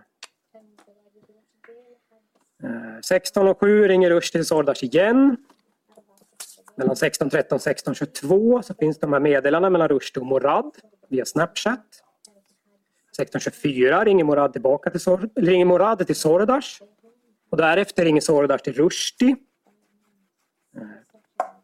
[2.62, 5.36] 16.07 eh, ringer Rushdie till Sordash igen.
[6.76, 10.76] Mellan 16.13 och 16.22 så finns de här meddelandena mellan Rushdie och Morad
[11.08, 11.86] via Snapchat.
[13.18, 16.82] 16.24 ringer Morad tillbaka till, Sor- ringer Morad till Sordash.
[17.50, 19.36] Och därefter ringer Sordash till Rushdie.
[20.76, 20.82] Eh,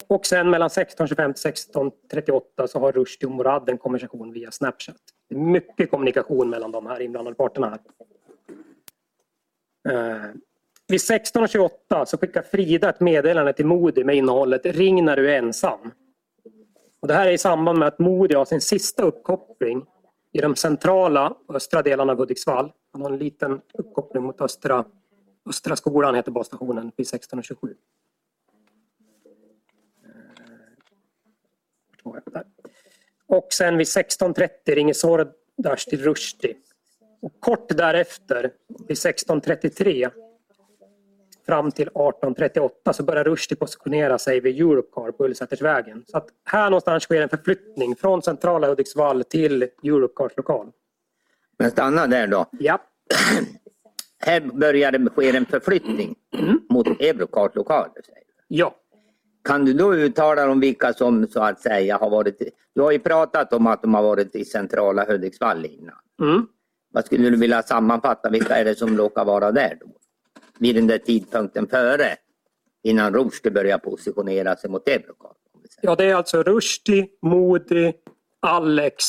[0.07, 4.97] och sen mellan 16.25 till 16.38 så har Rushdie och Morad en konversation via Snapchat.
[5.29, 7.71] Det är mycket kommunikation mellan de här inblandade parterna.
[7.71, 7.81] Här.
[9.89, 10.31] Eh,
[10.89, 15.39] vid 16.28 så skickar Frida ett meddelande till Modi med innehållet Ring när du är
[15.39, 15.93] ensam.
[17.01, 19.87] Och det här är i samband med att Modi har sin sista uppkoppling
[20.33, 22.73] i de centrala och östra delarna av Hudiksvall.
[22.93, 24.85] Han har en liten uppkoppling mot östra,
[25.49, 27.75] östra skolan heter basstationen vid 16.27.
[32.05, 32.41] Eh,
[33.27, 36.55] och sen vid 16.30 ringer Sordash till Rushdie.
[37.21, 38.53] Och kort därefter,
[38.89, 40.11] vid 16.33
[41.49, 46.05] fram till 18.38 så börjar Rushdie positionera sig vid Europcar på Ulsätersvägen.
[46.07, 50.71] Så att här någonstans sker en förflyttning från centrala Hudiksvall till Europcars lokal.
[51.59, 52.47] Men stanna där då.
[52.51, 52.79] Ja,
[54.21, 56.15] Här börjar det ske en förflyttning
[56.71, 57.93] mot Eurocart lokaler.
[58.05, 58.57] säger du.
[58.57, 58.75] ja.
[59.45, 62.43] Kan du då uttala om vilka som så att säga har varit...
[62.75, 65.95] Du har ju pratat om att de har varit i centrala Hudiksvall innan.
[66.23, 66.47] Mm.
[66.93, 68.31] Vad skulle du vilja sammanfatta?
[68.31, 69.87] Vilka är det som råkar vara där då?
[70.59, 72.17] Vid den där tidpunkten före
[72.83, 75.05] innan Rushdie börjar positionera sig mot säger.
[75.83, 77.93] ja, det är alltså Rushdie, Modi,
[78.41, 79.05] Alex,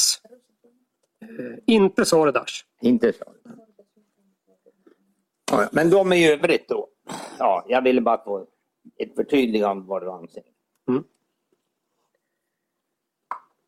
[1.22, 2.54] eh, inte Sordash.
[2.82, 3.24] Inte så.
[5.52, 5.70] Ja, ja.
[5.72, 6.88] Men de i övrigt då?
[7.40, 8.48] Ja, jag ville bara få
[8.98, 10.44] ett förtydligande vad du anser.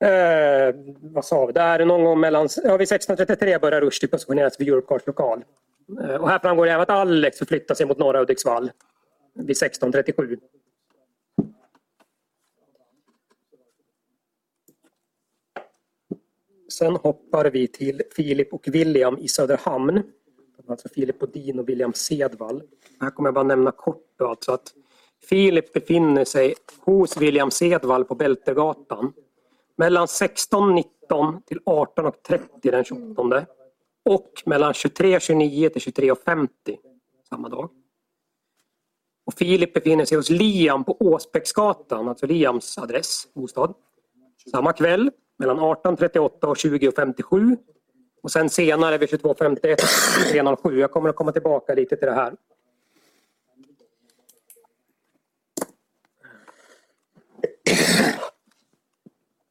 [0.02, 1.54] Eh, vad sa vi?
[1.54, 2.50] Det är någon gång mellan...
[2.64, 5.44] Ja, vid 16.33 börjar Rushdie positioneras vid Europcars lokal.
[6.00, 8.72] Eh, och här framgår det även att Alex förflyttar sig mot norra Hudiksvall
[9.34, 10.38] vid 16.37.
[16.72, 20.04] Sen hoppar vi till Filip och William i Söderhamn.
[20.68, 22.64] Alltså Filip Bodin och William Sedvall.
[23.00, 24.74] Här kommer jag bara nämna kort då, alltså att
[25.30, 29.14] Filip befinner sig hos William Sedvall på Bältegatan
[29.76, 33.46] mellan 16.19 till 18.30 den 28
[34.06, 36.49] och mellan 23.29 till 23.50
[37.30, 37.70] samma dag.
[39.26, 43.74] Och Filip befinner sig hos Liam på Åsbäcksgatan, alltså Liams adress, bostad.
[44.52, 47.58] Samma kväll mellan 18.38 och 20.57
[48.24, 50.80] och sen senare vid 22.51 till 23.07.
[50.80, 52.34] Jag kommer att komma tillbaka lite till det här.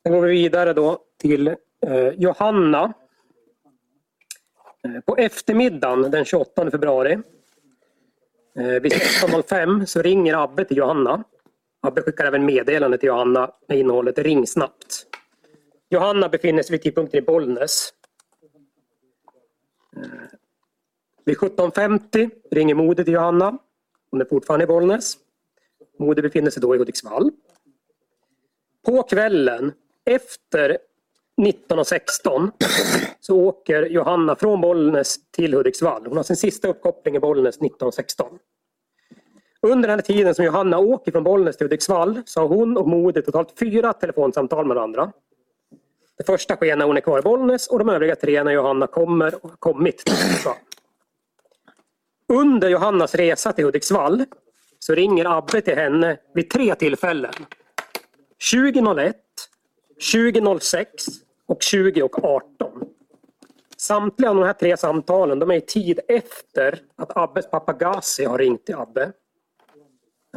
[0.02, 1.48] Sen går vi vidare då till
[1.86, 2.92] eh, Johanna.
[4.84, 7.12] Eh, på eftermiddagen den 28 februari
[8.54, 11.24] eh, vid 16.05 så ringer Abbe till Johanna.
[11.80, 15.06] Abbe skickar även meddelande till Johanna med innehållet ring snabbt.
[15.88, 17.92] Johanna befinner sig vid tidpunkten i Bollnäs.
[19.96, 20.02] Eh,
[21.24, 23.58] vid 17.50 ringer Mode till Johanna.
[24.10, 25.16] Hon är fortfarande i Bollnäs.
[25.98, 27.30] Mode befinner sig då i Hudiksvall.
[28.86, 29.72] På kvällen
[30.04, 30.78] efter
[31.40, 32.50] 19.16
[33.20, 36.06] så åker Johanna från Bollnäs till Hudiksvall.
[36.06, 38.38] Hon har sin sista uppkoppling i Bollnäs 19.16.
[39.62, 42.88] Under den här tiden som Johanna åker från Bollnäs till Hudiksvall så har hon och
[42.88, 45.12] Modi totalt fyra telefonsamtal med varandra.
[46.18, 48.86] Det första sker när hon är kvar i Bollnäs och de övriga tre när Johanna
[48.86, 50.56] kommer och har kommit till Hudiksvall.
[52.28, 54.24] Under Johannas resa till Hudiksvall
[54.78, 57.32] så ringer Abbe till henne vid tre tillfällen.
[58.52, 59.12] 20.01,
[60.14, 60.86] 20.06
[61.50, 62.84] och 20 och 18.
[63.76, 68.24] Samtliga av de här tre samtalen de är i tid efter att Abbes pappa Gazi
[68.24, 69.12] har ringt till Abbe.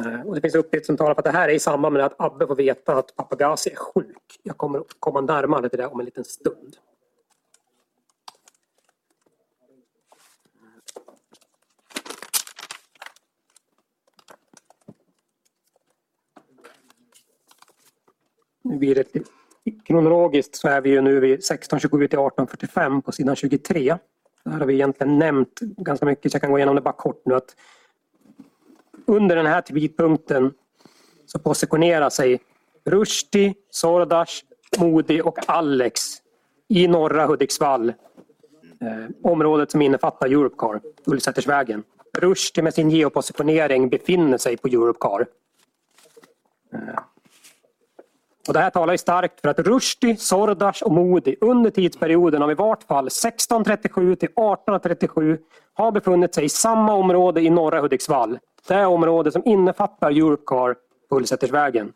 [0.00, 2.04] Eh, och det finns uppgifter som talar för att det här är i samband med
[2.04, 4.40] att Abbe får veta att pappa Gazi är sjuk.
[4.42, 6.76] Jag kommer att komma närmare till det om en liten stund.
[18.62, 19.43] Nu blir det lite-
[19.86, 23.96] kronologiskt så är vi ju nu vid 1627 till 1845 på sidan 23.
[24.44, 26.94] Där här har vi egentligen nämnt ganska mycket så jag kan gå igenom det bara
[26.94, 27.34] kort nu.
[27.34, 27.56] att
[29.06, 30.52] Under den här tidpunkten
[31.26, 32.40] så positionerar sig
[32.84, 34.32] Rushdie, Sordash,
[34.78, 36.00] Modi och Alex
[36.68, 37.88] i norra Hudiksvall.
[38.80, 41.82] Eh, området som innefattar Europcar, Ullsätersvägen.
[42.18, 45.26] Rushdie med sin geopositionering befinner sig på Europcar.
[46.72, 46.98] Eh,
[48.48, 52.50] och det här talar ju starkt för att Rushdie, Sordas och Modi under tidsperioden av
[52.50, 55.38] i vart fall 1637 till 1837
[55.74, 58.38] har befunnit sig i samma område i norra Hudiksvall.
[58.68, 60.76] Det område som innefattar Europcar
[61.08, 61.92] på Ullsätersvägen.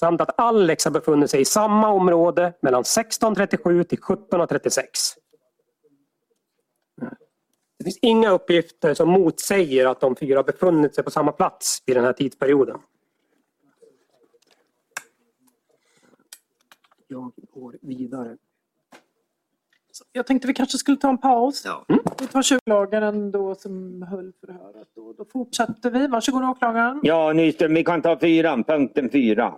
[0.00, 4.90] Samt att Alex har befunnit sig i samma område mellan 1637 till 1736.
[7.78, 11.96] Det finns inga uppgifter som motsäger att de fyra befunnit sig på samma plats vid
[11.96, 12.78] den här tidsperioden.
[17.08, 18.36] Jag går vidare.
[19.92, 21.62] Så Jag tänkte vi kanske skulle ta en paus.
[21.64, 21.84] Ja.
[22.20, 24.88] Vi tar 20 åklagaren då som höll förhöret.
[24.94, 26.06] Då, då fortsätter vi.
[26.06, 27.00] Varsågod åklagaren.
[27.02, 29.54] Ja, Nyström, vi kan ta fyran, punkten fyra.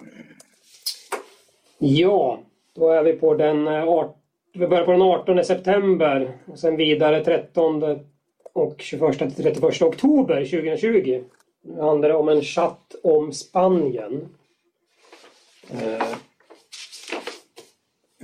[1.79, 2.41] Ja,
[2.75, 4.11] då är vi på den, eh,
[4.53, 7.83] vi börjar på den 18 september och sen vidare 13
[8.53, 11.25] och 21 till 31 oktober 2020.
[11.63, 14.29] Nu handlar det om en chatt om Spanien.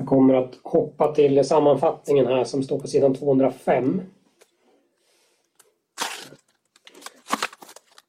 [0.04, 4.02] Jag kommer att hoppa till sammanfattningen här som står på sidan 205.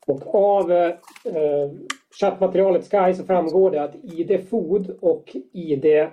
[0.08, 0.96] Och av eh,
[2.20, 6.08] chattmaterialet Sky så framgår det att ID Food och ID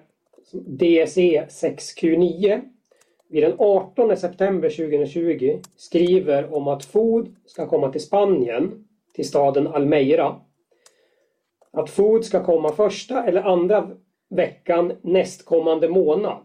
[0.53, 2.61] DSE 6Q9
[3.29, 9.67] vid den 18 september 2020 skriver om att Food ska komma till Spanien, till staden
[9.67, 10.37] Almeira.
[11.71, 13.91] Att Food ska komma första eller andra
[14.33, 16.43] veckan nästkommande månad.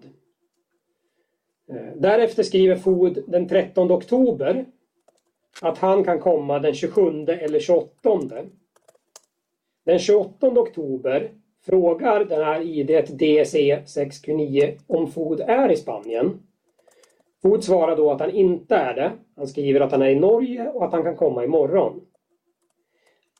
[1.69, 4.65] Eh, därefter skriver Food den 13 oktober
[5.61, 8.19] att han kan komma den 27 eller 28.
[9.85, 11.31] Den 28 oktober
[11.65, 16.39] frågar den här ID DSE 6Q9 om Food är i Spanien.
[17.41, 19.11] Food svarar då att han inte är det.
[19.35, 22.01] Han skriver att han är i Norge och att han kan komma imorgon.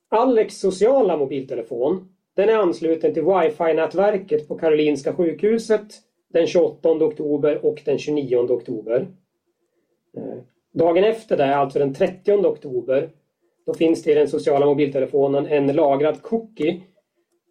[0.10, 5.88] Alex sociala mobiltelefon den är ansluten till wifi-nätverket på Karolinska sjukhuset
[6.34, 9.07] den 28 oktober och den 29 oktober.
[10.18, 10.38] Eh,
[10.73, 13.09] dagen efter det, alltså den 30 oktober,
[13.65, 16.81] då finns det i den sociala mobiltelefonen en lagrad cookie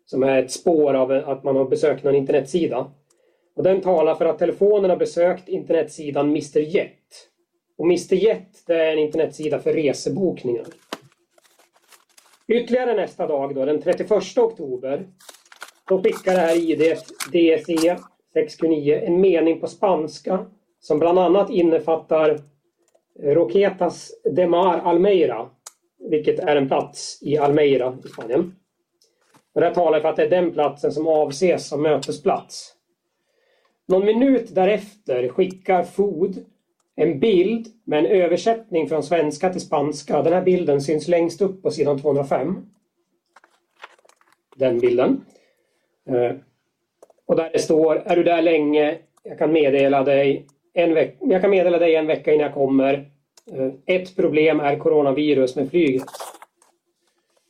[0.05, 2.93] som är ett spår av att man har besökt någon internetsida.
[3.57, 7.29] Och den talar för att telefonen har besökt internetsidan Mr Jet.
[7.79, 10.65] Och Mr Jet det är en internetsida för resebokningar.
[12.49, 15.07] Ytterligare nästa dag, då, den 31 oktober,
[15.89, 16.79] då skickar det här ID
[17.33, 17.99] DSE
[18.33, 20.47] 629 en mening på spanska
[20.81, 22.41] som bland annat innefattar
[23.23, 25.51] Roquetas de Mar Almeira,
[26.11, 28.57] vilket är en plats i Almeira i Spanien.
[29.53, 32.75] Och det här talar för att det är den platsen som avses som mötesplats.
[33.89, 36.45] Någon minut därefter skickar Food
[36.97, 40.23] en bild med en översättning från svenska till spanska.
[40.23, 42.67] Den här bilden syns längst upp på sidan 205.
[44.57, 45.25] Den bilden.
[46.09, 46.37] Eh,
[47.27, 48.99] och där det står, är du där länge?
[49.23, 53.11] Jag kan meddela dig en, veck jag kan meddela dig en vecka innan jag kommer.
[53.53, 56.05] Eh, ett problem är coronavirus med flyget.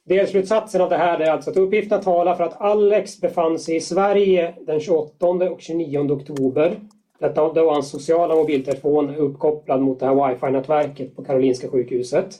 [0.05, 3.81] Delslutsatsen av det här är alltså att uppgifterna talar för att Alex befann sig i
[3.81, 6.77] Sverige den 28 och 29 oktober.
[7.19, 12.35] Detta var hans sociala mobiltelefon uppkopplad mot det här wifi-nätverket på Karolinska sjukhuset.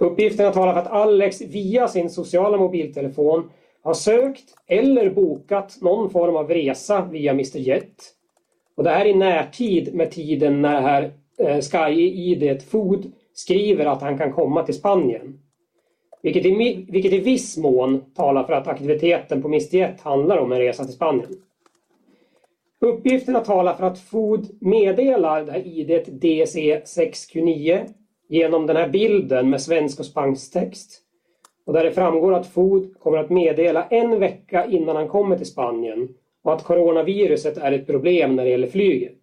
[0.00, 3.50] Uppgifterna talar för att Alex via sin sociala mobiltelefon
[3.82, 8.14] har sökt eller bokat någon form av resa via Mr Jet.
[8.76, 14.02] Och det här i närtid med tiden när det här eh, Sky-id Food skriver att
[14.02, 15.40] han kan komma till Spanien.
[16.22, 20.52] Vilket i, vilket i viss mån talar för att aktiviteten på Mr Jet handlar om
[20.52, 21.30] en resa till Spanien.
[22.84, 27.88] Uppgifterna talar för att Food meddelar det här idet DC6Q9
[28.28, 31.00] genom den här bilden med svensk och spansk text.
[31.66, 35.46] Och där det framgår att Food kommer att meddela en vecka innan han kommer till
[35.46, 36.08] Spanien
[36.42, 39.20] och att coronaviruset är ett problem när det gäller flyget.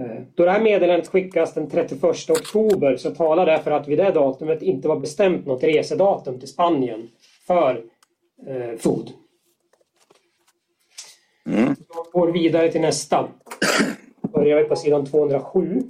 [0.00, 3.98] Eh, då det här meddelandet skickas den 31 oktober så talar det för att vid
[3.98, 7.08] det datumet inte var bestämt något resedatum till Spanien
[7.46, 7.84] för
[8.46, 9.10] eh, Food.
[11.46, 11.74] Mm.
[11.94, 13.28] Jag går vidare till nästa.
[14.32, 15.82] Börjar vi på sidan 207.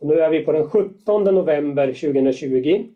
[0.00, 2.86] Och nu är vi på den 17 november 2020.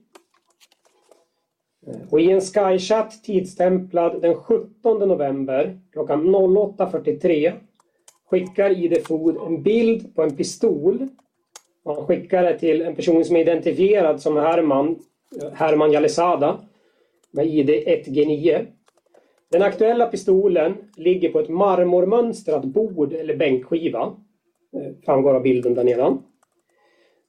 [1.87, 7.53] Eh, och i en Skychat tidstämplad den 17 november klockan 08.43
[8.31, 11.09] skickar ID Food en bild på en pistol.
[11.85, 14.99] Han skickar det till en person som är identifierad som Herman,
[15.43, 16.61] eh, Herman Jalisada
[17.31, 18.67] med ID 1G9.
[19.55, 24.03] Den aktuella pistolen ligger på ett marmormönstrat bord eller bänkskiva.
[24.77, 26.23] Eh, framgår av bilden där nedan.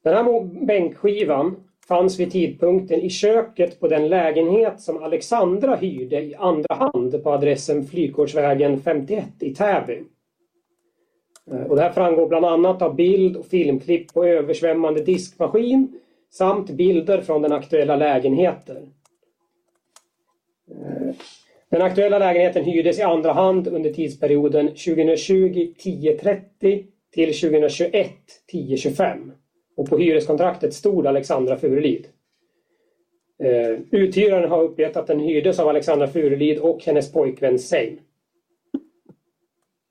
[0.03, 1.55] Den här bänkskivan
[1.87, 7.31] fanns vid tidpunkten i köket på den lägenhet som Alexandra hyrde i andra hand på
[7.31, 10.03] adressen Flygårdsvägen 51 i Täby.
[11.51, 15.99] Eh, och det här framgår bland annat av bild och filmklipp på översvämmande diskmaskin
[16.31, 18.93] samt bilder från den aktuella lägenheten.
[20.71, 21.15] Eh,
[21.75, 28.11] den aktuella lägenheten hyrdes i andra hand under tidsperioden 2020 10.30 till 2021
[28.53, 29.31] 10.25
[29.77, 32.07] och på hyreskontraktet stod Alexandra Furulid.
[33.43, 37.99] Eh, uthyraren har uppgett att den hyrdes av Alexandra Furulid och hennes pojkvän Seim.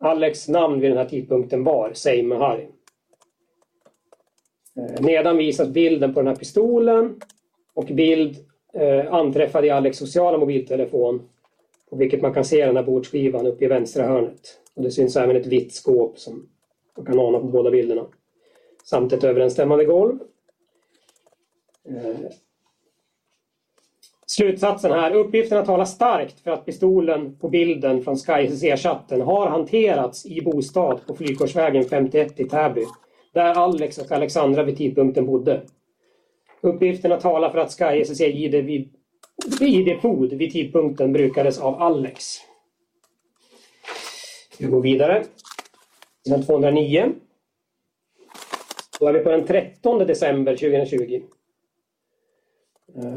[0.00, 2.68] Alex namn vid den här tidpunkten var Seim Mehari.
[4.76, 7.20] Eh, nedan visas bilden på den här pistolen
[7.74, 8.36] och bild
[8.74, 11.28] eh, anträffad i Alex sociala mobiltelefon
[11.90, 14.60] vilket man kan se den här bordsskivan uppe i vänstra hörnet.
[14.74, 16.48] Och det syns även ett vitt skåp som
[16.96, 18.06] man kan ana på båda bilderna
[18.84, 20.18] samt ett överensstämmande golv.
[21.88, 22.30] Eh,
[24.26, 25.14] slutsatsen här.
[25.14, 31.14] Uppgifterna talar starkt för att pistolen på bilden från SkyCC-chatten har hanterats i bostad på
[31.14, 32.84] Flygkorsvägen 51 i Täby.
[33.32, 35.62] Där Alex och Alexandra vid tidpunkten bodde.
[36.60, 38.92] Uppgifterna talar för att SkyCC-ID vid
[39.60, 42.24] ID-fod vid tidpunkten brukades av Alex.
[44.58, 45.24] Vi går vidare.
[46.24, 47.12] Sidan 209.
[49.00, 51.22] Då är vi på den 13 december 2020.
[52.96, 53.14] Eh,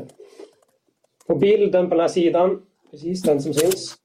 [1.27, 2.61] på bilden på den här sidan,
[2.91, 3.95] precis den som syns,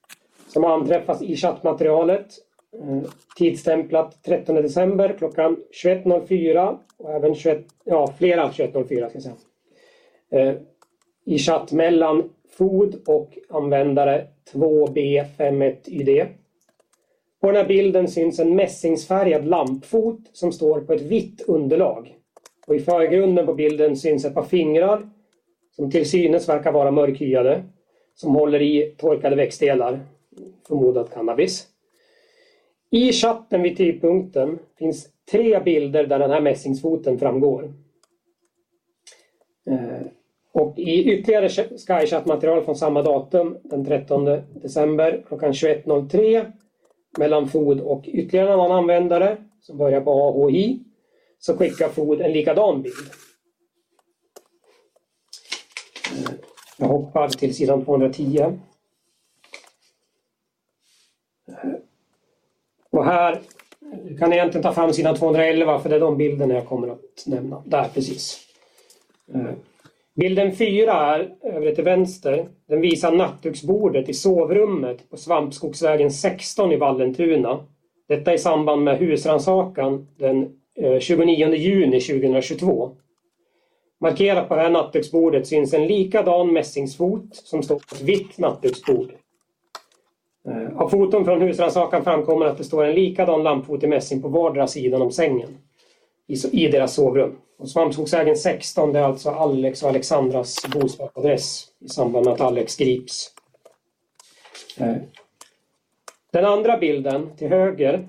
[0.49, 2.27] som anträffas i chattmaterialet,
[2.73, 3.03] eh,
[3.37, 9.35] Tidstämplat tidsstämplat 13 december klockan 21.04 och även 21, ja, flera 21.04 ska jag säga.
[10.31, 10.57] Eh,
[11.25, 16.27] i chatt mellan FOD och användare 2B51ID.
[17.41, 22.17] På den här bilden syns en mässingsfärgad lampfot som står på ett vitt underlag.
[22.67, 25.09] Och I förgrunden på bilden syns ett par fingrar
[25.77, 27.63] som till synes verkar vara mörkhyade
[28.15, 30.01] som håller i torkade växtdelar,
[30.69, 31.69] förmodat cannabis.
[32.91, 37.73] I chatten vid tidpunkten finns tre bilder där den här mässingsfoten framgår.
[39.71, 40.07] Eh,
[40.53, 44.25] och i ytterligare SkyChat-material från samma datum, den 13
[44.55, 46.53] december klockan 21.03
[47.19, 50.85] mellan FOD och ytterligare en annan användare som börjar på AHI
[51.39, 53.11] så skickar FOD en likadan bild.
[56.13, 56.33] Eh,
[56.77, 58.39] jag hoppar till sidan 210.
[58.41, 58.53] Eh,
[62.91, 63.41] och här
[64.19, 67.27] kan jag egentligen ta fram sidan 211 för det är de bilderna jag kommer att
[67.27, 67.63] nämna.
[67.67, 68.47] Där precis.
[69.35, 69.55] Eh,
[70.15, 72.49] Bilden 4 är över till vänster.
[72.69, 77.67] Den visar nattduksbordet i sovrummet på Svampskogsvägen 16 i Vallentuna.
[78.09, 82.91] Detta i samband med husrannsakan den eh, 29 juni 2022.
[84.01, 89.13] Markerat på det här nattduksbordet syns en likadan mässingsfot som står på ett vitt nattduksbord.
[90.49, 94.29] Eh, av foton från husrannsakan framkommer att det står en likadan lampfot i mässing på
[94.29, 95.59] vardera sidan om sängen.
[96.53, 97.37] i deras sovrum.
[97.63, 102.77] Och Svampskogsvägen 16 det är alltså Alex och Alexandras bostadsadress i samband med att Alex
[102.77, 103.31] grips.
[106.33, 108.09] Den andra bilden till höger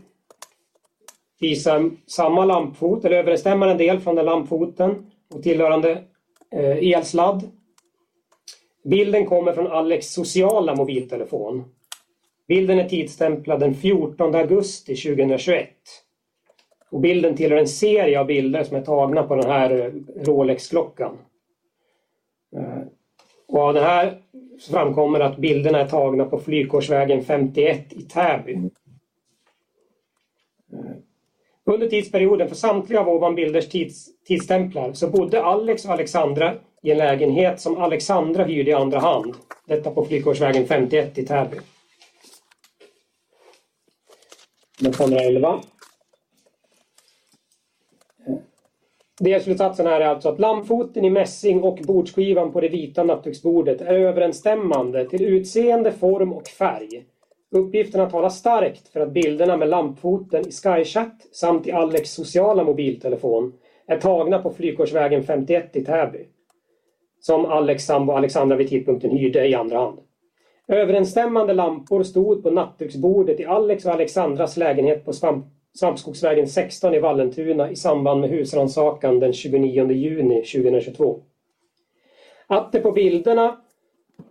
[1.39, 6.03] visar samma lampfot, eller överensstämmer en del från den lampfoten och tillhörande
[6.51, 7.51] eh, elsladd.
[8.83, 11.63] Bilden kommer från Alex sociala mobiltelefon.
[12.47, 15.69] Bilden är tidsstämplad den 14 augusti 2021.
[16.93, 19.91] Och bilden tillhör en serie av bilder som är tagna på den här eh,
[20.25, 21.17] Rolex-klockan.
[22.55, 22.81] Eh,
[23.47, 24.21] och av den här
[24.69, 28.53] framkommer att bilderna är tagna på Flygkorsvägen 51 i Täby.
[30.73, 30.95] Eh,
[31.65, 36.53] under tidsperioden för samtliga av ovan bilders tids, tidsstämplar så bodde Alex och Alexandra
[36.83, 39.33] i en lägenhet som Alexandra hyrde i andra hand.
[39.67, 41.57] Detta på Flygkorsvägen 51 i Täby.
[49.19, 49.39] Nummer 211.
[49.39, 53.93] Delslutsatsen här är alltså att lammfoten i mässing och bordsskivan på det vita nattduksbordet är
[53.93, 57.05] överensstämmande till utseende, form och färg.
[57.51, 63.53] Uppgifterna talar starkt för att bilderna med lampfoten i Skychat samt i Alex sociala mobiltelefon
[63.87, 66.27] är tagna på Flygkorsvägen 51 i Täby.
[67.19, 69.99] Som Alex sambo Alexandra vid tidpunkten hyrde i andra hand.
[70.67, 75.45] Överensstämmande lampor stod på nattduksbordet i Alex och Alexandras lägenhet på Svamp
[75.75, 81.23] Svampskogsvägen 16 i Vallentuna i samband med husrannsakan den 29 juni 2022.
[82.47, 83.61] Att det på bilderna,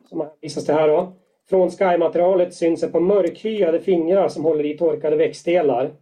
[0.08, 1.12] som visas det här då,
[1.48, 5.94] från Sky-materialet syns ett par mörkhyade fingrar som håller i torkade växtdelar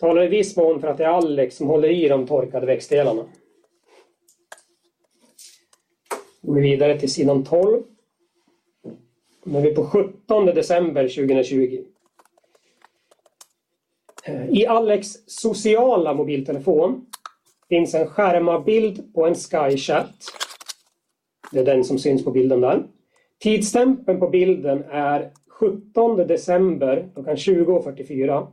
[0.00, 3.24] talar i viss mån för att det är Alex som håller i de torkade växtdelarna.
[6.42, 7.82] Går vi vidare till sidan 12.
[9.44, 11.84] Nu är vi på 17 december 2020.
[14.24, 17.06] Eh, I Alex sociala mobiltelefon
[17.68, 20.14] finns en skärmabild på en Skychat.
[21.52, 22.82] Det är den som syns på bilden där.
[23.38, 28.46] Tidsstämpeln på bilden är 17 december klockan 20.44.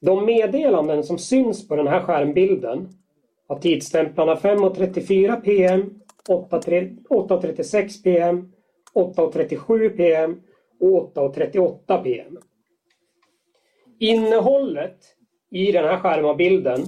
[0.00, 2.88] De meddelanden som syns på den här skärmbilden
[3.48, 8.52] har tidsstämplarna 5.34 pm, 8.36 pm,
[8.94, 10.40] 8.37 pm
[10.80, 12.38] och 8.38 pm.
[13.98, 15.16] Innehållet
[15.50, 16.80] i den här skärmabilden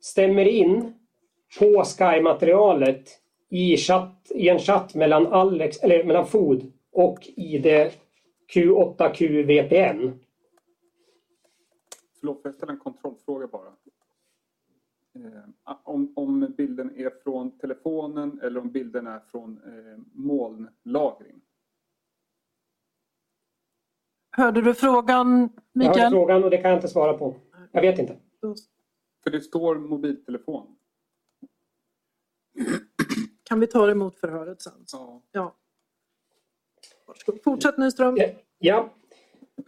[0.00, 0.94] stämmer in
[1.58, 3.08] på Sky-materialet
[3.48, 3.76] i,
[4.34, 7.90] i en chatt mellan, Alex, eller mellan FOD och ID
[8.54, 10.18] Q8Q VPN.
[12.20, 13.72] Förlåt, får jag ställa en kontrollfråga bara?
[15.14, 21.40] Eh, om, om bilden är från telefonen eller om bilden är från eh, molnlagring?
[24.38, 25.96] Hörde du frågan, Mikael?
[25.96, 27.34] Jag hörde frågan och det kan jag inte svara på.
[27.72, 28.16] Jag vet inte.
[29.24, 30.66] För det står mobiltelefon.
[33.42, 34.72] Kan vi ta det emot förhöret sen?
[34.92, 35.22] Ja.
[35.32, 35.54] ja.
[37.44, 38.18] Fortsätt Nyström.
[38.58, 38.90] Ja.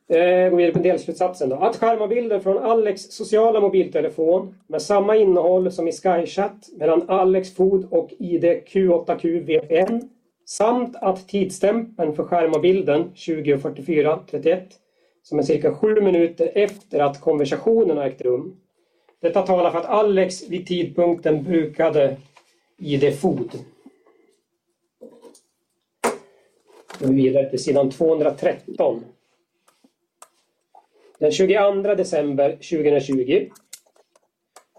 [0.08, 1.56] Eh, går vidare på delslutsatsen då.
[1.56, 7.88] Att skärmabilder från Alex sociala mobiltelefon med samma innehåll som i Skychat mellan Alex Food
[7.90, 10.08] och ID Q8Q VPN
[10.50, 14.62] samt att tidsstämpeln för skärmabilden 20.44.31
[15.22, 18.60] som är cirka sju minuter efter att konversationen har ägt rum.
[19.20, 22.16] Detta talar för att Alex vid tidpunkten brukade
[22.78, 23.58] ID-FOD.
[27.00, 29.04] Går vi vidare till sidan 213.
[31.18, 33.50] Den 22 december 2020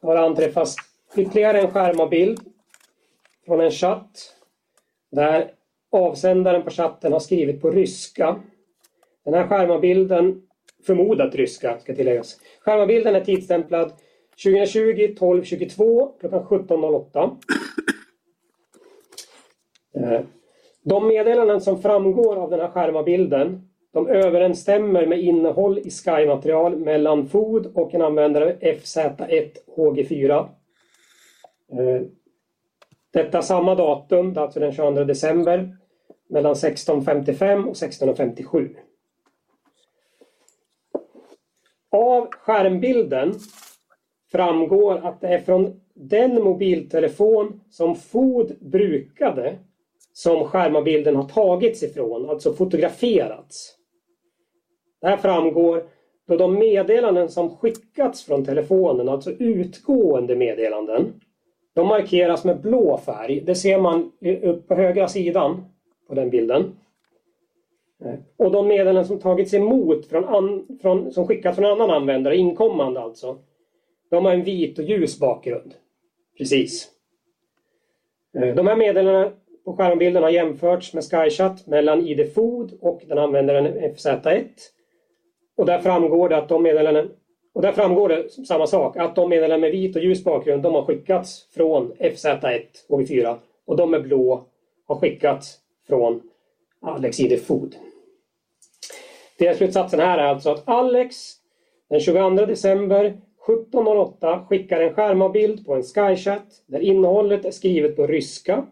[0.02, 0.76] har anträffats
[1.16, 2.40] ytterligare en skärmabild
[3.46, 4.36] från en chatt
[5.12, 5.52] där
[5.92, 8.40] avsändaren på chatten har skrivit på ryska.
[9.26, 10.42] Den här skärmabilden,
[10.86, 12.40] förmodat ryska ska tilläggas.
[12.60, 13.92] Skärmabilden är tidsstämplad
[14.44, 17.36] 2020 12 22 klockan 17.08.
[19.96, 20.22] Eh,
[20.84, 27.28] de meddelanden som framgår av den här skärmabilden de överensstämmer med innehåll i Sky-material mellan
[27.28, 30.50] FOD och en användare FZ1 HG4.
[31.72, 32.02] Eh,
[33.14, 35.78] detta samma datum, alltså den 22 december,
[36.32, 38.76] mellan 16.55 och 16.57.
[41.92, 43.34] Av skärmbilden
[44.32, 49.58] framgår att det är från den mobiltelefon som FOD brukade
[50.14, 53.76] som skärmabilden har tagits ifrån, alltså fotograferats.
[55.02, 55.84] Det här framgår
[56.28, 61.14] då de meddelanden som skickats från telefonen, alltså utgående meddelanden,
[61.74, 63.42] de markeras med blå färg.
[63.42, 65.66] Det ser man upp på högra sidan
[66.12, 66.76] på den bilden.
[68.04, 72.38] Eh, och de meddelanden som tagits emot från, an, från som skickats från annan användare,
[72.38, 73.38] inkommande alltså,
[74.10, 75.74] de har en vit och ljus bakgrund.
[76.38, 76.90] Precis.
[78.36, 79.32] Eh, de här meddelandena
[79.66, 84.48] på skärmbilden har jämförts med SkyChat mellan ID Food och den användaren FZ1.
[85.58, 87.10] Och där framgår det att de meddelanden
[87.54, 90.74] och där framgår det samma sak, att de meddelanden med vit och ljus bakgrund de
[90.74, 94.46] har skickats från FZ1 och 4 och de med blå
[94.88, 96.22] har skickats från
[96.82, 97.76] Alex ID Food.
[99.40, 101.16] Delslutsatsen här är alltså att Alex
[101.90, 108.08] den 22 december 17.08 skickar en skärmavbild på en SkyChat där innehållet är skrivet på
[108.08, 108.66] ryska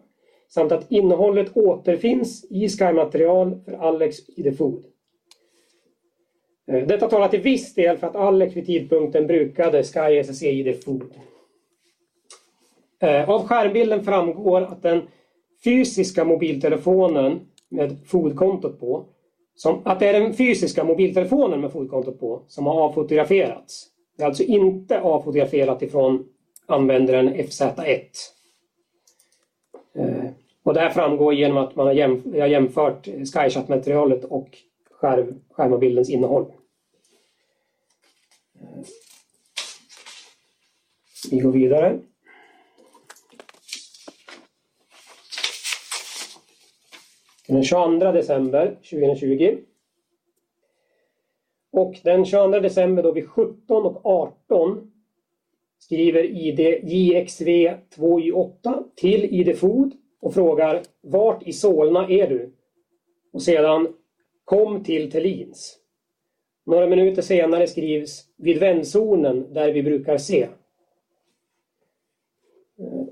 [0.48, 4.84] samt att innehållet återfinns i Sky-material för Alex ID Food.
[6.66, 10.84] Eh, detta talar till viss del för att Alex vid tidpunkten brukade Sky SSC ID
[10.84, 11.14] Food.
[13.00, 15.02] Eh, av skärmbilden framgår att den
[15.64, 19.04] fysiska mobiltelefonen med fotkontot på
[19.54, 23.86] som, att det är den fysiska mobiltelefonen med fotkontot på som har avfotograferats.
[24.16, 26.28] Det är alltså inte avfotograferat ifrån
[26.66, 28.00] användaren FZ1.
[29.94, 30.30] Eh,
[30.62, 34.58] och det här framgår genom att man har, jämf har jämfört SkyChat-materialet och
[34.90, 36.46] skärm skärmabildens innehåll.
[38.60, 38.84] Eh,
[41.30, 41.98] vi går vidare.
[47.50, 49.58] Den 22 december 2020.
[51.72, 54.92] Och den 22 december då vid 17 och 18
[55.78, 62.52] skriver ID JXV 2Y8 till ID Food och frågar Vart i Solna är du?
[63.32, 63.94] Och sedan
[64.44, 65.78] Kom till Tellins.
[66.66, 70.42] Några minuter senare skrivs Vid vändzonen där vi brukar se.
[72.78, 73.06] Eh,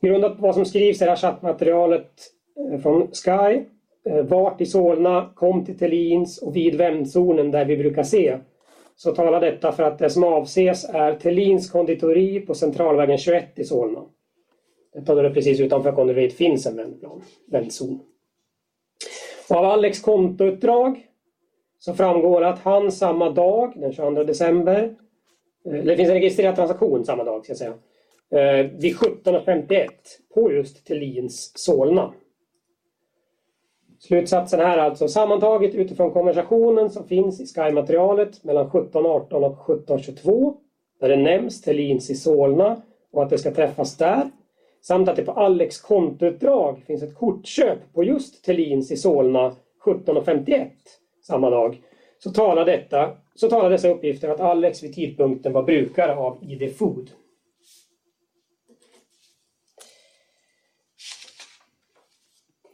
[0.00, 3.64] grundat på vad som skrivs i det här chattmaterialet Eh, från Sky
[4.04, 8.38] eh, vart i Solna, kom till Tellins och vid vändzonen där vi brukar se.
[8.96, 13.64] Så talar detta för att det som avses är Tellins konditori på Centralvägen 21 i
[13.64, 14.04] Solna.
[14.92, 18.00] Detta då det precis utanför konditoriet finns en vändplan, vändzon.
[19.50, 21.06] Och av Alex kontoutdrag
[21.78, 24.96] så framgår att han samma dag, den 22 december,
[25.66, 27.74] eh, det finns en registrerad transaktion samma dag ska jag säga,
[28.78, 29.88] vid 17.51
[30.34, 32.12] på just Tellins Solna.
[34.08, 40.54] Slutsatsen här alltså sammantaget utifrån konversationen som finns i Sky-materialet mellan 17.18 och 17.22
[41.00, 42.82] där det nämns Thelins i Solna
[43.12, 44.30] och att det ska träffas där
[44.82, 50.68] samt att det på Alex kontoutdrag finns ett kortköp på just Thelins i Solna 17.51
[51.22, 51.82] samma dag
[52.18, 56.76] så talar, detta, så talar dessa uppgifter att Alex vid tidpunkten var brukare av ID
[56.76, 57.10] Food.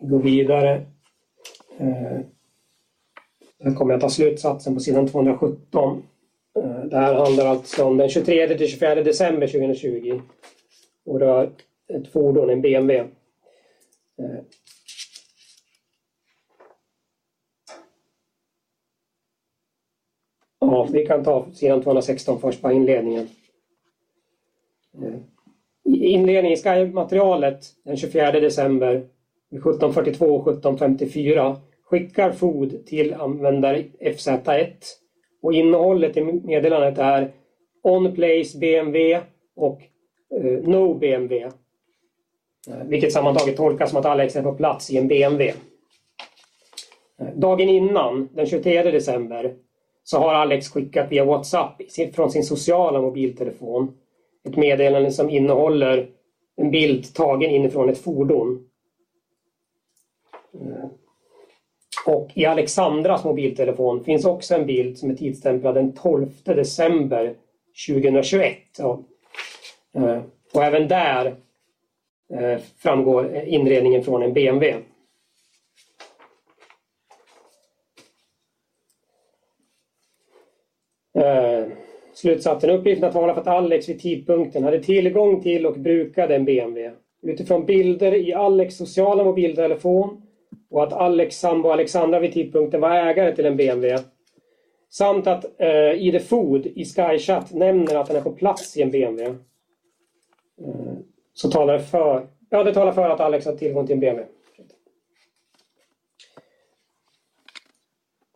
[0.00, 0.86] Gå vidare.
[1.80, 2.20] Eh,
[3.62, 6.02] sen kommer jag ta slutsatsen på sidan 217.
[6.56, 10.20] Eh, det här handlar alltså om den 23 till 24 december 2020
[11.04, 11.52] och rör
[11.88, 13.10] ett fordon, en BMW.
[14.18, 14.40] Eh,
[20.60, 23.28] ja, vi kan ta sidan 216 först på inledningen.
[25.84, 28.94] I inledningen i Sky-materialet den 24 december
[29.50, 31.56] 1742 och 1754
[31.90, 34.72] skickar FOD till användare FZ1
[35.42, 37.32] och innehållet i meddelandet är
[37.82, 39.20] On Place BMW
[39.56, 39.80] och
[40.34, 41.52] eh, No BMW.
[42.68, 45.54] Eh, vilket sammantaget tolkas som att Alex är på plats i en BMW.
[47.20, 49.54] Eh, dagen innan, den 23 december,
[50.04, 51.82] så har Alex skickat via WhatsApp
[52.14, 53.96] från sin sociala mobiltelefon
[54.48, 56.10] ett meddelande som innehåller
[56.56, 58.66] en bild tagen inifrån ett fordon.
[60.54, 60.90] Eh,
[62.06, 67.34] och i Alexandras mobiltelefon finns också en bild som är tidsstämplad den 12 december
[67.88, 68.56] 2021.
[68.78, 69.02] Ja.
[69.94, 70.22] Eh,
[70.54, 71.26] och även där
[72.32, 74.82] eh, framgår inredningen från en BMW.
[81.14, 81.66] Eh,
[82.14, 82.70] slutsatsen.
[82.70, 86.96] Uppgiften talar för att Alex vid tidpunkten hade tillgång till och brukade en BMW.
[87.22, 90.22] Utifrån bilder i Alex sociala mobiltelefon
[90.70, 94.04] och att Alex sambo Alexandra vid tidpunkten var ägare till en BMW.
[94.90, 98.90] Samt att eh, ID Food i SkyChat nämner att den är på plats i en
[98.90, 99.38] BMW.
[100.60, 100.92] Eh,
[101.32, 104.32] så talar det för, ja det talar för att Alex har tillgång till en BMW.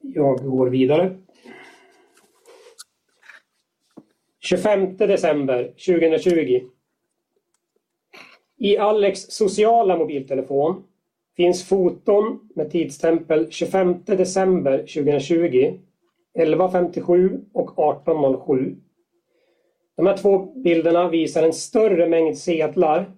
[0.00, 1.16] Jag går vidare.
[4.40, 6.60] 25 december 2020.
[8.56, 10.84] I Alex sociala mobiltelefon
[11.36, 15.78] finns foton med tidstämpel 25 december 2020,
[16.38, 18.76] 11.57 och 18.07.
[19.96, 23.12] De här två bilderna visar en större mängd sedlar,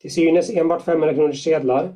[0.00, 1.94] till synes enbart 500 kronors sedlar.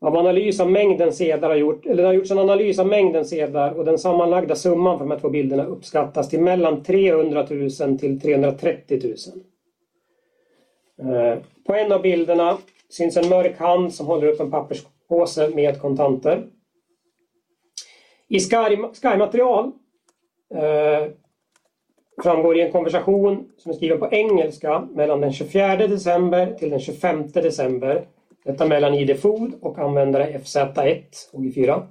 [0.00, 3.24] Av analys av mängden sedlar har gjort, eller det har gjorts en analys av mängden
[3.24, 7.98] sedlar och den sammanlagda summan för de här två bilderna uppskattas till mellan 300 000
[7.98, 9.14] till 330
[10.98, 11.14] 000.
[11.14, 12.58] Eh, på en av bilderna
[12.90, 16.46] syns en mörk hand som håller upp en papperspåse med kontanter.
[18.28, 19.72] I SKY-material
[20.54, 21.08] eh,
[22.22, 26.80] framgår i en konversation som är skriven på engelska mellan den 24 december till den
[26.80, 28.06] 25 december.
[28.44, 31.02] Detta mellan ID Food och användare FZ1
[31.32, 31.86] och 4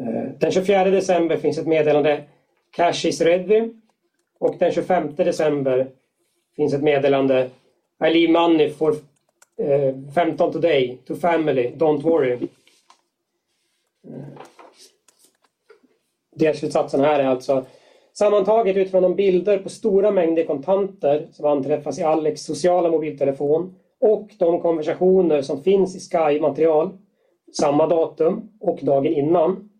[0.00, 2.24] Eh, Den 24 december finns ett meddelande
[2.70, 3.70] Cash is ready
[4.38, 5.90] och den 25 december
[6.56, 7.50] finns ett meddelande
[8.06, 8.96] I leave money for
[9.58, 12.32] eh, 15 today to family, don't worry.
[12.32, 12.40] Eh,
[16.36, 17.64] delslutsatsen här är alltså
[18.18, 24.30] Sammantaget utifrån de bilder på stora mängder kontanter som anträffas i Alex sociala mobiltelefon och
[24.38, 26.98] de konversationer som finns i Sky-material
[27.52, 29.70] samma datum och dagen innan.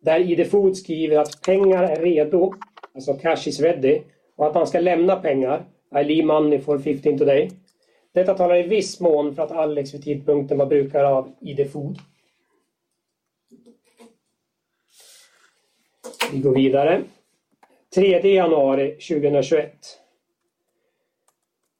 [0.00, 2.54] Där ID Food skriver att pengar är redo,
[2.94, 4.00] alltså cash is ready,
[4.36, 5.64] och att man ska lämna pengar,
[6.00, 7.50] I leave money for 15 today.
[8.16, 11.98] Detta talar i viss mån för att Alex vid tidpunkten var brukare av ID Food.
[16.32, 17.02] Vi går vidare.
[17.94, 19.72] 3 januari 2021.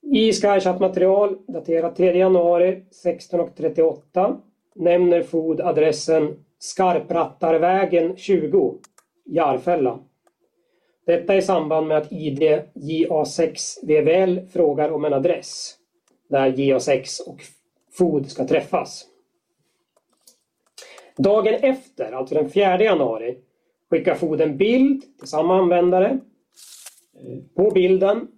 [0.03, 4.41] I Skychat-material daterat 3 januari 16.38
[4.75, 8.79] nämner Food adressen Skarprattarvägen 20,
[9.25, 9.99] Järfälla.
[11.07, 12.43] Detta i samband med att ID
[12.75, 15.76] JA6 VVL frågar om en adress
[16.29, 17.43] där JA6 och
[17.93, 19.07] Food ska träffas.
[21.17, 23.39] Dagen efter, alltså den 4 januari,
[23.91, 26.09] skickar Food en bild till samma användare.
[26.09, 28.29] Eh, på bilden,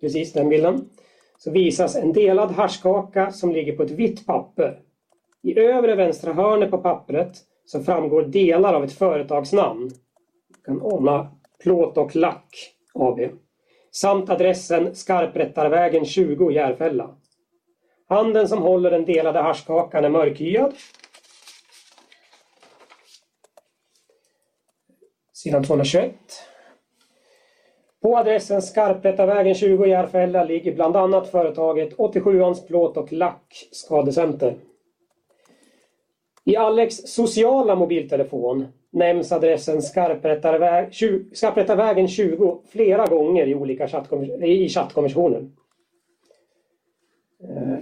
[0.00, 0.88] precis den bilden,
[1.38, 4.80] så visas en delad haschkaka som ligger på ett vitt papper.
[5.42, 9.88] I övre vänstra hörnet på pappret så framgår delar av ett företagsnamn.
[10.48, 13.20] Du kan ana Plåt och Lack AB.
[13.90, 17.16] Samt adressen Skarprättarvägen 20 Järfälla.
[18.08, 20.74] Handen som håller den delade haschkakan är mörkhyad.
[25.32, 26.14] Sidan 221.
[28.02, 34.54] På adressen Skarprättarvägen 20 i Järfälla ligger bland annat företaget 87ans Plåt och Lack Skadecenter.
[36.44, 44.44] I Alex sociala mobiltelefon nämns adressen Skarprättarväg, 20, Skarprättarvägen 20 flera gånger i olika chattkom-
[44.44, 45.50] i chattkonversationer.
[47.42, 47.78] Eh,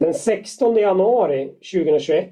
[0.00, 2.30] den 16 januari 2021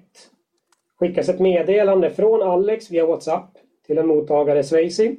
[0.99, 5.17] skickas ett meddelande från Alex via WhatsApp till en mottagare Swayze.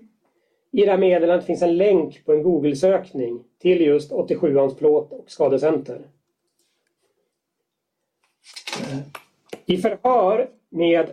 [0.71, 5.31] I det här meddelandet finns en länk på en Google-sökning till just 87ans plåt och
[5.31, 6.01] skadecenter.
[9.65, 11.09] I förhör med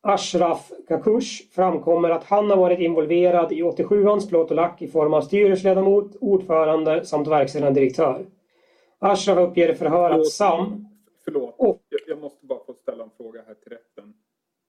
[0.00, 5.14] Ashraf Kakush framkommer att han har varit involverad i 87ans plåt och lack i form
[5.14, 8.26] av styrelseledamot, ordförande samt verkställande direktör.
[8.98, 10.84] Ashraf uppger i förhör att Sam...
[11.24, 11.76] Förlåt, Åh.
[11.88, 14.14] jag, jag måste bara få ställa en fråga här till rätten.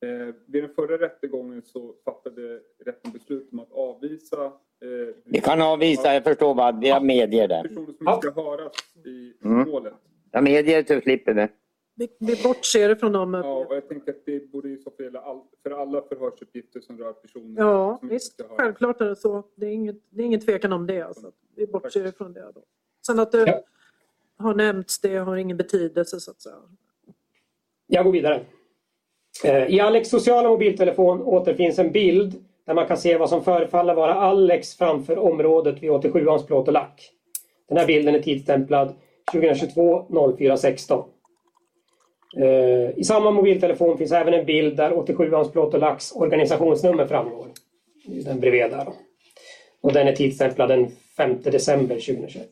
[0.06, 5.62] Eh, vid den förra rättegången så fattade rätten beslut om att avvisa eh, Vi kan
[5.62, 7.62] avvisa, jag förstår vad, jag medger det.
[7.64, 8.72] personer som inte ska höras
[9.06, 9.70] i Mm.
[9.70, 9.94] målet.
[10.32, 11.48] Jag medger så slipper vi.
[11.96, 13.34] Vi, vi bortser från dem.
[13.34, 16.80] Ja, och jag tänker att det borde i så fall gälla all, för alla förhörsuppgifter
[16.80, 18.42] som rör personer Ja, som visst.
[18.58, 19.44] Självklart är det så.
[19.56, 21.02] Det är inget, det är ingen tvekan om det.
[21.02, 21.32] Alltså.
[21.56, 22.52] Vi bortser ifrån det.
[22.56, 22.64] Då.
[23.08, 23.64] Sen att det Ja
[24.40, 26.56] har nämnts, det har ingen betydelse så att säga.
[27.88, 28.42] Jag går vidare.
[29.44, 33.94] Eh, I Alex sociala mobiltelefon återfinns en bild där man kan se vad som förefaller
[33.94, 37.12] vara Alex framför området vid 87ans plåt och lack.
[37.68, 38.96] Den här bilden är tidstämplad
[39.32, 41.10] 2022 04 16.
[42.96, 47.48] I samma mobiltelefon finns även en bild där 87ans plåt och lacks organisationsnummer framgår.
[48.06, 48.88] Den bredvid där.
[49.82, 52.50] Och den är tidstämplad den 5 december 2021.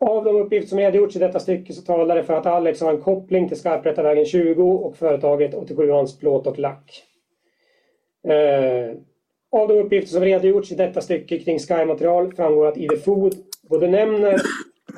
[0.00, 2.90] Av de uppgifter som redogjorts i detta stycke så talar det för att Alex har
[2.90, 7.02] en koppling till Skarprättarvägen 20 och företaget 87ans plåt och lack.
[8.28, 8.96] Eh,
[9.52, 13.88] av de uppgifter som redogjorts i detta stycke kring Sky-material framgår att ID Food både
[13.88, 14.40] nämner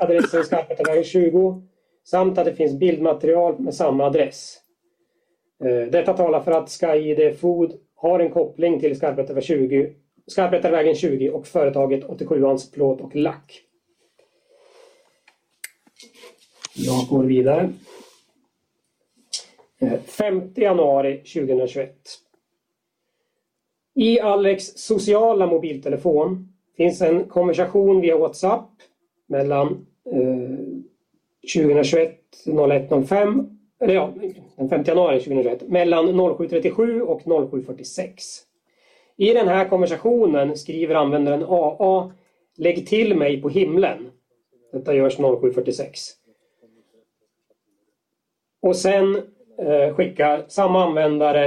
[0.00, 1.62] adressen Skarprättarvägen 20
[2.04, 4.58] samt att det finns bildmaterial med samma adress.
[5.64, 9.92] Eh, detta talar för att Sky ID Food har en koppling till Skarprättarvägen 20,
[10.26, 13.62] Skarprättarvägen 20 och företaget 87ans plåt och lack.
[16.74, 17.72] Jag går vidare.
[19.78, 21.96] Eh, 5 januari 2021.
[23.94, 28.70] I Alex sociala mobiltelefon finns en konversation via WhatsApp
[29.26, 30.58] mellan eh,
[31.54, 34.12] 2021 01.05 eller ja,
[34.56, 38.08] den 5 januari 2021 mellan 07.37 och 07.46.
[39.16, 42.12] I den här konversationen skriver användaren AA
[42.56, 44.10] Lägg till mig på himlen.
[44.72, 46.21] Detta görs 07.46.
[48.62, 49.16] Och sen
[49.58, 51.46] eh, skickar samma användare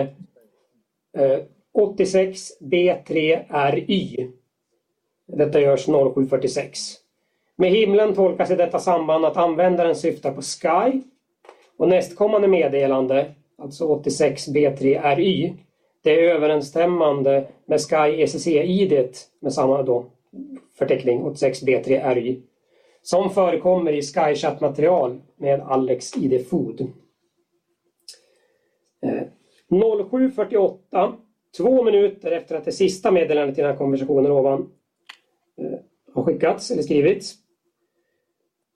[1.17, 1.39] eh,
[1.77, 4.31] 86B3RY.
[5.27, 6.95] Detta görs 07.46.
[7.55, 11.01] Med himlen tolkas i detta samband att användaren syftar på Sky
[11.77, 15.53] och nästkommande meddelande, alltså 86B3RY,
[16.03, 19.07] det är överensstämmande med Sky ECC-ID
[19.39, 20.05] med samma då
[20.77, 22.41] förteckning 86B3RY
[23.01, 26.87] som förekommer i SkyChat-material med Alex ID Food.
[29.71, 31.13] 07.48,
[31.57, 34.69] två minuter efter att det sista meddelandet i den här konversationen ovan
[35.57, 35.79] eh,
[36.13, 37.35] har skickats eller skrivits,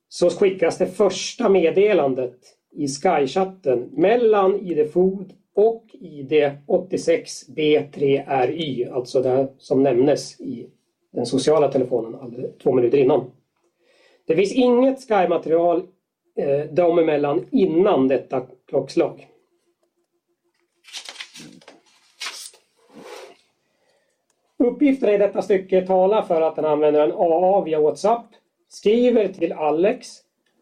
[0.09, 2.37] så skickas det första meddelandet
[2.71, 6.33] i Sky-chatten mellan ID Food och ID
[6.67, 10.69] 86B3RY, alltså det som nämndes i
[11.11, 13.31] den sociala telefonen två minuter innan.
[14.27, 15.83] Det finns inget Sky-material
[16.35, 19.27] eh, dem emellan innan detta klockslag.
[24.64, 28.26] Uppgifterna i detta stycke talar för att han använder en AA via WhatsApp
[28.68, 30.07] skriver till Alex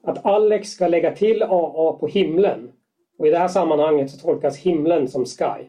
[0.03, 2.72] att Alex ska lägga till AA på himlen.
[3.19, 5.65] Och I det här sammanhanget så tolkas himlen som Sky.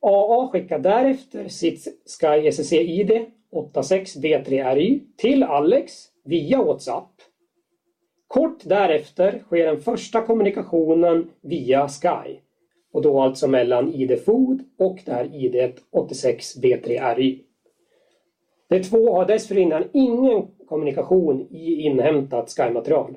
[0.00, 5.92] AA skickar därefter sitt Sky SSE-ID 86B3RY till Alex
[6.24, 7.10] via WhatsApp.
[8.26, 12.38] Kort därefter sker den första kommunikationen via Sky
[12.92, 17.40] och då alltså mellan ID Food och det här ID 86B3RY.
[18.68, 23.16] De två har dessförinnan ingen kommunikation i inhämtat Sky-material.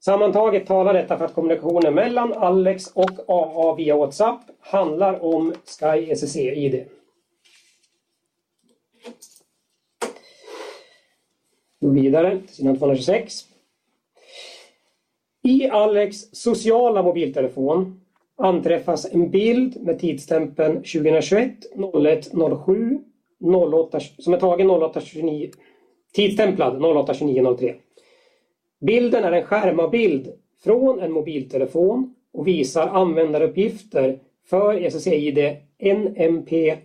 [0.00, 6.10] Sammantaget talar detta för att kommunikationen mellan Alex och AA via WhatsApp handlar om Sky
[6.10, 6.84] SSC-ID.
[11.80, 13.32] Gå vidare till sidan 226.
[15.42, 17.99] I Alex sociala mobiltelefon
[18.40, 21.52] anträffas en bild med tidsstämpeln 2021
[21.94, 22.30] 01
[22.66, 22.98] 07
[23.72, 25.50] 08, som är tagen 0829
[26.12, 27.74] tidsstämplad 082903.
[28.80, 30.32] Bilden är en skärmavbild
[30.64, 36.76] från en mobiltelefon och visar användaruppgifter för SSID NMP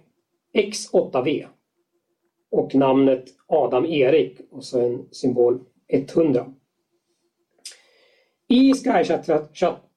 [0.53, 1.45] X8V
[2.51, 6.53] och namnet Adam Erik och så en symbol 100.
[8.47, 8.73] I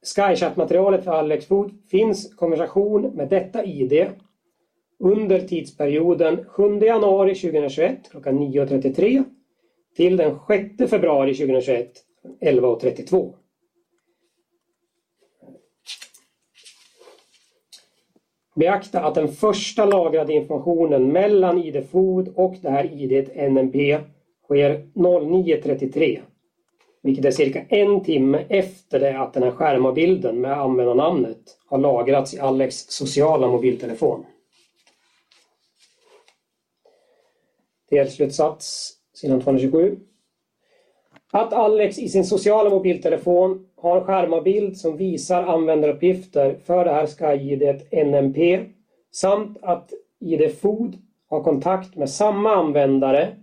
[0.03, 4.07] SkyChat-materialet för Alex Food finns konversation med detta ID
[4.99, 9.25] under tidsperioden 7 januari 2021 klockan 9.33
[9.97, 10.39] till den
[10.79, 11.93] 6 februari 2021
[12.41, 13.35] 11.32.
[18.55, 23.99] Beakta att den första lagrade informationen mellan ID Food och det här ID NMP
[24.45, 26.21] sker 09.33
[27.09, 32.35] vilket är cirka en timme efter det att den här skärmabilden med användarnamnet har lagrats
[32.35, 34.27] i Alex sociala mobiltelefon.
[37.91, 39.99] Delslutsats, sidan 227.
[41.33, 47.07] Att Alex i sin sociala mobiltelefon har en skärmabild som visar användaruppgifter för det här
[47.07, 48.65] SkyID-NMP
[49.13, 50.99] samt att ID Food
[51.29, 53.37] har kontakt med samma användare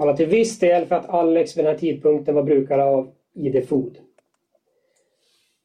[0.00, 3.68] talar till viss del för att Alex vid den här tidpunkten var brukare av ID
[3.68, 3.98] Food.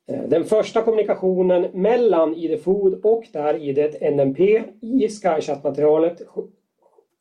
[0.07, 4.39] Eh, den första kommunikationen mellan ID Food och det här idet NMP
[4.81, 6.21] i SkyChat-materialet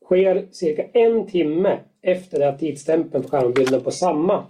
[0.05, 4.47] sker cirka en timme efter det att tidsstämpeln på skärmbilden på samma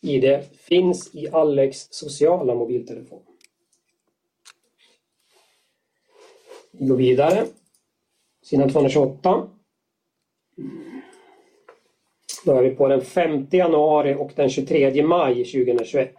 [0.00, 3.22] ID finns i Alex sociala mobiltelefon.
[6.72, 7.46] Vi går vidare.
[8.42, 9.48] Sidan 228.
[12.44, 16.14] Då är vi på den 5 januari och den 23 maj 2021.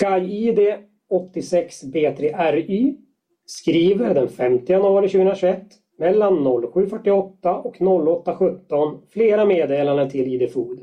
[0.00, 0.58] SkyID
[1.10, 2.96] 86B3RY
[3.46, 5.62] skriver den 5 januari 2021
[5.98, 10.80] mellan 07.48 och 08.17 flera meddelanden till ID Food.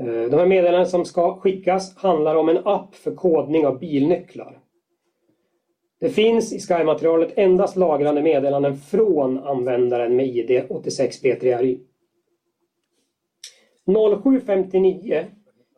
[0.00, 4.58] Eh, de här meddelandena som ska skickas handlar om en app för kodning av bilnycklar.
[6.04, 11.78] Det finns i Sky-materialet endast lagrande meddelanden från användaren med ID 86B3RY.
[13.86, 15.24] 07.59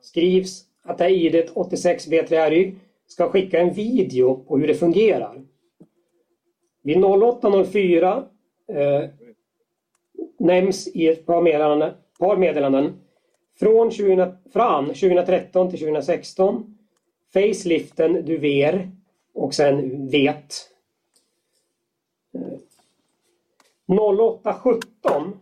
[0.01, 2.74] skrivs att det här ID 86B3RY
[3.07, 5.44] ska skicka en video på hur det fungerar.
[6.82, 8.24] Vid 08.04
[8.69, 9.11] eh,
[10.39, 12.93] nämns i ett par meddelanden, par meddelanden
[13.59, 16.77] från, 20, från 2013 till 2016
[17.32, 18.90] faceliften Duver
[19.36, 20.54] och sen vet.
[23.86, 25.36] 0817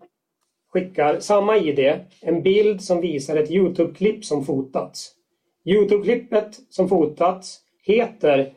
[0.68, 5.14] skickar samma ID en bild som visar ett Youtube-klipp som fotats.
[5.64, 8.52] Youtube-klippet som fotats heter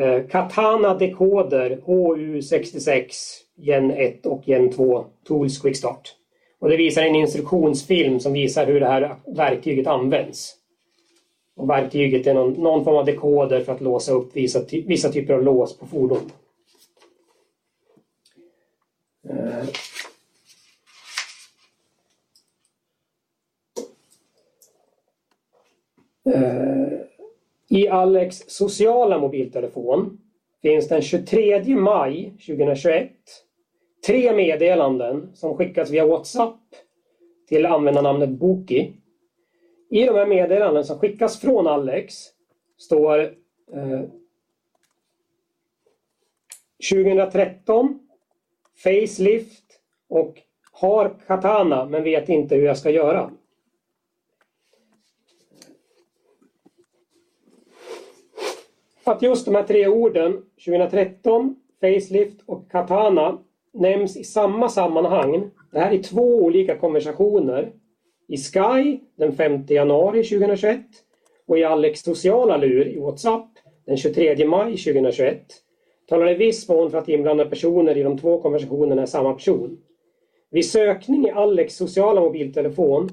[0.00, 3.10] eh, Katana Decoder HU66
[3.56, 6.14] Gen 1 och Gen 2 Tools Quick Start.
[6.58, 10.54] Och det visar en instruktionsfilm som visar hur det här verktyget används.
[11.56, 15.12] Och verktyget är någon, någon form av dekoder för att låsa upp vissa, ty vissa
[15.12, 16.30] typer av lås på fordon.
[19.28, 19.68] Eh.
[26.34, 27.00] Eh.
[27.68, 30.18] I Alex sociala mobiltelefon
[30.62, 33.10] finns den 23 maj 2021
[34.06, 36.60] tre meddelanden som skickas via WhatsApp
[37.48, 38.92] till användarnamnet Boki.
[39.88, 42.14] I de här meddelanden som skickas från Alex
[42.78, 43.20] står
[43.72, 44.02] eh,
[46.90, 47.98] 2013
[48.76, 50.42] Facelift och
[50.72, 53.30] har Katana men vet inte hur jag ska göra.
[59.04, 63.38] Att just de här tre orden 2013, Facelift och Katana
[63.72, 65.50] nämns i samma sammanhang.
[65.70, 67.72] Det här är två olika konversationer.
[68.28, 70.80] I Sky den 5 januari 2021
[71.46, 73.48] och i Alex sociala lur i WhatsApp
[73.86, 75.42] den 23 maj 2021
[76.08, 79.78] talar i viss mån för att inblandade personer i de två konversationerna är samma person.
[80.50, 83.08] Vid sökning i Alex sociala mobiltelefon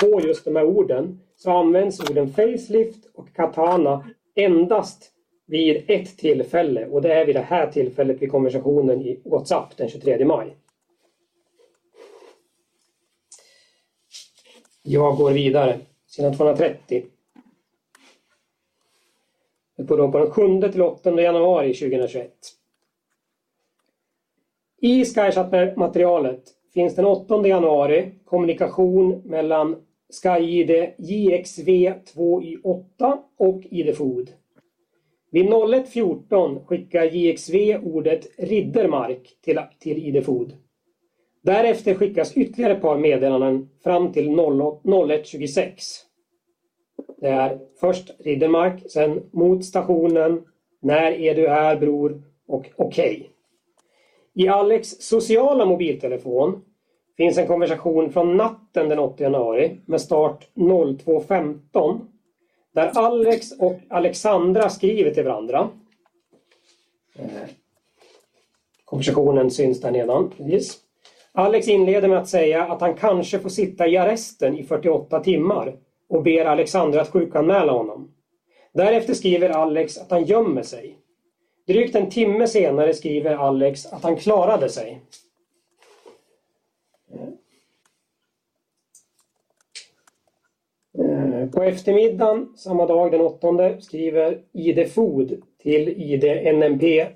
[0.00, 4.04] på just de här orden så används orden facelift och katana
[4.34, 5.12] endast
[5.46, 9.88] vid ett tillfälle och det är vid det här tillfället vid konversationen i WhatsApp den
[9.88, 10.56] 23 maj.
[14.88, 17.04] Jag går vidare, sidan 230.
[19.88, 22.32] På, då på den 7 till 8 januari 2021.
[24.80, 26.42] I SkyChat-materialet
[26.74, 29.76] finns den 8 januari kommunikation mellan
[30.22, 34.30] SkyID JXV 2Y8 och IDFood.
[35.30, 40.52] Vid 01.14 skickar JXV ordet Riddermark till, till ID-Food.
[41.46, 45.68] Därefter skickas ytterligare ett par meddelanden fram till 01.26.
[47.16, 50.44] Det är först Riddermark, sen mot stationen,
[50.80, 53.16] när är du här bror och okej.
[53.16, 53.26] Okay.
[54.44, 56.64] I Alex sociala mobiltelefon
[57.16, 62.00] finns en konversation från natten den 8 januari med start 02.15
[62.74, 65.68] där Alex och Alexandra skriver till varandra.
[67.14, 67.26] Eh,
[68.84, 70.30] konversationen syns där nedan.
[70.36, 70.85] Precis.
[71.38, 75.76] Alex inleder med att säga att han kanske får sitta i arresten i 48 timmar
[76.08, 78.14] och ber Alexandra att sjukanmäla honom.
[78.72, 80.98] Därefter skriver Alex att han gömmer sig.
[81.66, 85.02] Drygt en timme senare skriver Alex att han klarade sig.
[90.98, 97.06] Eh, på eftermiddagen samma dag den 8 skriver ID Food till ID NMP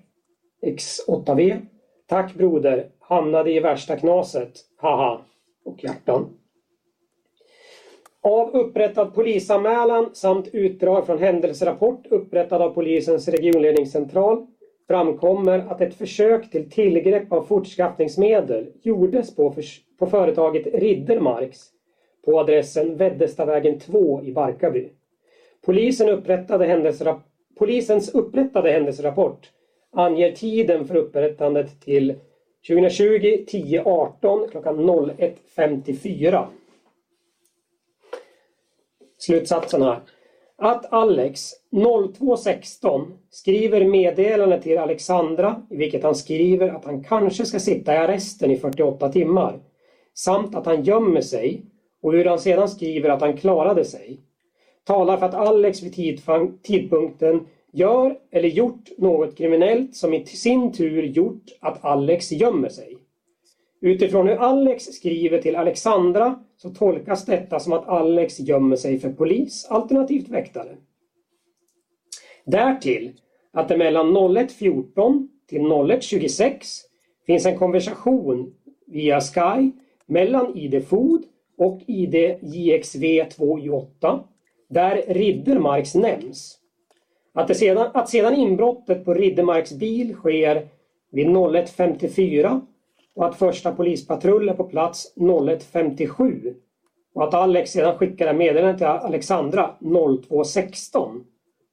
[0.62, 1.60] X8V.
[2.06, 4.52] Tack broder, hamnade i värsta knaset.
[4.76, 5.20] Haha.
[5.64, 6.36] Och hjärtan.
[8.22, 14.46] Av upprättad polisanmälan samt utdrag från händelserapport upprättad av polisens regionledningscentral
[14.88, 19.54] framkommer att ett försök till tillgrepp av fortskaffningsmedel gjordes på,
[19.98, 21.58] på företaget Riddermarks
[22.24, 24.88] på adressen Veddestavägen 2 i Barkarby.
[25.64, 26.94] Polisen upprättade
[27.58, 29.50] Polisens upprättade händelserapport
[29.92, 32.14] anger tiden för upprättandet till
[32.66, 36.46] 2020 10.18 klockan 01.54.
[39.18, 40.00] Slutsatsen här.
[40.56, 47.58] Att Alex 02.16 skriver meddelande till Alexandra i vilket han skriver att han kanske ska
[47.58, 49.60] sitta i arresten i 48 timmar
[50.14, 51.62] samt att han gömmer sig
[52.02, 54.20] och hur han sedan skriver att han klarade sig
[54.84, 56.22] talar för att Alex vid
[56.62, 62.96] tidpunkten gör eller gjort något kriminellt som i sin tur gjort att Alex gömmer sig.
[63.80, 69.12] Utifrån hur Alex skriver till Alexandra så tolkas detta som att Alex gömmer sig för
[69.12, 70.76] polis alternativt väktare.
[72.44, 73.12] Därtill
[73.52, 76.60] att det mellan 01.14 till 01.26
[77.26, 78.54] finns en konversation
[78.86, 79.72] via Sky
[80.06, 81.24] mellan ID Food
[81.58, 84.22] och ID JXV2i8
[84.68, 86.59] där Riddermarks nämns.
[87.32, 90.68] Att, det sedan, att sedan inbrottet på Riddermarks bil sker
[91.12, 92.60] vid 01.54
[93.14, 96.54] och att första polispatrull är på plats 01.57
[97.14, 101.24] och att Alex sedan skickar meddelande till Alexandra 02.16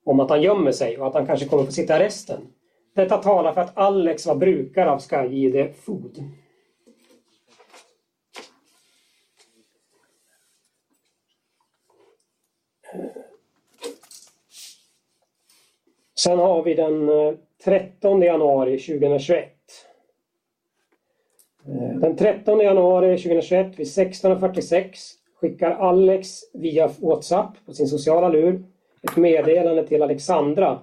[0.06, 2.40] om att han gömmer sig och att han kanske kommer få sitta i arresten.
[2.96, 6.18] Detta talar för att Alex var brukare av SkyID Food.
[16.20, 17.34] Sen har vi den eh,
[17.64, 19.46] 13 januari 2021.
[21.68, 24.84] Eh, den 13 januari 2021 vid 16.46
[25.42, 28.64] skickar Alex via Whatsapp på sin sociala lur
[29.02, 30.80] ett meddelande till Alexandra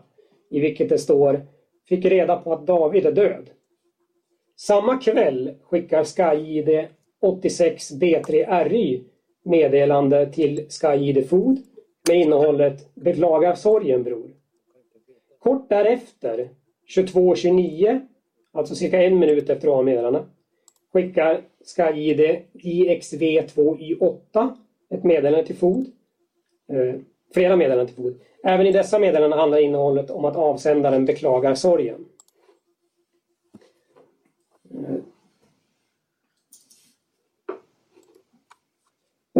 [0.50, 1.46] i vilket det står
[1.88, 3.50] Fick reda på att David är död.
[4.56, 6.86] Samma kväll skickar SkyID
[7.22, 9.04] 86B3RY
[9.44, 11.58] meddelande till SkyID Food
[12.08, 14.33] med innehållet Beklagar sorgen bror.
[15.44, 16.48] Kort därefter,
[16.96, 18.00] 22.29,
[18.52, 20.26] alltså cirka en minut efter avmeddelandena,
[20.92, 21.40] skickar
[21.76, 22.20] SkyID
[22.52, 24.54] IXV2Y8
[24.90, 25.86] ett meddelande till FOD.
[26.68, 26.94] Eh,
[27.34, 28.14] flera meddelanden till FOD.
[28.44, 32.04] Även i dessa meddelanden handlar innehållet om att avsändaren beklagar sorgen.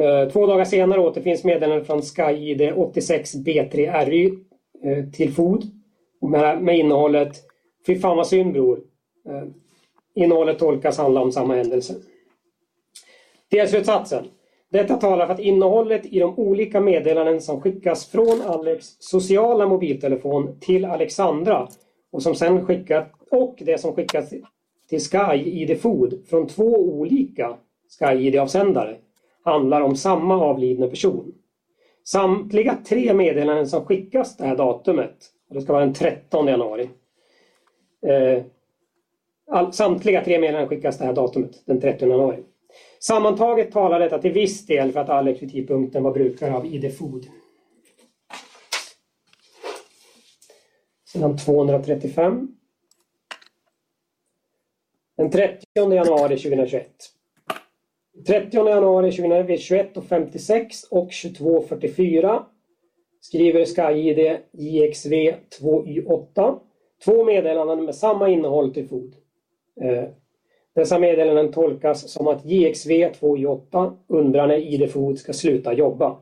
[0.01, 4.39] Eh, två dagar senare återfinns meddelandet från SkyID 86B3RY
[4.83, 5.84] eh, till FOD
[6.29, 7.45] med, med innehållet
[7.87, 8.81] Fy fan vad synd bror.
[9.29, 9.45] Eh,
[10.15, 11.95] innehållet tolkas handla om samma händelse.
[13.51, 14.25] Delslutsatsen.
[14.71, 20.61] Detta talar för att innehållet i de olika meddelanden som skickas från Alex sociala mobiltelefon
[20.61, 21.69] till Alexandra
[22.13, 24.31] och som sen skickat och det som skickas
[24.89, 27.57] till Sky ID Food från två olika
[27.99, 28.97] Sky ID-avsändare
[29.45, 31.35] handlar om samma avlidna person.
[32.05, 35.17] Samtliga tre meddelanden som skickas det här datumet,
[35.55, 36.91] det ska vara den 13 januari.
[38.07, 38.43] Eh,
[39.51, 42.43] all, samtliga tre meddelanden skickas det här datumet, den 30 januari.
[42.99, 46.99] Sammantaget talar detta till viss del för att Alex vid tidpunkten var brukare av ID
[46.99, 47.27] Food.
[51.05, 52.49] Sidan 235.
[55.17, 56.91] Den 30 januari 2021.
[58.27, 62.45] 30 januari 2021 och 56 och 22.44
[63.25, 66.59] skriver SkyID JXV 2Y8
[67.05, 69.15] två meddelanden med samma innehåll till FOD.
[69.81, 70.05] Eh,
[70.75, 76.17] dessa meddelanden tolkas som att JXV 2Y8 undrar när ID FOD ska sluta jobba.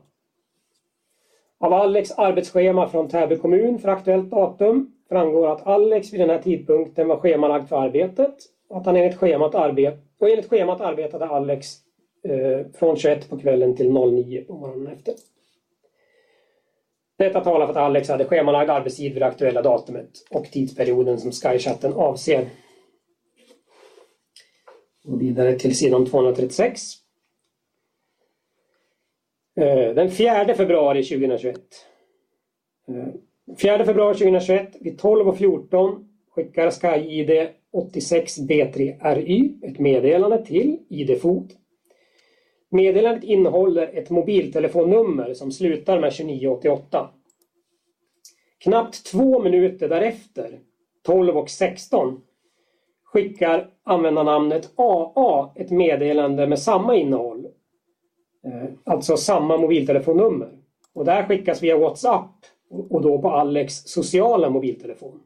[1.59, 6.41] Av Alex arbetsschema från Täby kommun för aktuellt datum framgår att Alex vid den här
[6.41, 8.35] tidpunkten var schemalagd för arbetet
[8.69, 11.67] och att han enligt schemat, arbet och enligt schemat arbetade Alex
[12.23, 15.13] eh, från 21 på kvällen till 09 på morgonen efter.
[17.17, 21.31] Detta talar för att Alex hade schemalagd arbetstid vid det aktuella datumet och tidsperioden som
[21.31, 22.49] Skychatten avser.
[25.05, 26.81] Och vidare till sidan 236.
[29.55, 31.55] Eh, den 4 februari 2021.
[33.61, 41.47] 4 eh, februari 2021 vid 12.14 skickar SkyID 86B3RY ett meddelande till ID-fot
[42.73, 47.09] Meddelandet innehåller ett mobiltelefonnummer som slutar med 2988.
[48.57, 50.59] Knappt två minuter därefter,
[51.07, 52.21] 12.16,
[53.03, 57.45] skickar användarnamnet AA ett meddelande med samma innehåll.
[58.45, 60.49] Eh, alltså samma mobiltelefonnummer.
[60.93, 62.35] Och här skickas via WhatsApp
[62.89, 65.19] och då på Alex sociala mobiltelefon.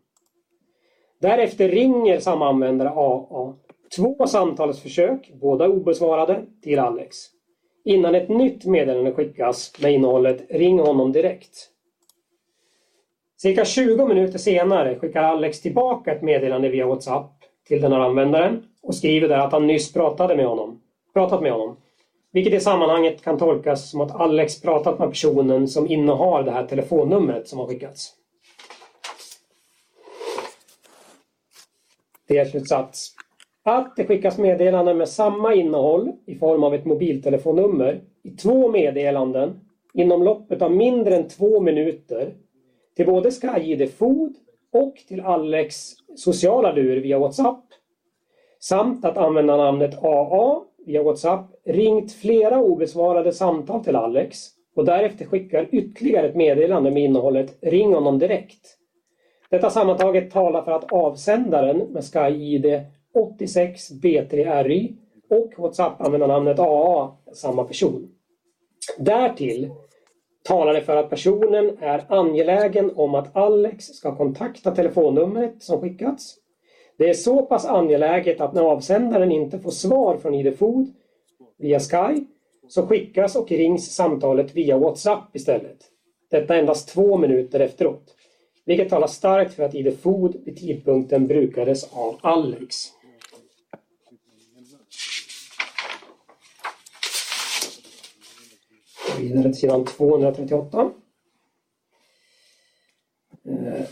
[1.22, 3.53] Därefter ringer samma användare AA
[3.95, 7.36] två samtalsförsök, båda obesvarade, till Alex
[7.88, 11.69] innan ett nytt meddelande skickas med innehållet Ring honom direkt.
[13.38, 17.31] Cirka 20 minuter senare skickar Alex tillbaka ett meddelande via WhatsApp
[17.68, 20.81] till den här användaren och skriver där att han nyss pratade med honom,
[21.14, 21.77] pratat med honom.
[22.31, 26.68] Vilket i sammanhanget kan tolkas som att Alex pratat med personen som innehar det här
[26.68, 28.14] telefonnumret som har skickats.
[32.27, 33.15] Delslutsats
[33.68, 39.60] att det skickas meddelanden med samma innehåll i form av ett mobiltelefonnummer i två meddelanden
[39.94, 42.34] inom loppet av mindre än två minuter
[42.95, 44.35] till både SkyID Food
[44.73, 47.64] och till Alex sociala lur via WhatsApp
[48.60, 54.38] samt att användarnamnet AA via WhatsApp ringt flera obesvarade samtal till Alex
[54.76, 58.77] och därefter skickar ytterligare ett meddelande med innehållet Ring honom direkt.
[59.49, 62.81] Detta sammantaget talar för att avsändaren med SkyID
[63.13, 64.95] 86 B3RY
[65.29, 68.09] och WhatsApp-användarnamnet AA samma person.
[68.97, 69.71] Därtill
[70.43, 76.35] talar det för att personen är angelägen om att Alex ska kontakta telefonnumret som skickats.
[76.97, 80.88] Det är så pass angeläget att när avsändaren inte får svar från ID-Food
[81.57, 82.25] via Sky
[82.67, 85.77] så skickas och rings samtalet via WhatsApp istället.
[86.31, 88.15] Detta endast två minuter efteråt.
[88.65, 92.75] Vilket talar starkt för att ID-Food vid tidpunkten brukades av Alex.
[99.19, 100.91] Vidare till sidan 238.
[103.45, 103.85] Eh,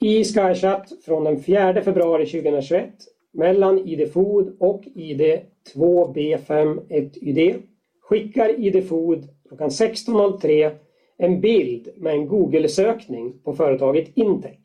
[0.00, 2.90] I SkyChat från den 4 februari 2021
[3.32, 7.62] mellan ID.Food och ID2B51ID
[8.00, 10.76] skickar ID.Food klockan 16.03
[11.16, 14.58] en bild med en Google-sökning på företaget Intec.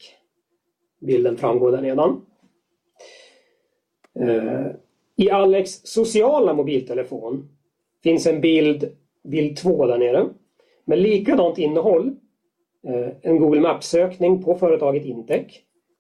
[1.00, 2.26] Bilden framgår där nedan.
[4.20, 4.66] Eh,
[5.16, 7.50] I Alex sociala mobiltelefon
[8.04, 8.96] finns en bild,
[9.30, 10.30] bild 2 där nere,
[10.86, 12.16] med likadant innehåll.
[12.88, 15.46] Eh, en Google Maps-sökning på företaget Intec.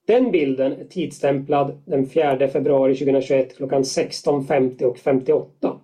[0.08, 5.80] Den bilden är tidsstämplad den 4 februari 2021 klockan 16.50 och 58.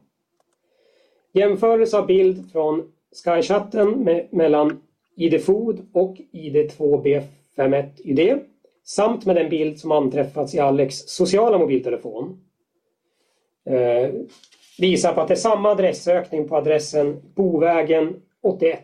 [1.34, 2.91] Jämförelse av bild från
[3.26, 4.81] Skychatten med, mellan
[5.15, 8.39] ID-Food och ID2B51ID
[8.84, 12.39] samt med den bild som anträffats i Alex sociala mobiltelefon
[13.65, 14.09] eh,
[14.80, 18.80] visar på att det är samma adressökning på adressen Bovägen 81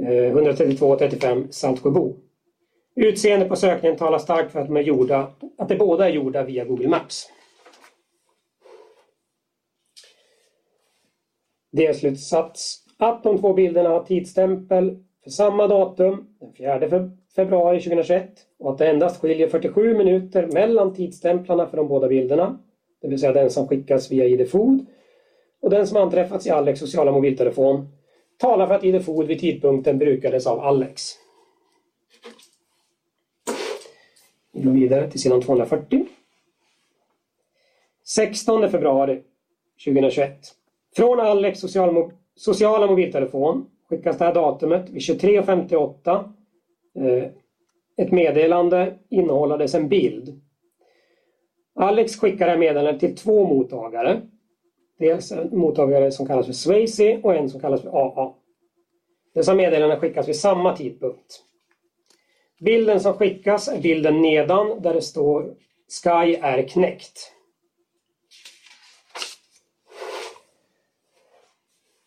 [0.00, 2.16] 132 35 Saltsjöbo.
[2.96, 6.42] Utseende på sökningen talar starkt för att, de är gjorda, att de båda är gjorda
[6.42, 7.26] via Google Maps.
[11.72, 18.70] Delslutsats att de två bilderna har tidsstämpel för samma datum, den 4 februari 2021 och
[18.70, 22.58] att det endast skiljer 47 minuter mellan tidsstämplarna för de båda bilderna,
[23.00, 24.86] det vill säga den som skickas via ID-Food
[25.60, 27.88] och den som anträffats i Alex sociala mobiltelefon,
[28.36, 31.02] talar för att ID-Food vid tidpunkten brukades av Alex.
[34.52, 36.06] Vi går vidare till sidan 240.
[38.04, 39.22] 16 februari
[39.84, 40.38] 2021.
[40.96, 46.32] Från Alex social, sociala mobiltelefon skickas det här datumet vid 23.58
[46.94, 47.30] eh,
[47.96, 50.40] ett meddelande innehållandes en bild.
[51.80, 54.20] Alex skickar meddelandet till två mottagare.
[54.98, 58.34] Dels en mottagare som kallas för Swayze och en som kallas för AA.
[59.34, 61.44] Dessa meddelanden skickas vid samma tidpunkt.
[62.60, 65.54] Bilden som skickas är bilden nedan där det står
[66.02, 67.32] Sky är knäckt.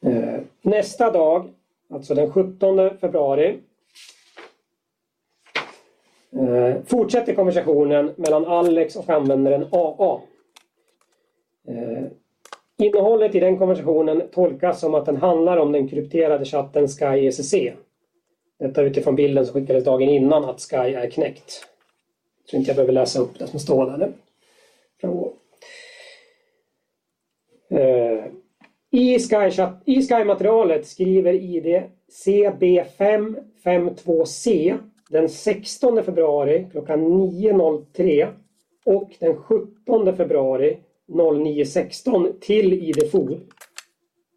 [0.06, 1.50] Eh, nästa dag,
[1.90, 3.60] alltså den 17 februari,
[6.36, 10.22] eh, fortsätter konversationen mellan Alex och användaren AA.
[11.68, 12.04] Eh,
[12.78, 17.56] innehållet i den konversationen tolkas som att den handlar om den krypterade chatten Sky ECC.
[18.60, 21.68] Detta utifrån bilden som skickades dagen innan att Sky är knäckt.
[22.40, 24.12] Jag tror inte jag behöver läsa upp det som står där.
[27.72, 28.26] Eh,
[28.92, 31.84] I Sky-materialet skriver ID
[32.26, 34.78] CB552C
[35.12, 38.28] den 16 februari klockan 9.03
[38.86, 40.78] och den 17 februari
[41.08, 43.40] 09.16 till ID.Food.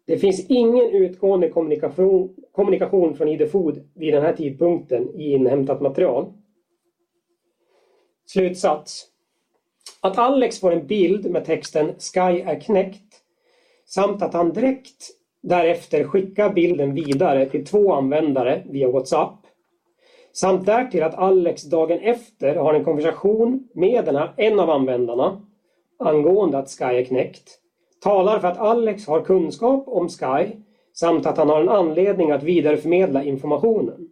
[0.05, 6.33] Det finns ingen utgående kommunikation, kommunikation från ID.Food vid den här tidpunkten i inhämtat material.
[8.25, 9.07] Slutsats.
[10.01, 13.21] Att Alex får en bild med texten Sky är knäckt
[13.85, 15.09] samt att han direkt
[15.41, 19.44] därefter skickar bilden vidare till två användare via WhatsApp
[20.35, 25.41] samt därtill att Alex dagen efter har en konversation med den här, en av användarna
[25.99, 27.59] angående att Sky är knäckt
[28.05, 30.51] talar för att Alex har kunskap om Sky
[30.93, 34.09] samt att han har en anledning att vidareförmedla informationen.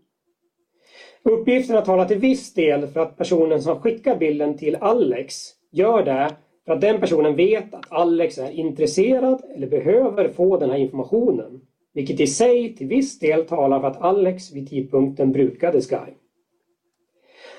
[1.23, 5.35] Uppgifterna talar till viss del för att personen som skickar bilden till Alex
[5.71, 6.35] gör det
[6.65, 11.61] för att den personen vet att Alex är intresserad eller behöver få den här informationen.
[11.93, 16.13] Vilket i sig till viss del talar för att Alex vid tidpunkten brukade Sky.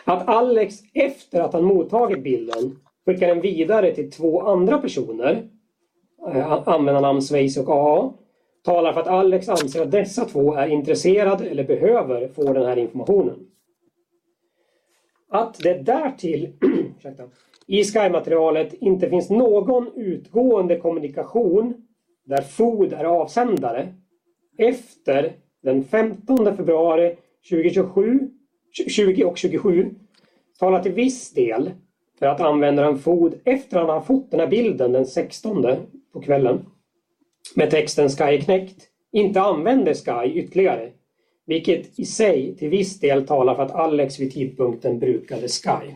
[0.05, 5.49] Att Alex efter att han mottagit bilden skickar den vidare till två andra personer,
[6.29, 8.13] eh, användarnamn Sveis och AA,
[8.65, 12.77] talar för att Alex anser att dessa två är intresserade eller behöver få den här
[12.77, 13.47] informationen.
[15.29, 16.53] Att det därtill
[17.67, 21.75] i Sky-materialet inte finns någon utgående kommunikation
[22.25, 23.95] där FOD är avsändare
[24.59, 25.33] efter
[25.63, 27.17] den 15 februari
[27.51, 28.31] 2027,
[28.89, 29.95] 20 och 27
[30.59, 31.71] talar till viss del
[32.19, 35.67] för att användaren FOD efter att han har fått den här bilden den 16
[36.13, 36.67] på kvällen
[37.55, 40.91] med texten Sky är knäckt inte använder Sky ytterligare,
[41.47, 45.95] vilket i sig till viss del talar för att Alex vid tidpunkten brukade Sky.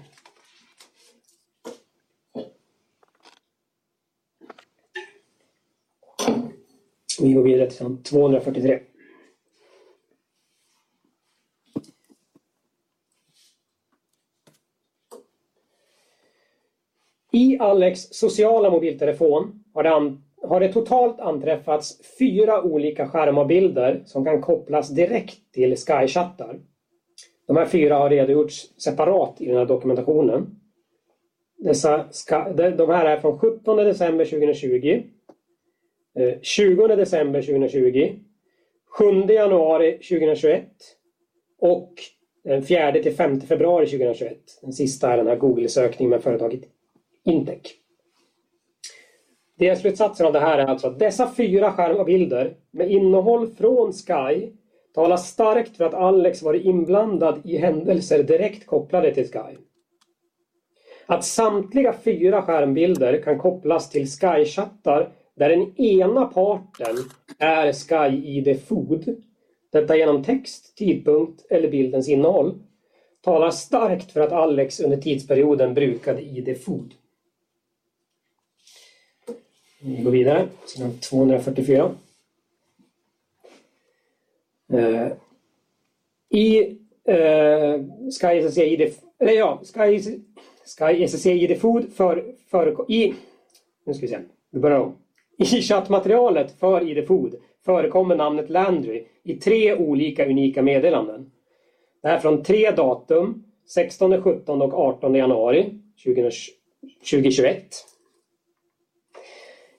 [7.20, 8.81] Vi går vidare till 243.
[17.32, 20.16] I Alex sociala mobiltelefon har det,
[20.49, 26.61] har det totalt anträffats fyra olika skärmavbilder som kan kopplas direkt till Sky-chattar.
[27.47, 30.61] De här fyra har redogjorts separat i den här dokumentationen.
[31.59, 32.05] Dessa,
[32.77, 35.03] de här är från 17 december 2020,
[36.19, 38.12] Eh, 20 december 2020,
[38.99, 40.65] 7 januari 2021
[41.59, 41.93] och
[42.45, 44.39] eh, den 4 till 5 februari 2021.
[44.62, 46.61] Den sista är den här Google-sökningen med företaget
[47.24, 47.61] Intec.
[49.59, 54.49] Delslutsatsen av det här är alltså att dessa fyra skärmbilder med innehåll från Sky
[54.95, 59.57] talar starkt för att Alex varit inblandad i händelser direkt kopplade till Sky.
[61.07, 65.09] Att samtliga fyra skärmbilder kan kopplas till Sky-chattar
[65.39, 66.97] där den ena parten
[67.39, 69.23] är Sky ID Food,
[69.70, 72.59] detta genom text, tidpunkt eller bildens innehåll,
[73.20, 76.94] talar starkt för att Alex under tidsperioden brukade ID Food.
[79.81, 81.94] Vi går vidare, sidan 244.
[84.73, 85.09] Eh,
[86.28, 86.60] I
[87.05, 87.81] eh,
[88.20, 90.01] Sky SSC ID, eller ja, Sky,
[90.65, 93.15] Sky SSC ID Food för, för i,
[93.85, 94.19] nu ska vi se,
[94.51, 94.97] vi börjar om.
[95.39, 97.35] I chattmaterialet för ID Food
[97.65, 101.31] förekommer namnet Landry i tre olika unika meddelanden.
[102.02, 103.44] Det är från tre datum,
[103.74, 105.74] 16, 17 och 18 januari
[106.05, 107.65] 2021.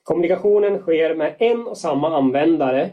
[0.04, 2.90] Kommunikationen sker med en och samma användare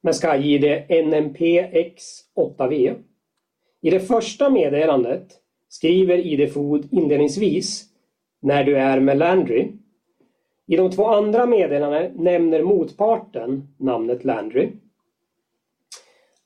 [0.00, 2.94] med SkyID NMPX8V.
[3.82, 5.28] I det första meddelandet
[5.68, 7.84] skriver ID-Food inledningsvis
[8.40, 9.72] när du är med Landry.
[10.72, 14.72] I de två andra meddelandena nämner motparten namnet Landry.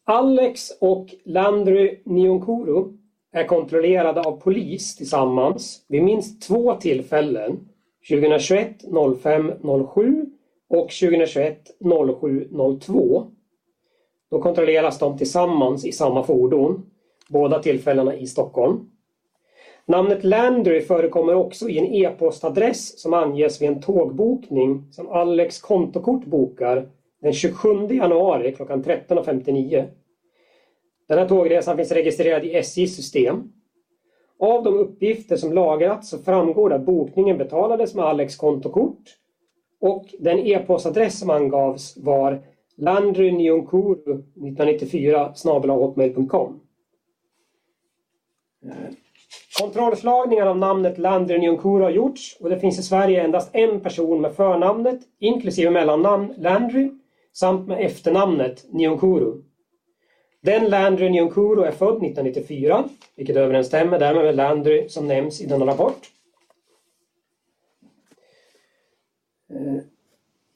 [0.05, 2.85] Alex och Landry Nionkuru
[3.33, 7.69] är kontrollerade av polis tillsammans vid minst två tillfällen
[8.09, 8.77] 2021
[9.23, 9.53] 05
[9.95, 10.27] 07
[10.69, 11.59] och 2021
[12.21, 12.49] 07
[12.81, 13.27] 02.
[14.31, 16.91] Då kontrolleras de tillsammans i samma fordon,
[17.29, 18.91] båda tillfällena i Stockholm.
[19.89, 26.25] Namnet Landry förekommer också i en e-postadress som anges vid en tågbokning som Alex kontokort
[26.25, 26.89] bokar
[27.23, 29.85] den 27 januari klockan 13.59.
[31.09, 33.53] Den här tågresan finns registrerad i SJs system
[34.39, 39.17] av de uppgifter som lagrats så framgår det att bokningen betalades med Alex kontokort
[39.81, 42.43] och den e-postadress som angavs var
[42.77, 46.61] landrynyonkuru1994 hotmail.com
[49.61, 54.21] Kontrollslagningar av namnet Landry Nyonkuru har gjorts och det finns i Sverige endast en person
[54.21, 56.91] med förnamnet inklusive mellannamn Landry
[57.33, 59.43] samt med efternamnet Nyonkuru.
[60.43, 65.67] Den Landry Nyonkuru är född 1994, vilket överensstämmer därmed med Landry som nämns i denna
[65.67, 66.01] rapport.
[69.51, 69.83] Eh,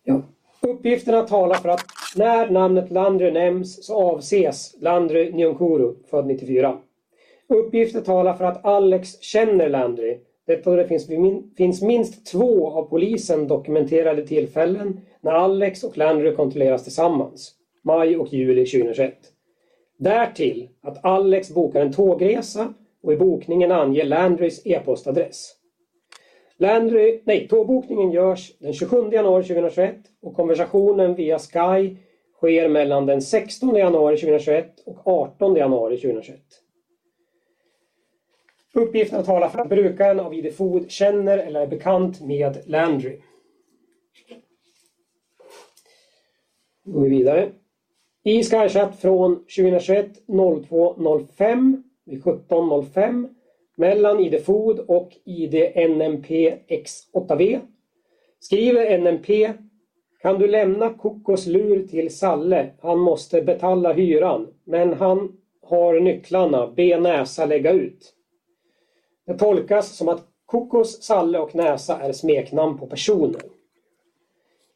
[0.05, 0.23] ja.
[0.61, 1.85] Uppgifterna talar för att
[2.17, 6.79] när namnet Landry nämns så avses Landry Nyonkuru, född 94.
[7.51, 10.19] Uppgifter talar för att Alex känner Landry.
[10.47, 11.07] Detta det finns,
[11.57, 17.55] finns minst två av polisen dokumenterade tillfällen när Alex och Landry kontrolleras tillsammans.
[17.83, 19.15] Maj och juli 2021.
[19.99, 25.57] Därtill att Alex bokar en tågresa och i bokningen anger Landrys e-postadress.
[26.57, 31.97] Landry, nej, tågbokningen görs den 27 januari 2021 och konversationen via Sky
[32.37, 36.41] sker mellan den 16 januari 2021 och 18 januari 2021.
[38.75, 43.21] Uppgifterna talar för att brukaren av ID Food känner eller är bekant med Landry.
[46.85, 47.53] Då går vi vidare.
[48.25, 53.29] I Skychat från 2021 02.05 vid 17.05
[53.77, 55.55] mellan ID Food och ID
[55.91, 56.31] NMP
[56.69, 57.61] X8V
[58.41, 59.53] skriver NMP
[60.23, 62.71] Kan du lämna Kokos lur till Salle?
[62.81, 65.33] Han måste betala hyran, men han
[65.63, 66.67] har nycklarna.
[66.67, 68.15] Be Näsa lägga ut.
[69.31, 73.43] Det tolkas som att Kokos, Salle och Näsa är smeknamn på personer.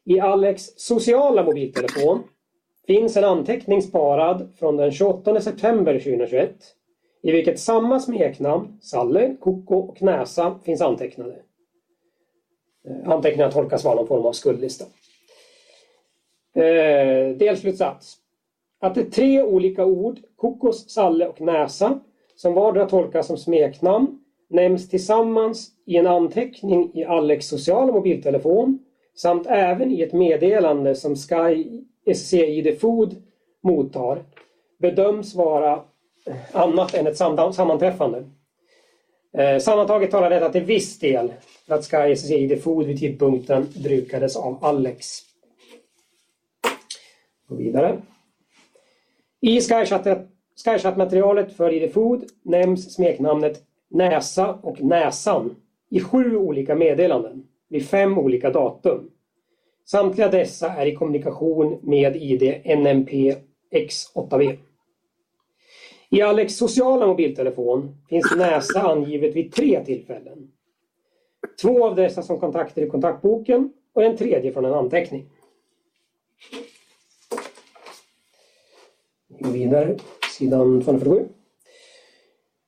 [0.05, 2.23] I Alex sociala mobiltelefon
[2.87, 6.55] finns en anteckning sparad från den 28 september 2021
[7.23, 11.35] i vilket samma smeknamn, Salle, Koko och Näsa finns antecknade.
[12.87, 14.85] Eh, Anteckningarna tolkas vara någon form av skuldlista.
[16.55, 18.17] Eh, delslutsats.
[18.79, 21.99] Att det är tre olika ord, kokos, salle och näsa,
[22.35, 28.79] som vardera tolkas som smeknamn, nämns tillsammans i en anteckning i Alex sociala mobiltelefon
[29.15, 31.81] samt även i ett meddelande som Sky
[32.15, 33.15] SCID Food
[33.63, 34.23] mottar
[34.77, 35.73] bedöms vara
[36.25, 38.23] eh, annat än ett sammanträffande.
[39.37, 41.33] Eh, sammantaget talar detta till viss del
[41.67, 45.21] för att Sky SCID Food vid tidpunkten brukades av Alex.
[47.47, 48.01] Gå vidare.
[49.41, 55.55] I Skychat-materialet för ID Food nämns smeknamnet Näsa och Näsan
[55.89, 59.11] i sju olika meddelanden vid fem olika datum.
[59.85, 63.35] Samtliga dessa är i kommunikation med ID NMP
[63.71, 64.57] X8V.
[66.09, 70.51] I Alex sociala mobiltelefon finns Näsa angivet vid tre tillfällen.
[71.61, 75.29] Två av dessa som kontakter i kontaktboken och en tredje från en anteckning.
[79.27, 79.97] Vi går vidare,
[80.37, 81.27] sidan 247.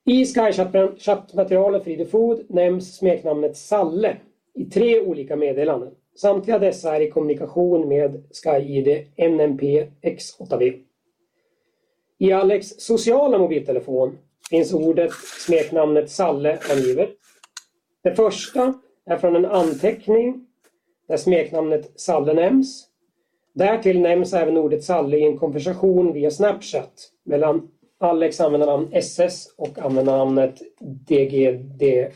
[0.09, 4.17] I Skychat-materialet för ID Food nämns smeknamnet Salle
[4.53, 5.91] i tre olika meddelanden.
[6.15, 10.79] Samtliga dessa är i kommunikation med SkyID NMP X8V.
[12.17, 14.17] I Alex sociala mobiltelefon
[14.49, 15.11] finns ordet
[15.45, 17.09] smeknamnet Salle angivet.
[18.03, 18.73] Det första
[19.05, 20.47] är från en anteckning
[21.07, 22.87] där smeknamnet Salle nämns.
[23.53, 29.53] Därtill nämns även ordet Salle i en konversation via Snapchat mellan Alex använder namn SS
[29.57, 32.15] och användarnamnet DGDGG.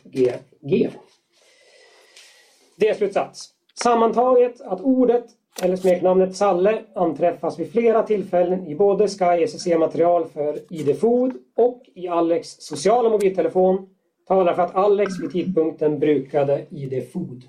[2.75, 3.49] Det är slutsats.
[3.83, 5.25] Sammantaget att ordet
[5.63, 11.83] eller smeknamnet Salle anträffas vid flera tillfällen i både Sky SSC-material för ID Food och
[11.95, 13.89] i Alex sociala mobiltelefon
[14.27, 17.43] talar för att Alex vid tidpunkten brukade ID Food.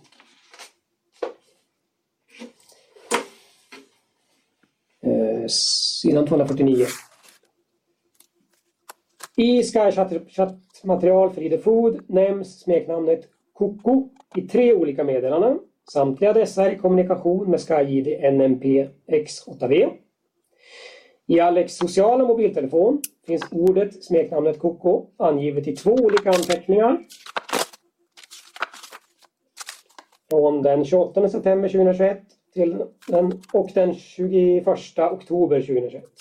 [5.02, 6.86] Eh, sidan 249.
[9.42, 15.58] I Sky-chattmaterial för ID Food nämns smeknamnet Koko i tre olika meddelanden.
[15.92, 18.64] Samtliga dessa är i kommunikation med SkyID NMP
[19.06, 19.90] X8V.
[21.26, 26.98] I Alex sociala mobiltelefon finns ordet smeknamnet Koko angivet i två olika anteckningar.
[30.30, 32.22] Från den 28 september 2021
[32.54, 34.66] till den, och den 21
[34.98, 36.11] oktober 2021.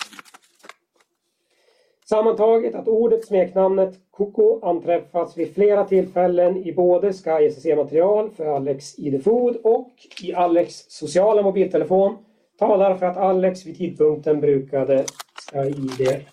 [2.12, 8.98] Sammantaget att ordet smeknamnet Koko anträffas vid flera tillfällen i både Sky SSC-material för Alex
[8.98, 12.16] ID Food och i Alex sociala mobiltelefon
[12.58, 15.04] talar för att Alex vid tidpunkten brukade
[15.50, 16.24] Sky ID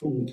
[0.00, 0.30] Food.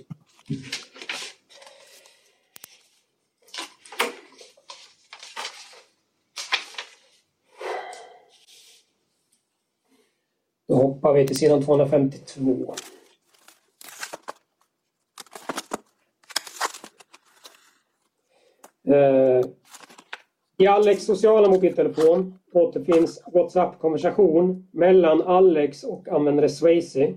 [10.67, 12.75] Då hoppar vi till sidan 252.
[18.95, 19.41] Eh,
[20.57, 27.13] I Alex sociala mobiltelefon återfinns WhatsApp-konversation mellan Alex och användare Swayze.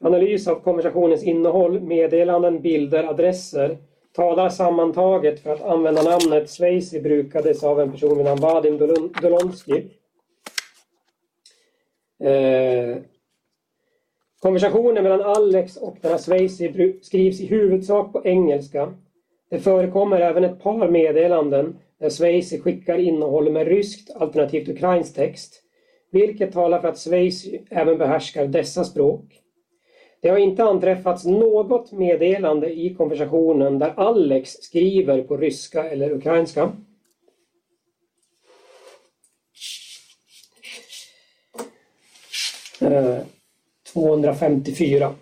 [0.00, 3.78] Analys av konversationens innehåll, meddelanden, bilder, adresser
[4.12, 8.78] talar sammantaget för att användarnamnet Swayze brukades av en person vid namn Vadim
[9.22, 9.86] Dolonski.
[12.20, 12.96] Eh,
[14.40, 16.72] konversationen mellan Alex och den här Swayze
[17.02, 18.94] skrivs i huvudsak på engelska
[19.50, 25.62] det förekommer även ett par meddelanden där Schweiz skickar innehåll med ryskt alternativt ukrainsk text,
[26.10, 29.24] vilket talar för att Schweiz även behärskar dessa språk.
[30.20, 36.72] Det har inte anträffats något meddelande i konversationen där Alex skriver på ryska eller ukrainska.
[42.80, 43.18] Eh,
[43.92, 45.14] 254.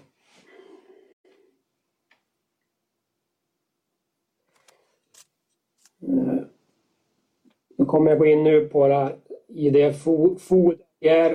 [7.96, 9.10] Kommer jag gå in nu på
[9.48, 10.78] ID food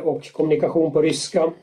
[0.04, 1.54] och kommunikation på ryska.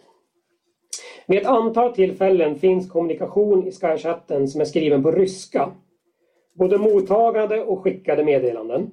[1.27, 5.73] Vid ett antal tillfällen finns kommunikation i Skychatten som är skriven på ryska.
[6.55, 8.91] Både mottagade och skickade meddelanden.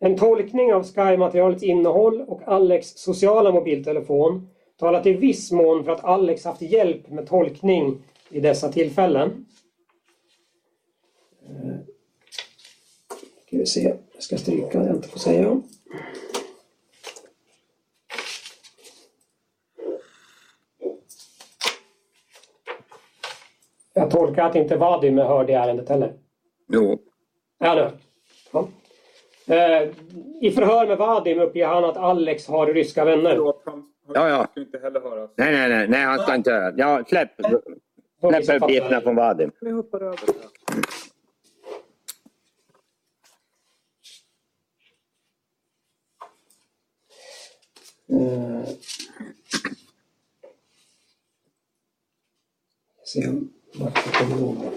[0.00, 4.48] En tolkning av Sky-materialets innehåll och Alex sociala mobiltelefon
[4.78, 9.46] talar till viss mån för att Alex haft hjälp med tolkning i dessa tillfällen.
[13.56, 13.94] Ska vi se.
[14.14, 15.60] Jag ska stryka det jag inte får säga.
[23.94, 26.12] Jag tolkar att inte Vadim är hörd i ärendet heller?
[26.68, 26.98] Jo.
[27.58, 27.90] Ja, nu.
[28.52, 28.68] Ja.
[29.54, 29.88] Eh,
[30.40, 33.36] I förhör med Vadim uppger han att Alex har ryska vänner.
[33.36, 34.46] Ja, ja.
[34.50, 35.30] ska inte heller höras.
[35.36, 36.74] Nej, nej, nej, nej, han ska inte höra.
[36.76, 37.30] Ja, släpp,
[38.44, 39.50] släpp uppgifterna från Vadim.
[39.60, 40.32] Vi hoppar över det.
[48.08, 48.68] Eh,
[53.04, 53.32] se
[53.74, 54.72] vart jag kommer ihåg det.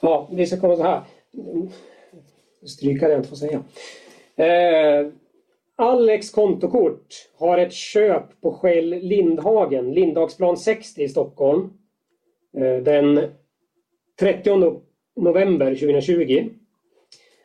[0.00, 1.04] Ja, vi ska komma så här.
[2.66, 3.64] Stryka det jag får säga.
[4.36, 5.12] Eh,
[5.82, 11.72] Alex kontokort har ett köp på Shell Lindhagen, Lindhagsplan 60 i Stockholm.
[12.56, 13.30] Eh, den
[14.20, 14.80] 30
[15.16, 16.48] november 2020.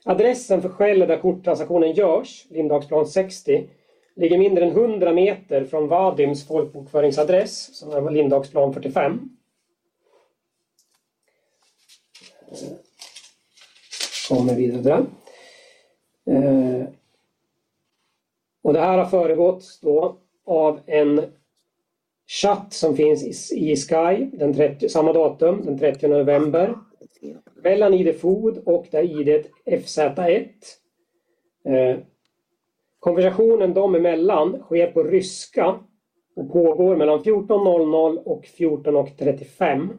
[0.06, 3.70] Adressen för Shell där korttransaktionen görs, Lindhagsplan 60,
[4.16, 9.30] ligger mindre än 100 meter från Vadims folkbokföringsadress, som är Lindhagsplan 45.
[12.52, 12.58] Eh,
[14.30, 15.06] kommer vidare där.
[16.36, 16.88] Eh,
[18.68, 21.22] och det här har föregåtts då av en
[22.42, 26.76] chatt som finns i, Sky den 30, samma datum, den 30 november.
[27.64, 30.48] Mellan ID Food och där ID FZ1.
[31.66, 31.98] Eh,
[33.00, 35.80] konversationen dem emellan sker på ryska
[36.36, 39.90] och pågår mellan 14.00 och 14.35.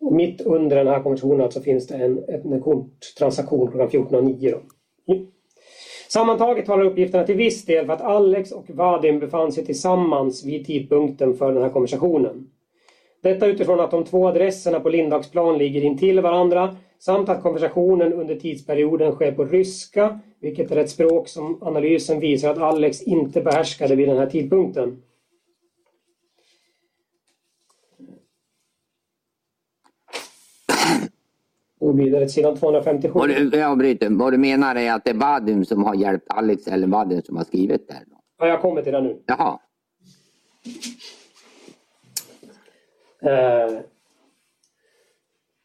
[0.00, 4.60] Och mitt under den här konversationen alltså finns det en, en korttransaktion klockan 14.09.
[6.08, 10.66] Sammantaget talar uppgifterna till viss del för att Alex och Vadim befann sig tillsammans vid
[10.66, 12.50] tidpunkten för den här konversationen.
[13.22, 18.34] Detta utifrån att de två adresserna på Lindagsplan ligger intill varandra samt att konversationen under
[18.34, 23.94] tidsperioden sker på ryska, vilket är ett språk som analysen visar att Alex inte behärskade
[23.94, 25.02] vid den här tidpunkten.
[31.80, 33.12] Och vidare till sidan 257.
[33.14, 34.08] Vad du, jag bryter.
[34.10, 37.36] Vad du menar är att det är Vadim som har hjälpt Alex eller Vadim som
[37.36, 38.04] har skrivit det här?
[38.06, 38.16] Då?
[38.38, 39.22] Ja, jag kommer till det nu.
[39.26, 39.58] Jaha.
[43.22, 43.78] Eh,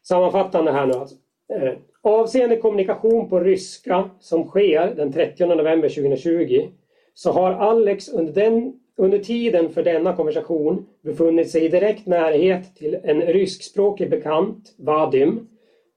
[0.02, 1.16] sammanfattande här nu alltså.
[1.52, 1.72] Eh,
[2.02, 6.68] avseende kommunikation på ryska som sker den 30 november 2020
[7.14, 12.76] så har Alex under, den, under tiden för denna konversation befunnit sig i direkt närhet
[12.76, 15.48] till en ryskspråkig bekant, Vadim,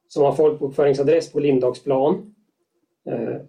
[0.07, 2.35] som har folkbokföringsadress på Lindagsplan.
[3.09, 3.41] Eh,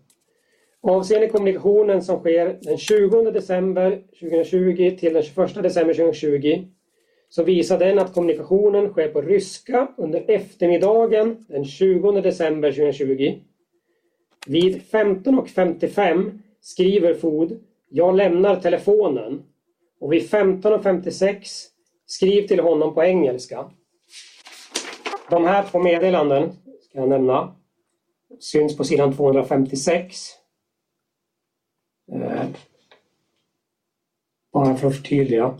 [0.81, 6.65] avseende kommunikationen som sker den 20 december 2020 till den 21 december 2020
[7.29, 13.39] så visar den att kommunikationen sker på ryska under eftermiddagen den 20 december 2020.
[14.47, 19.43] Vid 15.55 skriver Food Jag lämnar telefonen
[20.01, 21.37] och vid 15.56
[22.07, 23.71] skriv till honom på engelska.
[25.31, 26.53] De här två meddelanden
[26.83, 27.55] ska jag nämna.
[28.41, 30.31] Syns på sidan 256.
[32.13, 32.47] Eh,
[34.53, 35.59] bara för att förtydliga.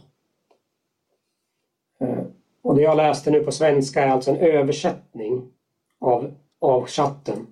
[2.01, 2.23] Eh,
[2.63, 5.53] och det jag läste nu på svenska är alltså en översättning
[5.99, 7.47] av, av chatten.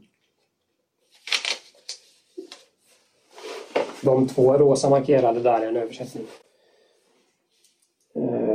[4.02, 6.26] De två rosa markerade där är en översättning.
[8.14, 8.45] Eh,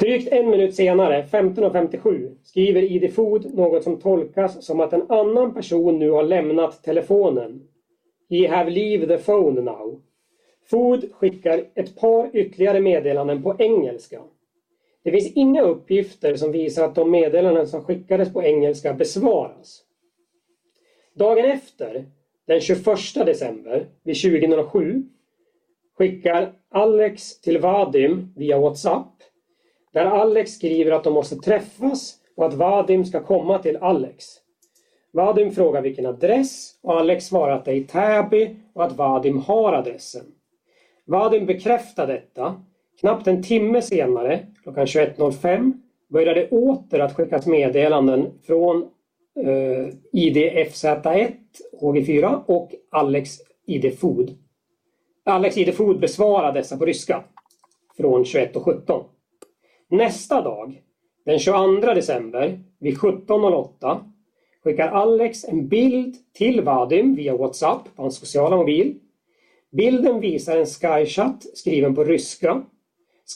[0.00, 5.54] Drygt en minut senare, 15.57, skriver ID Food något som tolkas som att en annan
[5.54, 7.68] person nu har lämnat telefonen.
[8.30, 10.00] He have leave the phone now.
[10.70, 14.20] Food skickar ett par ytterligare meddelanden på engelska.
[15.02, 19.84] Det finns inga uppgifter som visar att de meddelanden som skickades på engelska besvaras.
[21.14, 22.06] Dagen efter,
[22.46, 25.08] den 21 december vid 20.07,
[25.94, 29.17] skickar Alex till Vadim via WhatsApp
[29.92, 34.24] där Alex skriver att de måste träffas och att Vadim ska komma till Alex.
[35.12, 39.38] Vadim frågar vilken adress och Alex svarar att det är i Täby och att Vadim
[39.38, 40.24] har adressen.
[41.04, 42.62] Vadim bekräftar detta.
[43.00, 45.72] Knappt en timme senare, klockan 21.05,
[46.08, 48.82] börjar det åter att skickas meddelanden från
[49.44, 51.32] eh, ID FZ1,
[51.80, 54.36] HG4 och Alex ID Food.
[55.24, 57.24] Alex ID Food besvarar dessa på ryska
[57.96, 59.04] från 21.17.
[59.90, 60.82] Nästa dag,
[61.24, 64.00] den 22 december vid 17.08
[64.64, 68.98] skickar Alex en bild till Vadim via WhatsApp på hans sociala mobil.
[69.70, 72.62] Bilden visar en Skychat skriven på ryska.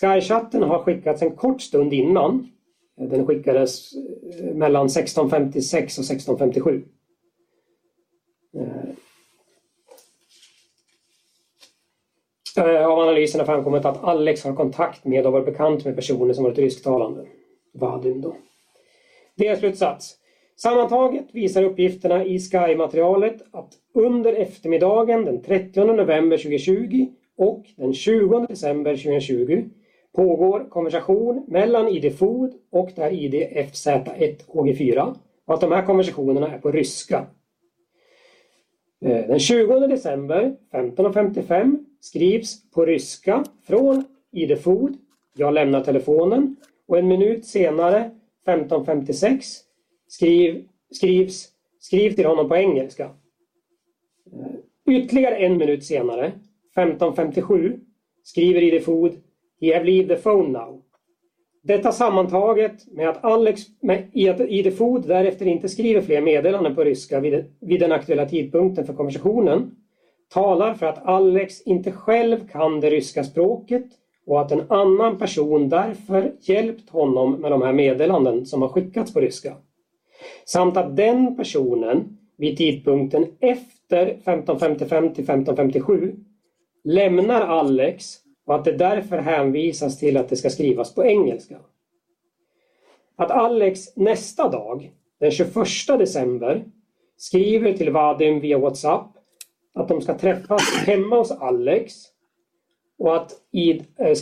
[0.01, 2.49] Skychatten har skickats en kort stund innan.
[2.97, 6.85] Den skickades eh, mellan 1656 och 1657.
[8.55, 8.95] Eh,
[12.57, 16.35] Eh, av analysen har framkommit att Alex har kontakt med och varit bekant med personer
[16.35, 17.27] som varit rysktalande.
[17.75, 18.37] Vadim då.
[19.37, 20.17] Delslutsats.
[20.57, 27.07] Sammantaget visar uppgifterna i Sky-materialet att under eftermiddagen den 30 november 2020
[27.37, 29.65] och den 20 december 2020
[30.17, 35.15] pågår konversation mellan ID Food och det här ID FZ1 HG4
[35.47, 37.27] och att de här konversationerna är på ryska.
[39.05, 44.97] Eh, den 20 december 15.55 skrivs på ryska från Idefod.
[45.37, 46.57] Jag lämnar telefonen
[46.87, 48.11] och en minut senare
[48.47, 49.41] 15.56
[50.09, 51.49] skriv, skrivs
[51.79, 53.05] Skriv till honom på engelska.
[54.33, 56.33] Eh, ytterligare en minut senare
[56.77, 57.81] 15.57
[58.23, 59.13] skriver Idefod
[59.61, 60.82] He have leave the phone now.
[61.65, 66.85] Detta sammantaget med att Alex med, i att ID därefter inte skriver fler meddelanden på
[66.85, 69.77] ryska vid, vid den aktuella tidpunkten för konversationen
[70.33, 73.87] talar för att Alex inte själv kan det ryska språket
[74.27, 79.15] och att en annan person därför hjälpt honom med de här meddelanden som har skickats
[79.15, 79.57] på ryska.
[80.45, 86.17] Samt att den personen vid tidpunkten efter 1555 till 1557
[86.85, 91.59] lämnar Alex och att det därför hänvisas till att det ska skrivas på engelska.
[93.17, 95.55] Att Alex nästa dag, den 21
[95.87, 96.65] december,
[97.17, 99.07] skriver till Vadim via Whatsapp
[99.75, 101.95] att de ska träffas hemma hos Alex
[102.99, 103.33] och att
[103.97, 104.15] eh,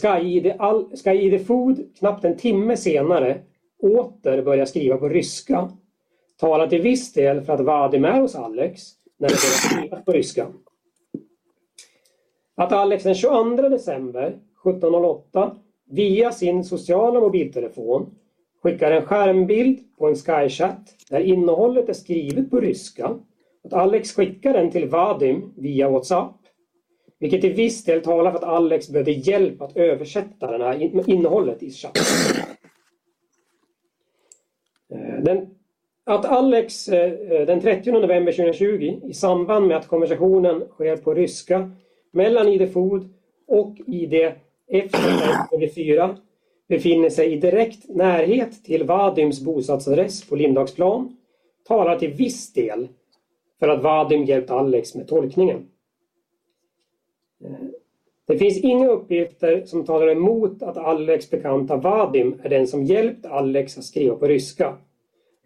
[1.05, 3.41] Sky ID Food knappt en timme senare
[3.83, 5.71] åter börjar skriva på ryska
[6.41, 8.83] talar till viss del för att Vadim är hos Alex
[9.19, 10.47] när det börjar skrivas på ryska.
[12.61, 15.57] Att Alex den 22 december 17.08
[15.91, 18.15] via sin sociala mobiltelefon
[18.63, 23.19] skickar en skärmbild på en Skychat där innehållet är skrivet på ryska.
[23.65, 26.37] Att Alex skickar den till Vadim via Whatsapp.
[27.19, 31.63] Vilket till viss del talar för att Alex behövde hjälp att översätta det här innehållet
[31.63, 32.03] i chatten.
[34.93, 35.55] Eh, den,
[36.05, 41.15] att Alex eh, eh, den 30 november 2020 i samband med att konversationen sker på
[41.15, 41.71] ryska
[42.11, 43.09] mellan ID Food
[43.47, 44.33] och ID
[44.73, 46.17] F4
[46.69, 51.17] befinner sig i direkt närhet till Vadims bostadsadress på Lindagsplan
[51.69, 52.89] talar till viss del
[53.59, 55.67] för att Vadim hjälpt Alex med tolkningen.
[58.27, 63.27] Det finns inga uppgifter som talar emot att Alex bekanta Vadim är den som hjälpt
[63.27, 64.77] Alex att skriva på ryska.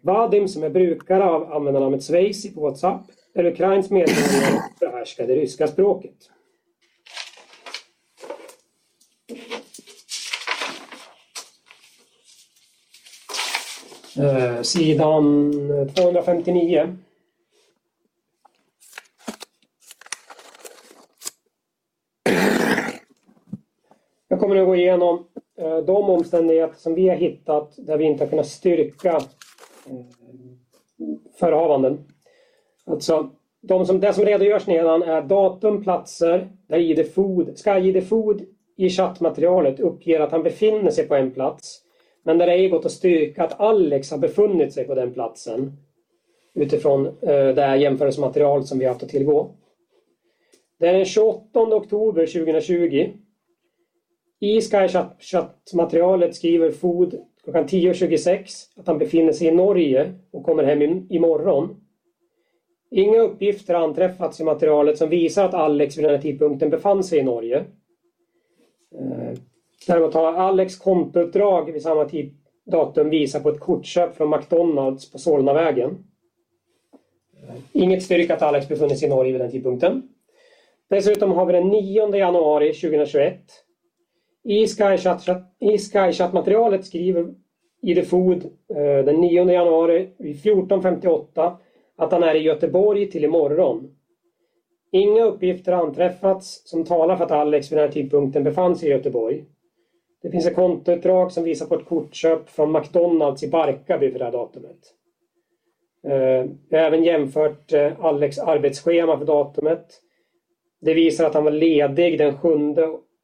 [0.01, 3.01] Vadim som är brukare av användarnamnet Sveisi på Whatsapp
[3.33, 6.29] är ukrainsk medborgare och behärskar det ryska språket.
[14.19, 15.51] Eh, sidan
[15.95, 16.97] 259.
[24.27, 25.25] Jag kommer nu gå igenom
[25.57, 30.05] eh, de omständigheter som vi har hittat där vi inte har kunnat styrka eh,
[31.39, 32.05] förehavanden.
[32.85, 33.29] Alltså,
[33.61, 38.41] de som, det som redogörs nedan är datum, platser där ID Food, ska ID Food
[38.75, 41.84] i chattmaterialet uppger att han befinner sig på en plats
[42.25, 45.71] men där det ej gått att styrka att Alex har befunnit sig på den platsen
[46.53, 49.51] utifrån eh, det här jämförelsematerial som vi har haft att tillgå.
[50.77, 53.09] Det är den 28 oktober 2020.
[54.39, 58.45] I Skychat-materialet skriver Food klockan 10.26
[58.75, 61.81] att han befinner sig i Norge och kommer hem imorgon.
[62.91, 67.03] Inga uppgifter har anträffats i materialet som visar att Alex vid den här tidpunkten befann
[67.03, 67.65] sig i Norge.
[68.99, 69.37] Eh,
[69.87, 72.33] Däremot har Alex kontouppdrag vid samma tid,
[72.65, 75.97] datum visar på ett kortköp från McDonalds på Solnavägen.
[77.71, 80.09] Inget styrka att Alex befunnit sig i Norge vid den tidpunkten.
[80.89, 83.41] Dessutom har vi den 9 januari 2021.
[84.43, 84.67] I
[85.77, 87.33] Skychat-materialet skriver
[87.81, 91.55] ID Food eh, den 9 januari vid 14.58
[91.97, 93.91] att han är i Göteborg till imorgon.
[94.91, 98.89] Inga uppgifter har anträffats som talar för att Alex vid den här tidpunkten befann sig
[98.89, 99.45] i Göteborg.
[100.25, 104.25] Det finns ett kontoutdrag som visar på ett kortköp från McDonalds i Barkarby för det
[104.25, 104.77] här datumet.
[106.07, 110.01] Eh, jag har även jämfört eh, Alex arbetsschema för datumet.
[110.81, 112.49] Det visar att han var ledig den 7,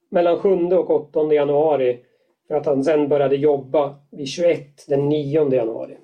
[0.09, 1.99] mellan 7 och 8 januari
[2.47, 5.97] för att han sen började jobba vid 21 den 9 januari.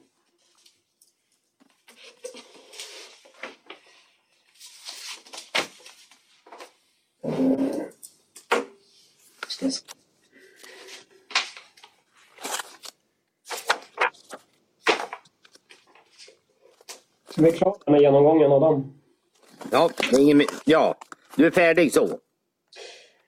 [7.23, 7.31] Eh.
[9.47, 9.69] Ska
[17.37, 18.93] Så vi är klara med genomgången av dem.
[19.71, 19.89] Ja,
[20.65, 20.95] ja,
[21.35, 22.07] du är färdig så.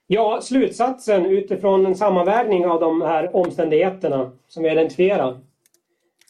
[0.08, 5.30] Ja, slutsatsen utifrån en sammanvägning av de här omständigheterna som vi identifierar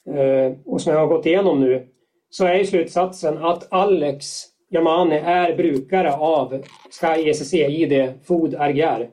[0.06, 1.88] eh, och som jag har gått igenom nu
[2.30, 6.64] så är slutsatsen att Alex Yamane är brukare av
[7.02, 9.10] Sky ECC ID FOD RGR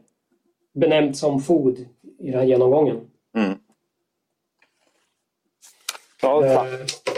[0.75, 1.79] benämnt som FOD
[2.19, 3.01] i den här genomgången.
[3.37, 3.59] Mm.
[6.23, 7.16] Ja, Eh.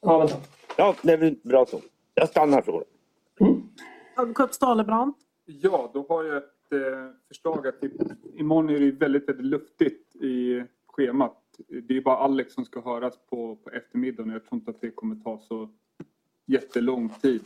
[0.00, 0.36] Ja, vänta.
[0.76, 1.80] ja, det är väl bra så.
[2.14, 2.84] Jag stannar så.
[4.16, 5.14] Advokat Stalebrand.
[5.44, 7.90] Ja, då har jag ett eh, förslag att i,
[8.34, 11.36] imorgon är det väldigt, väldigt luftigt i schemat.
[11.68, 14.80] Det är bara Alex som ska höras på, på eftermiddagen och jag tror inte att
[14.80, 15.68] det kommer ta så
[16.46, 17.42] jättelång tid.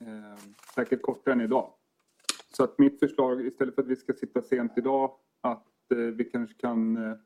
[0.00, 0.38] Eh,
[0.74, 1.70] säkert kortare än idag.
[2.56, 5.10] Så att mitt förslag, istället för att vi ska sitta sent idag,
[5.40, 7.16] att eh, vi kanske kan eh,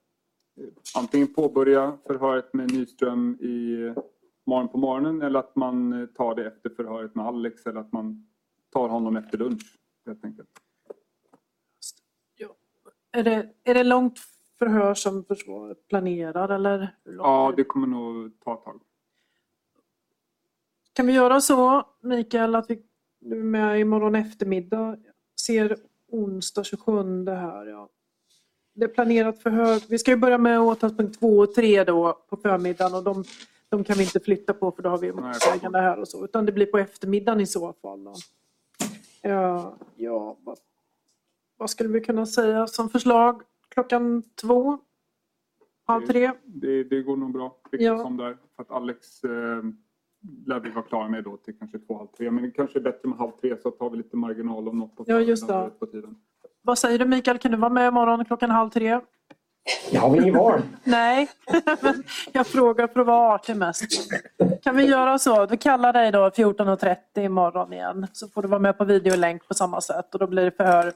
[0.97, 4.03] antingen påbörja förhöret med Nyström i eh,
[4.47, 7.93] morgon på morgonen eller att man eh, tar det efter förhöret med Alex eller att
[7.93, 8.27] man
[8.71, 10.49] tar honom efter lunch helt enkelt.
[13.15, 14.19] Är det, är det långt
[14.59, 16.97] förhör som försvaret planerar eller?
[17.05, 18.81] Ja, det kommer nog ta ett tag.
[20.93, 22.83] Kan vi göra så, Mikael, att vi
[23.25, 24.97] du är med imorgon eftermiddag
[25.41, 25.77] ser
[26.09, 27.67] onsdag 27 här.
[27.67, 27.89] Ja.
[28.75, 29.83] Det är planerat förhör.
[29.89, 33.25] Vi ska ju börja med åtalspunkt 2 och 3 då på förmiddagen och de,
[33.73, 36.25] de kan vi inte flytta på för då har vi målsägande här och så.
[36.25, 38.05] Utan det blir på eftermiddagen i så fall.
[38.05, 38.15] Då.
[39.23, 40.59] Ja, ja vad,
[41.57, 43.43] vad skulle vi kunna säga som förslag?
[43.69, 44.79] Klockan två?
[45.85, 46.33] Halv tre?
[46.45, 47.57] Det, det går nog bra.
[47.71, 47.99] Ja.
[47.99, 48.37] som där.
[48.57, 49.31] För att Alex eh,
[50.47, 52.31] lär vi vara klara med då till kanske två, halv tre.
[52.31, 54.97] Men det kanske är bättre med halv tre så tar vi lite marginal om något
[54.97, 55.71] på Ja, just det.
[56.63, 59.01] Vad säger du Mikael, kan du vara med imorgon klockan halv tre?
[59.91, 60.63] Jag har inget val.
[60.85, 61.29] Nej,
[61.81, 62.03] men
[62.33, 63.85] jag frågar för att vara artig mest.
[64.63, 65.47] Kan vi göra så?
[65.47, 68.07] Vi kallar dig då 14.30 imorgon igen.
[68.13, 70.15] Så får du vara med på videolänk på samma sätt.
[70.15, 70.93] Och då blir det förhör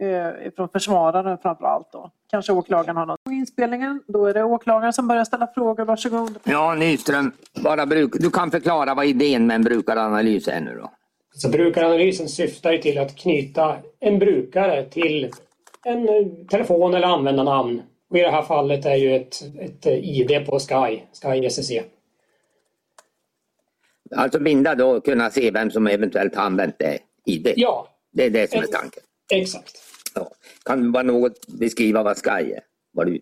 [0.00, 1.92] eh, från försvararen framför allt.
[1.92, 2.10] Då.
[2.30, 3.24] Kanske åklagaren har något.
[3.24, 5.84] På inspelningen, då är det åklagaren som börjar ställa frågor.
[5.84, 6.38] Varsågod.
[6.44, 7.32] Ja, Nyström,
[7.64, 10.90] bara bruk, du kan förklara vad idén med en brukaranalys är nu då.
[11.34, 15.30] Så brukaranalysen syftar ju till att knyta en brukare till
[15.84, 17.82] en eh, telefon eller användarnamn.
[18.10, 21.70] Och I det här fallet är ju ett, ett eh, ID på Sky, Sky ECC.
[24.16, 27.52] Alltså binda då och kunna se vem som eventuellt har använt det ID.
[27.56, 29.02] Ja, Det är det som är tanken.
[29.32, 29.72] exakt.
[30.14, 30.30] Ja.
[30.64, 32.60] Kan du bara något beskriva vad Sky är?
[32.92, 33.20] Vad du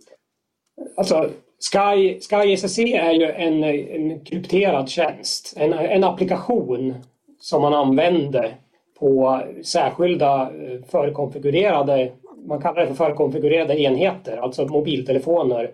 [0.96, 1.30] Alltså,
[1.72, 5.54] Sky, Sky ECC är ju en, en krypterad tjänst.
[5.56, 6.94] En, en applikation
[7.40, 8.56] som man använder
[8.98, 12.12] på särskilda eh, förkonfigurerade,
[12.48, 15.70] man kallar det för förkonfigurerade enheter, alltså mobiltelefoner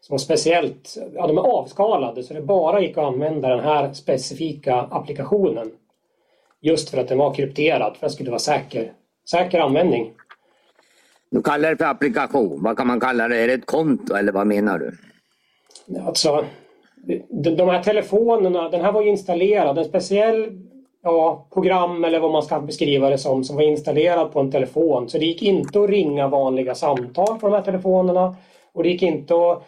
[0.00, 3.92] som är speciellt, ja de är avskalade så det bara gick att använda den här
[3.92, 5.70] specifika applikationen.
[6.60, 8.92] Just för att den var krypterad, för att det skulle vara säker,
[9.30, 10.12] säker användning.
[11.30, 12.62] Du kallar det för applikation.
[12.62, 13.36] Vad kan man kalla det?
[13.36, 14.92] Är det ett konto eller vad menar du?
[16.06, 16.44] Alltså,
[17.56, 20.60] de, här telefonerna, den här var ju installerad, en speciell
[21.04, 25.08] ja, program eller vad man ska beskriva det som, som var installerad på en telefon.
[25.08, 28.36] Så det gick inte att ringa vanliga samtal på de här telefonerna
[28.72, 29.62] och det gick inte att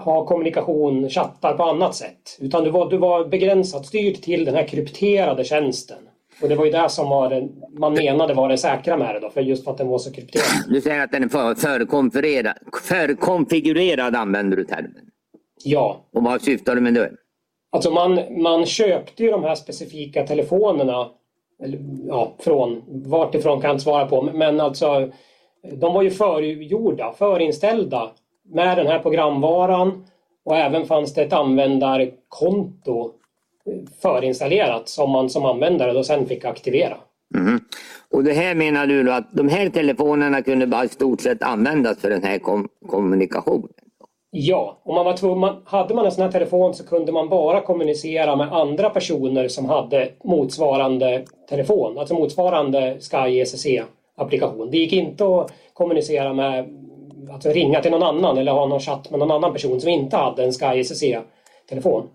[0.00, 2.38] ha kommunikation, chattar på annat sätt.
[2.40, 5.98] Utan du var, du var begränsat styrd till den här krypterade tjänsten.
[6.42, 9.20] Och det var ju det som var det, man menade var det säkra med det
[9.20, 10.44] då, för just för att den var så krypterad.
[10.68, 14.92] Du säger att den är för, förkonfigurerad, förkonfigurerad använder du termen.
[15.64, 17.10] Ja, Och vad syftar du med det?
[17.76, 21.08] Alltså man, man köpte ju de här specifika telefonerna
[21.62, 21.78] eller,
[22.08, 25.10] ja, från, vart ifrån kan jag inte svara på, men alltså
[25.72, 28.10] de var ju förgjorda, förinställda
[28.44, 30.04] med den här programvaran
[30.44, 33.10] och även fanns det ett användarkonto
[33.66, 36.96] eh, förinstallerat som man som användare då sen fick aktivera.
[37.34, 37.60] Mm.
[38.10, 41.42] Och det här menar du då att de här telefonerna kunde bara i stort sett
[41.42, 43.68] användas för den här kom kommunikationen?
[44.38, 47.28] Ja, om man var tvungen, man, hade man en sån här telefon så kunde man
[47.28, 54.70] bara kommunicera med andra personer som hade motsvarande telefon, alltså motsvarande Sky ECC-applikation.
[54.70, 56.68] Det gick inte att kommunicera med,
[57.32, 60.16] alltså ringa till någon annan eller ha någon chatt med någon annan person som inte
[60.16, 62.08] hade en Sky ECC-telefon.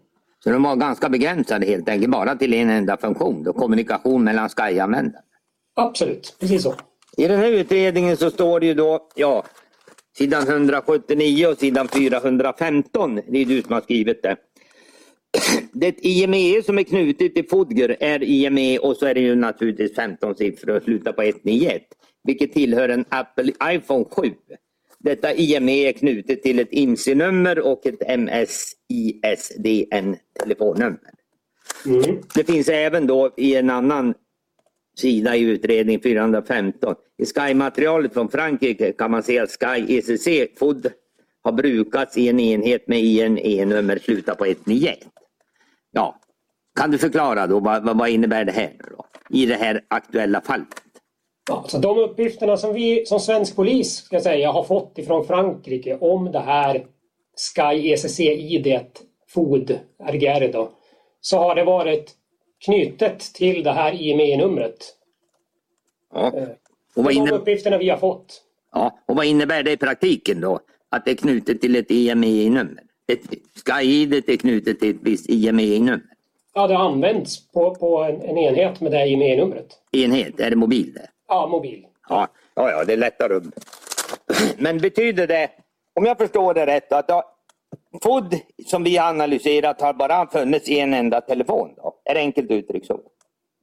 [0.43, 4.49] Så de var ganska begränsade helt enkelt, bara till en enda funktion, då kommunikation mellan
[4.49, 5.22] Sky-användare.
[5.76, 6.73] Absolut, precis så.
[7.18, 9.43] I den här utredningen så står det ju då, ja,
[10.17, 14.35] sidan 179 och sidan 415, det är du som har skrivit det.
[15.73, 19.95] Det IME som är knutet till Fodger är IME och så är det ju naturligtvis
[19.95, 21.81] 15 siffror och slutar på 191,
[22.23, 24.31] vilket tillhör en Apple iPhone 7.
[24.99, 30.99] Detta IME är knutet till ett IMSI-nummer och ett MSISDN-telefonnummer.
[31.85, 32.21] Mm.
[32.35, 34.13] Det finns även då i en annan
[35.02, 36.95] sida i utredning 415.
[37.18, 40.88] I Sky-materialet från Frankrike kan man se att Sky ECC FOD
[41.44, 44.99] har brukats i en enhet med INE-nummer slutar på 191.
[45.91, 46.19] Ja,
[46.80, 49.06] kan du förklara då vad, vad, innebär det här då?
[49.30, 50.68] I det här aktuella fallet?
[51.49, 55.98] Ja, så de uppgifterna som vi som svensk polis ska säga, har fått ifrån Frankrike
[55.98, 56.86] om det här
[57.56, 58.80] Sky ECC-ID
[59.34, 60.72] FOD RGR då,
[61.22, 62.11] så har det varit
[62.65, 64.77] knutet till det här IME-numret.
[66.13, 66.38] Ja.
[66.38, 66.43] Eh,
[66.95, 68.41] Och vad, De inne, uppgifterna vi har fått.
[68.73, 70.59] ja, och vad innebär det i praktiken då?
[70.89, 72.83] Att det är knutet till ett IMEI-nummer?
[73.65, 76.01] Sky-ID är knutet till ett visst IMEI-nummer?
[76.53, 79.67] Ja, det används på, på en, en enhet med det här IME-numret.
[79.91, 81.09] Enhet, är det mobil det?
[81.27, 81.85] Ja, mobil.
[82.09, 83.41] Ja, ja, ja det är lättare.
[84.57, 85.49] Men betyder det,
[85.95, 87.09] om jag förstår det rätt, att
[88.03, 88.35] FOD
[88.65, 91.69] som vi har analyserat har bara funnits i en enda telefon?
[91.76, 91.95] Då?
[92.05, 92.99] Är det enkelt uttryckt så?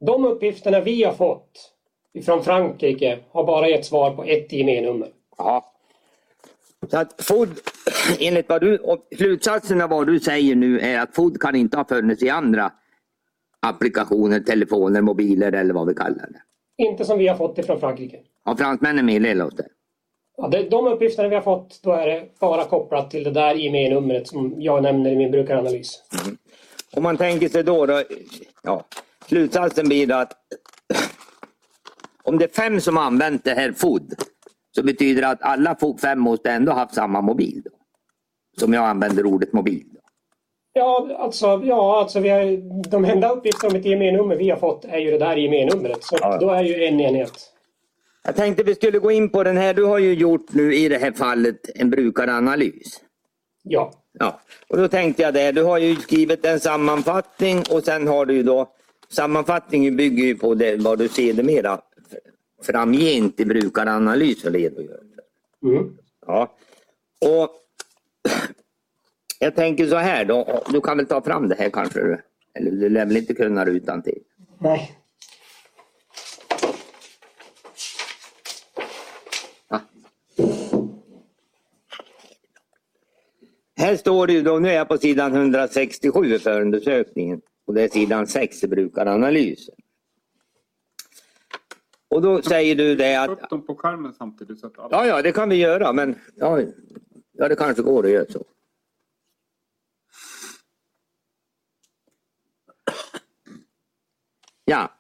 [0.01, 1.75] De uppgifterna vi har fått
[2.15, 5.09] ifrån Frankrike har bara gett svar på ett IME-nummer.
[5.39, 5.73] Ja.
[6.91, 7.49] Så att FOD,
[8.21, 11.77] enligt vad du, och slutsatsen av vad du säger nu är att FOD kan inte
[11.77, 12.73] ha funnits i andra
[13.61, 16.43] applikationer, telefoner, mobiler eller vad vi kallar det.
[16.85, 18.19] Inte som vi har fått ifrån Frankrike.
[18.45, 19.69] Har fransmännen meddelat oss det?
[20.41, 23.55] Ja, det, de uppgifterna vi har fått, då är det bara kopplat till det där
[23.55, 26.03] IME-numret som jag nämner i min brukaranalys.
[26.93, 28.03] Om man tänker sig då, då
[28.63, 28.85] ja,
[29.27, 30.33] slutsatsen blir då att
[32.23, 34.15] om det är fem som har använt det här FOD
[34.77, 37.63] så betyder det att alla fem måste ändå haft samma mobil.
[37.65, 37.71] Då.
[38.61, 39.85] Som jag använder ordet mobil.
[39.93, 40.01] Då.
[40.73, 42.45] Ja, alltså, ja, alltså vi har,
[42.91, 46.05] de enda uppgifterna om ett IME-nummer vi har fått är ju det där IME-numret.
[46.05, 46.39] Så Ja.
[46.41, 47.53] då är ju en enhet.
[48.29, 49.75] Jag tänkte vi skulle gå in på den här.
[49.75, 53.01] Du har ju gjort nu i det här fallet en brukaranalys.
[53.63, 53.93] Ja.
[54.13, 55.53] Ja, och då tänkte jag det.
[55.53, 58.73] Du har ju skrivit en sammanfattning och sen har du ju då
[59.09, 61.81] sammanfattningen bygger ju på det, vad du ser det mera
[62.63, 65.69] framgent i brukaranalys och redogör för.
[65.69, 65.97] Mm.
[66.27, 66.57] Ja.
[67.21, 67.51] Och
[69.39, 70.63] jag tänker så här då.
[70.69, 72.21] Du kan väl ta fram det här kanske?
[72.55, 74.23] Eller du lär väl inte kunna det utan till.
[74.59, 74.98] Nej.
[83.79, 87.83] Här står det ju då, nu är jag på sidan 167 i förundersökningen och det
[87.83, 89.75] är sidan 6 i brukaranalysen.
[92.09, 94.61] Och då säger du det att, upp dem på skärmen samtidigt.
[94.61, 94.89] Så att alla...
[94.97, 96.61] ja ja det kan vi göra men ja,
[97.33, 98.45] ja det kanske går att göra så.
[104.65, 104.97] Ja,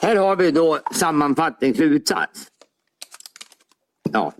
[0.00, 2.48] här har vi då sammanfattning, slutsats.
[4.12, 4.32] Ja,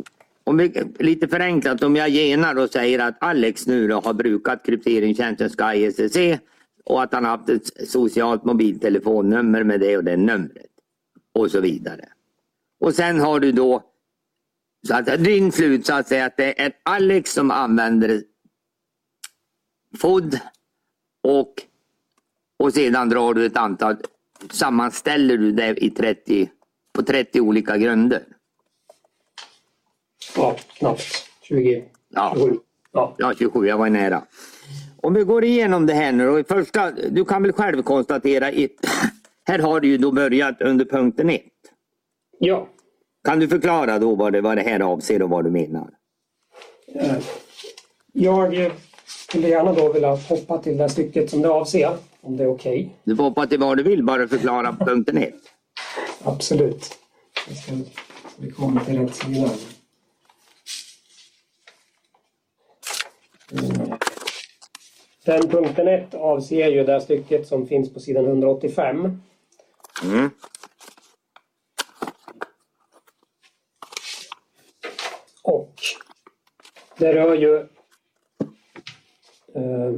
[0.49, 4.67] om vi, lite förenklat om jag genar och säger att Alex nu då har brukat
[4.67, 6.39] krypteringstjänsten Sky-SSC
[6.85, 10.67] och att han har haft ett socialt mobiltelefonnummer med det och det numret.
[11.35, 12.05] Och så vidare.
[12.81, 13.83] Och sen har du då
[14.87, 18.23] så att din slutsats är att det är Alex som använder
[19.99, 20.41] FOD
[21.23, 21.55] och,
[22.59, 23.97] och sedan drar du ett antal,
[24.51, 26.51] sammanställer du det i 30,
[26.93, 28.25] på 30 olika grunder.
[30.37, 31.03] Ja, knappt.
[31.43, 31.85] 20.
[32.09, 32.33] Ja.
[32.37, 32.57] 27.
[32.93, 33.15] Ja.
[33.19, 34.23] Ja, 27, jag var nära.
[35.03, 36.45] Om vi går igenom det här nu då.
[36.45, 38.69] Första, du kan väl själv konstatera, i,
[39.47, 41.43] här har du ju då börjat under punkten 1.
[42.39, 42.69] ja.
[43.25, 45.89] Kan du förklara då vad det, vad det här avser och vad du menar?
[46.95, 47.17] Eh,
[48.13, 48.73] Jag eh,
[49.07, 51.97] skulle gärna då vilja hoppa till det stycket som det avser.
[52.21, 52.97] Om det är okej.
[53.05, 55.35] Du får hoppa till vad du vill, bara förklara punkten 1.
[56.23, 56.99] Absolut.
[57.49, 57.73] Jag ska,
[58.39, 59.51] vi kommer till rätt sida.
[65.25, 69.21] Den punkten 1 avser ju det stycket som finns på sidan 185.
[70.03, 70.31] Mm.
[75.43, 75.75] Och
[76.99, 77.57] det rör ju
[79.55, 79.93] eh,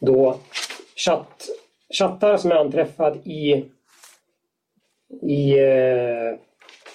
[0.00, 0.38] då
[0.96, 1.48] chatt,
[1.98, 3.70] chattar som är anträffad i,
[5.22, 6.38] i eh,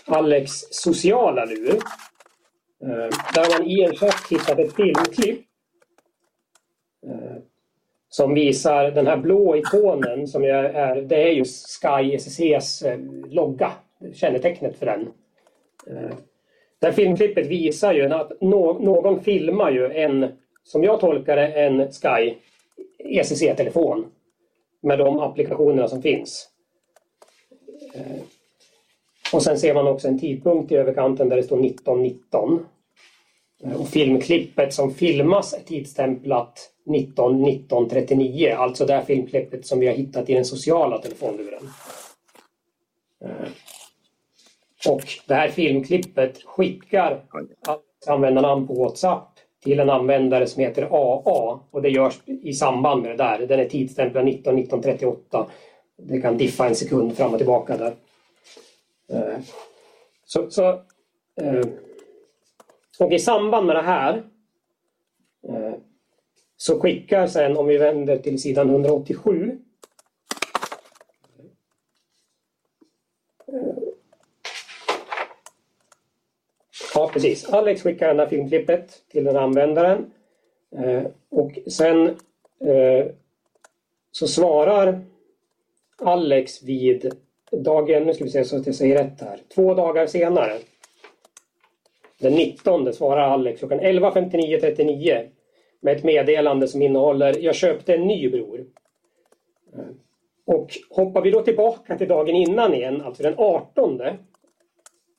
[0.05, 1.75] Alex sociala lur.
[2.81, 5.46] Eh, där man i en chatt hittat ett filmklipp
[7.07, 7.37] Eh,
[8.09, 12.99] som visar den här blå ikonen som är, är det är ju Sky ECC's eh,
[13.33, 13.71] logga,
[14.13, 15.01] kännetecknet för den.
[15.87, 16.15] Eh,
[16.79, 20.27] det här filmklippet visar ju att någon filmar ju en,
[20.63, 22.33] som jag tolkar det, en Sky
[22.99, 24.05] ECC-telefon
[24.81, 26.49] med de applikationerna som finns.
[29.33, 32.65] Och sen ser man också en tidpunkt i överkanten där det står 1919.
[33.63, 40.29] Eh, och filmklippet som filmas är tidstämplat 19.19.39, alltså det filmklippet som vi har hittat
[40.29, 41.69] i den sociala telefonluren.
[43.25, 43.49] Eh,
[44.89, 47.23] och det här filmklippet skickar
[48.07, 49.29] användarnamn på Whatsapp
[49.63, 53.47] till en användare som heter AA och det görs i samband med det där.
[53.47, 55.47] Den är tidsstämplad 19 19 38.
[55.97, 57.95] Det kan diffa en sekund fram och tillbaka där.
[59.11, 59.39] Eh,
[60.25, 60.81] så, så
[62.99, 64.23] och i samband med det här
[65.47, 65.73] eh,
[66.57, 69.59] så skickar sen, om vi vänder till sidan 187
[73.47, 73.53] eh,
[76.97, 77.49] Ja, precis.
[77.49, 80.11] Alex skickar det här filmklippet till den användaren.
[80.71, 82.07] Eh, och sen
[82.59, 83.05] eh,
[84.11, 85.01] så svarar
[85.97, 87.13] Alex vid
[87.51, 90.57] dagen, nu ska vi se så att jag säger rätt här, två dagar senare.
[92.21, 95.27] Den 19 svarar Alex klockan 11.59.39
[95.79, 98.65] med ett meddelande som innehåller Jag köpte en ny bror.
[100.45, 104.01] Och hoppar vi då tillbaka till dagen innan igen, alltså den 18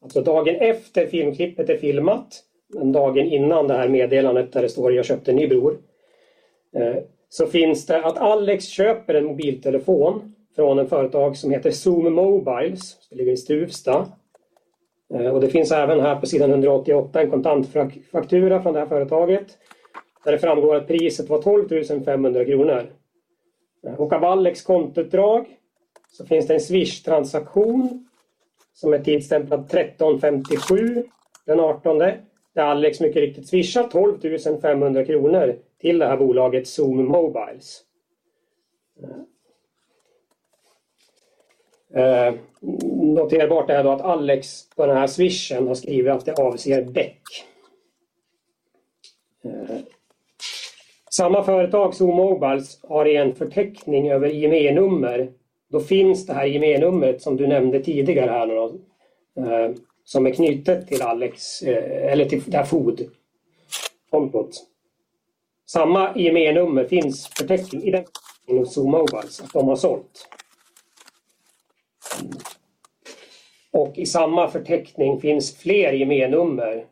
[0.03, 4.93] Alltså dagen efter filmklippet är filmat, men dagen innan det här meddelandet där det står
[4.93, 5.79] jag köpte en ny bror.
[6.77, 6.97] Eh,
[7.29, 12.97] så finns det att Alex köper en mobiltelefon från en företag som heter Zoom Mobiles,
[13.01, 14.07] som ligger i Stuvsta.
[15.15, 19.59] Eh, och det finns även här på sidan 188 en kontantfaktura från det här företaget
[20.25, 22.91] där det framgår att priset var 12 500 kronor.
[23.87, 25.47] Eh, och av Alex kontoutdrag
[26.11, 28.09] så finns det en Swish-transaktion
[28.75, 31.05] som är tidsstämplad 1357
[31.47, 31.99] den 18.
[31.99, 32.23] Där
[32.63, 37.85] Alex mycket riktigt swishar 12 500 kronor till det här bolaget Zoom Mobiles.
[41.95, 42.35] Eh,
[42.93, 47.23] noterbart är då att Alex på den här swishen har skrivit att det avser Beck.
[49.45, 49.77] Eh,
[51.11, 55.33] samma företag, Zoom Mobiles, har i en förteckning över IME-nummer
[55.71, 58.75] då finns det här IME-numret som du nämnde tidigare här då,
[59.43, 59.71] eh,
[60.05, 64.51] som är knutet till Alex, eh, eller till det här FOD-kontot.
[65.67, 68.05] Samma IME-nummer finns förteckning i den
[68.47, 70.29] hos Zoom Mobiles, att de har sålt.
[73.71, 76.85] Och i samma förteckning finns fler IME-nummer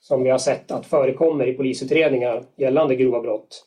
[0.00, 3.64] som vi har sett att förekommer i polisutredningar gällande grova brott.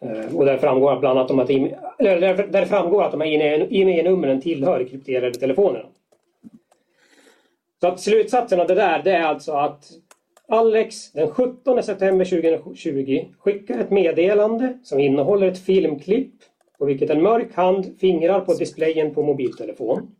[0.00, 1.50] Eh, och där framgår bland annat att,
[1.98, 5.86] eller där, där framgår att de här IME-numren tillhör krypterade telefonerna.
[7.80, 9.90] Så att slutsatsen av det där det är alltså att
[10.48, 16.34] Alex den 17 september 2020 skickar ett meddelande som innehåller ett filmklipp
[16.80, 20.10] på vilket en mörk hand fingrar på displayen på mobiltelefon.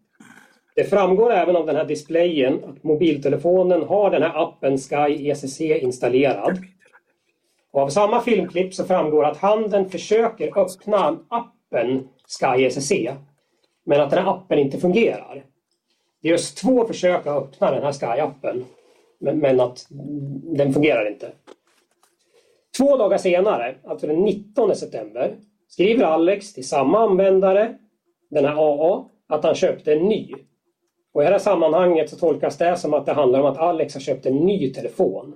[0.74, 5.60] Det framgår även av den här displayen att mobiltelefonen har den här appen Sky ECC
[5.60, 6.58] installerad.
[7.70, 12.08] Och av samma filmklipp så framgår att handen försöker öppna appen
[12.40, 12.92] Sky ECC
[13.84, 15.44] men att den här appen inte fungerar.
[16.22, 18.64] Det görs två försök att öppna den här Sky-appen
[19.18, 19.86] men att
[20.42, 21.32] den fungerar inte.
[22.78, 25.36] Två dagar senare, alltså den 19 september,
[25.70, 27.74] skriver Alex till samma användare,
[28.30, 30.34] den här AA, att han köpte en ny.
[31.14, 33.94] Och i det här sammanhanget så tolkas det som att det handlar om att Alex
[33.94, 35.34] har köpt en ny telefon.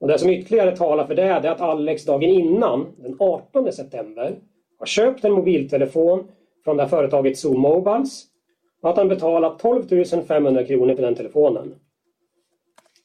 [0.00, 4.38] Och det som ytterligare talar för det är att Alex dagen innan, den 18 september,
[4.78, 6.28] har köpt en mobiltelefon
[6.64, 8.24] från det här företaget Zoom Mobiles
[8.82, 11.74] och att han betalat 12 500 kronor för den telefonen.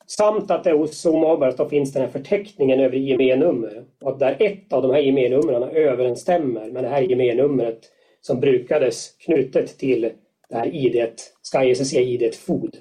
[0.10, 4.38] Samt att det hos Zoom då finns den här förteckningen över IME-nummer och att där
[4.40, 7.80] ett av de här IME-numren överensstämmer med det här IME-numret
[8.22, 10.02] som brukades knutet till
[10.50, 11.10] det här ID,
[11.54, 12.78] Sky SSC-ID FOD.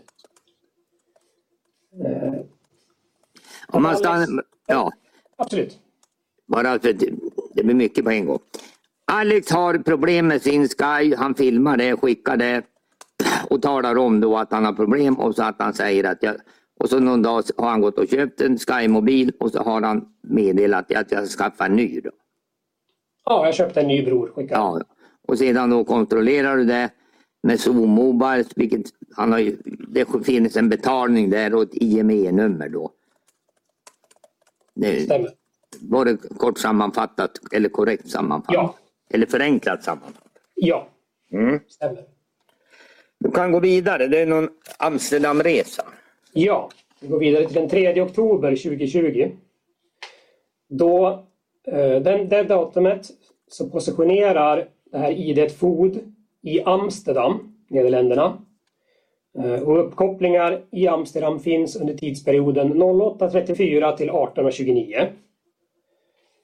[3.69, 4.93] Om man stannar, ja.
[5.37, 5.79] Absolut.
[6.47, 6.93] Bara för
[7.55, 8.39] det blir mycket på en gång.
[9.05, 11.15] Alex har problem med sin Sky.
[11.15, 12.63] Han filmar det, skickar det
[13.51, 16.35] och talar om då att han har problem och så att han säger att jag
[16.79, 20.09] och så någon dag har han gått och köpt en Sky-mobil och så har han
[20.23, 22.01] meddelat att jag ska skaffa en ny.
[22.01, 22.11] Då.
[23.25, 24.33] Ja, jag köpte en ny bror.
[24.35, 24.61] Skickade.
[24.61, 24.81] Ja,
[25.29, 26.91] och sedan då kontrollerar du det
[27.43, 29.53] med Zoom Mobile, vilket han har
[29.89, 32.91] det finns en betalning där och ett IME-nummer då.
[35.05, 35.31] Stämmer.
[35.81, 38.55] Var det kort sammanfattat eller korrekt sammanfattat?
[38.55, 38.75] Ja.
[39.11, 40.33] Eller förenklat sammanfattat?
[40.55, 40.89] Ja,
[41.33, 41.61] Mm.
[41.69, 42.05] stämmer.
[43.19, 44.07] Du kan gå vidare.
[44.07, 44.49] Det är någon
[44.79, 45.85] Amsterdamresa.
[46.33, 46.69] Ja,
[47.01, 49.31] vi går vidare till den 3 oktober 2020.
[50.69, 51.25] Då,
[51.67, 53.07] eh, den, det datumet
[53.49, 55.99] så positionerar det här idet FOD
[56.43, 58.39] i Amsterdam, Nederländerna.
[59.39, 65.09] Eh, och uppkopplingar i Amsterdam finns under tidsperioden 08.34 till 18.29.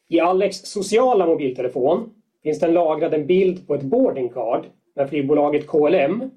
[0.09, 2.11] I Alex sociala mobiltelefon
[2.43, 6.31] finns den lagrad en bild på ett boardingcard med flygbolaget KLM.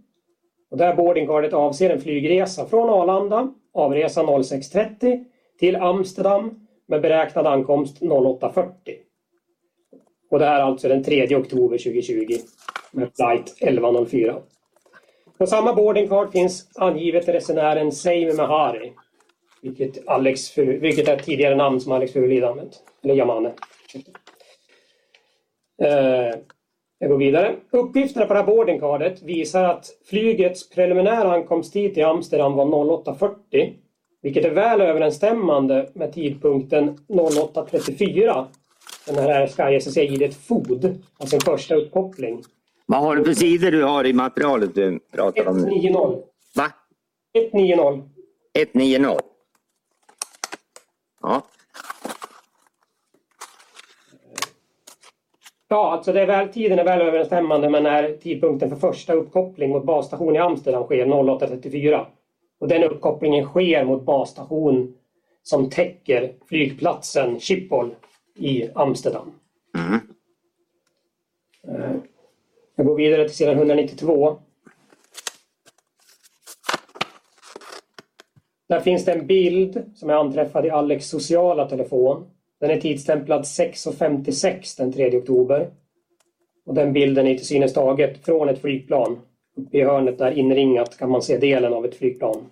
[0.71, 5.25] Och där boardingcardet avser en flygresa från Arlanda, avresa 06.30
[5.59, 8.71] till Amsterdam med beräknad ankomst 08.40.
[10.31, 12.37] Och det här är alltså den 3 oktober 2020
[12.91, 14.41] med flight 11.04.
[15.37, 18.93] På samma boardingcard finns angivet resenären Seimi Mehari.
[19.61, 22.83] Vilket, Alex, vilket är ett tidigare namn som Alex Furulid använt.
[23.03, 23.53] Eller Yamane.
[25.81, 26.35] Eh,
[26.99, 27.55] jag går vidare.
[27.71, 33.73] Uppgifterna på det här boardingcardet visar att flygets preliminära ankomsttid till Amsterdam var 08.40
[34.21, 38.45] vilket är väl överensstämmande med tidpunkten 08.34
[39.07, 42.43] den här Sky SSC id FOD, alltså en första uppkoppling.
[42.85, 45.57] Vad har du för sidor du har i materialet du pratar om?
[45.57, 46.23] 190.
[46.55, 46.71] Va?
[47.33, 48.03] 190.
[48.53, 49.21] 190.
[51.21, 51.41] Ja.
[55.69, 59.69] Ja, alltså det är väl, tiden är väl överensstämmande med när tidpunkten för första uppkoppling
[59.69, 62.05] mot basstation i Amsterdam sker 08.34.
[62.59, 64.95] Och den uppkopplingen sker mot basstation
[65.43, 67.95] som täcker flygplatsen Schiphol
[68.35, 69.31] i Amsterdam.
[69.77, 69.99] Mm.
[71.67, 71.95] Eh,
[72.75, 74.39] jag går vidare till sidan 192.
[78.69, 82.25] Där finns det en bild som är anträffad i Alex sociala telefon.
[82.59, 85.71] Den är tidsstämplad 6.56 den 3 oktober.
[86.65, 89.19] Och den bilden är till synes taget från ett flygplan.
[89.55, 92.51] Uppe i hörnet där inringat kan man se delen av ett flygplan.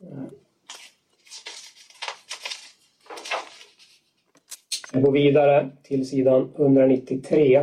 [0.00, 0.24] Eh.
[4.92, 7.56] Jag går vidare till sidan 193.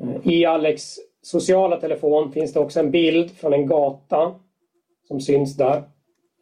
[0.00, 4.34] Eh, I Alex sociala telefon finns det också en bild från en gata
[5.08, 5.76] som syns där.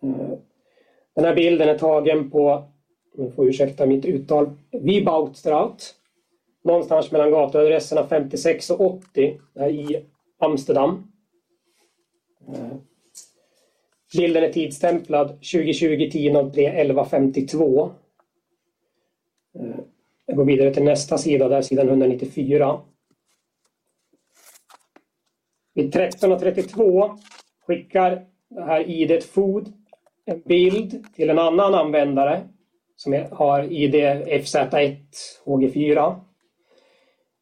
[0.03, 0.39] Eh,
[1.15, 2.65] den här bilden är tagen på,
[3.15, 5.95] ni får ursäkta mitt uttal, Wibautstraat.
[6.65, 9.41] Någonstans mellan gatuadresserna 56 och 80
[9.71, 10.05] i
[10.39, 11.13] Amsterdam.
[12.49, 12.77] Eh,
[14.17, 17.91] bilden är tidsstämplad 2020 10 03 11 52.
[20.27, 22.81] Jag går vidare till nästa sida, där sidan 194.
[25.75, 27.19] Vid 13.32
[27.67, 29.73] skickar det här ID FOD
[30.31, 32.41] en bild till en annan användare
[32.97, 34.97] som har ID FZ1
[35.45, 36.15] HG4.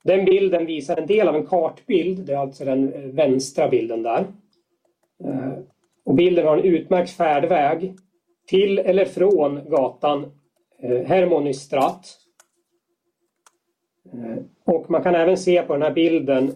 [0.04, 4.02] Den bilden visar en del av en kartbild, det är alltså den eh, vänstra bilden
[4.02, 4.26] där.
[5.24, 5.52] Eh,
[6.04, 7.94] och bilden har en utmärkt färdväg
[8.46, 10.32] till eller från gatan
[10.82, 12.14] eh, Hermonystrat.
[14.64, 16.52] Och man kan även se på den här bilden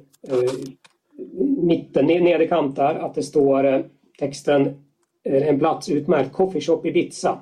[1.62, 3.84] mitten, nederkant där, att det står
[4.18, 4.84] texten
[5.24, 7.40] Eh, en plats utmärkt Coffee Shop Ibiza.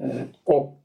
[0.00, 0.78] Eh, och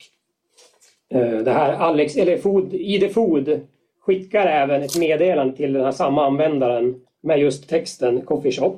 [1.09, 3.67] eh, det här Alex, eller Food, ID Food
[3.99, 8.77] skickar även ett meddelande till den här samma användaren med just texten Coffee Shop.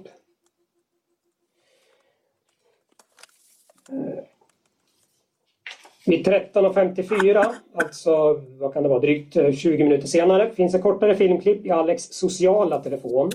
[6.06, 7.46] Vid 13.54,
[7.76, 12.04] alltså vad kan det vara, drygt 20 minuter senare, finns ett kortare filmklipp i Alex
[12.04, 13.32] sociala telefon.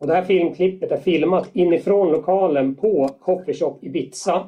[0.00, 4.46] Och det här filmklippet är filmat inifrån lokalen på Coffee Shop Ibiza.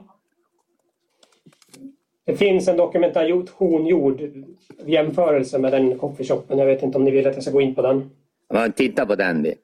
[2.24, 4.20] Det finns en dokumentation gjord
[4.84, 6.58] jämförelse med den coffeeshopen.
[6.58, 8.10] Jag vet inte om ni vill att jag ska gå in på den.
[8.72, 9.42] Titta på den.
[9.42, 9.54] vi.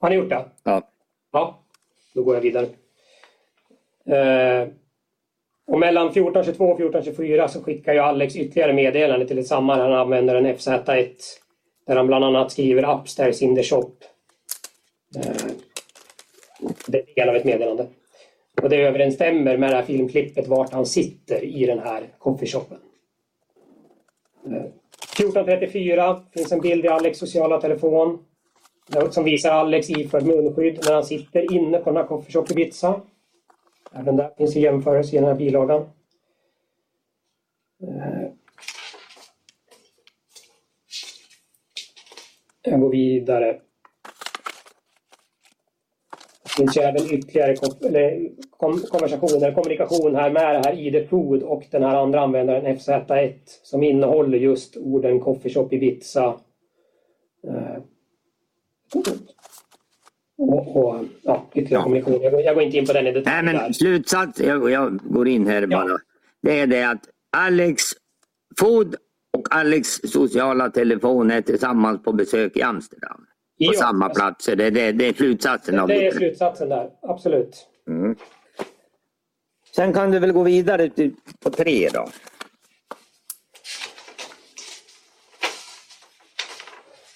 [0.00, 0.44] Har ni gjort det?
[0.64, 0.82] Ja.
[1.32, 1.58] Ja,
[2.14, 2.66] då går jag vidare.
[4.06, 4.68] Eh,
[5.66, 9.80] och mellan 14.22 och 14.24 så skickar ju Alex ytterligare meddelande till ett samman.
[9.80, 11.08] Han använder en FZ1
[11.86, 13.92] där han bland annat skriver Upstairs in the shop.
[15.16, 15.52] Eh,
[16.86, 17.86] det är del av ett meddelande.
[18.62, 22.78] Och det överensstämmer med det här filmklippet vart han sitter i den här coffeeshopen.
[25.16, 28.24] 14.34 eh, finns en bild i Alex sociala telefon
[28.96, 33.00] eh, som visar Alex iförd munskydd när han sitter inne på den här coffeeshop Ibiza.
[33.92, 35.80] Även där finns en jämförelse i den här bilagan.
[37.82, 38.28] Eh,
[42.62, 43.60] jag går vidare.
[46.58, 47.54] Finns ju även ytterligare
[47.86, 52.66] eller, kom, konversationer, kommunikation här med det här ID Food och den här andra användaren
[52.78, 56.24] FZ1 som innehåller just orden Coffeeshop Ibiza.
[57.48, 57.82] Eh,
[60.38, 61.82] och, och ja, ytterligare Ja.
[61.82, 62.22] kommunikation.
[62.22, 63.44] Jag, går- jag går inte in på den i detalj.
[63.44, 65.98] Nej, men slutsats, jag, jag går in här bara.
[66.42, 67.00] Det är det att
[67.36, 67.82] Alex
[68.60, 68.94] Food
[69.38, 73.24] och Alex sociala telefon är tillsammans på besök i Amsterdam.
[73.58, 74.56] På Ja, samma platser.
[74.56, 76.16] Det, det, det är slutsatsen av Det är det.
[76.16, 77.66] slutsatsen där, absolut.
[77.88, 78.16] Mm.
[79.76, 81.12] Sen kan du väl gå vidare till,
[81.44, 82.08] på tre då.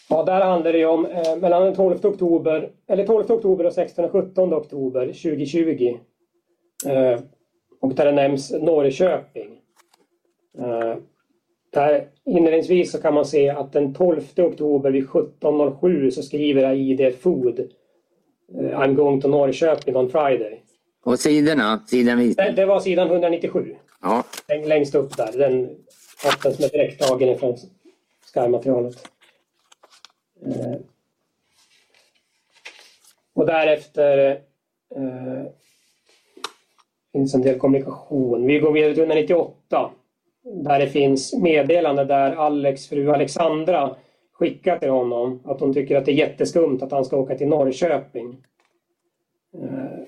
[0.08, 4.04] Ja, där handlar det om eh, mellan den 12 oktober, eller 12 oktober och 16
[4.04, 5.98] och 17 oktober 2020.
[6.86, 7.20] Eh,
[7.80, 9.58] och där det nämns Norrköping.
[10.58, 10.96] Eh,
[11.72, 17.14] där inledningsvis så kan man se att den 12 oktober vid 17.07 så skriver ID
[17.20, 20.62] Food eh, I'm going to Norrköping on Friday.
[21.04, 22.34] Och sidorna, sidan.
[22.36, 23.76] Det, det var sidan 197.
[24.02, 24.24] Ja.
[24.48, 25.32] Läng- Längst upp där.
[25.38, 25.76] Den
[26.22, 27.56] chatten som är direkt tagen ifrån
[28.34, 29.08] Sky-materialet.
[30.46, 30.74] Eh,
[33.34, 34.28] och därefter
[34.96, 35.46] eh,
[37.12, 38.46] finns en del kommunikation.
[38.46, 39.90] Vi går vidare till 198.
[40.42, 43.96] Där det finns meddelande där Alex fru Alexandra
[44.32, 47.48] skickar till honom att hon tycker att det är jätteskumt att han ska åka till
[47.48, 48.36] Norrköping.
[49.54, 50.02] Eh,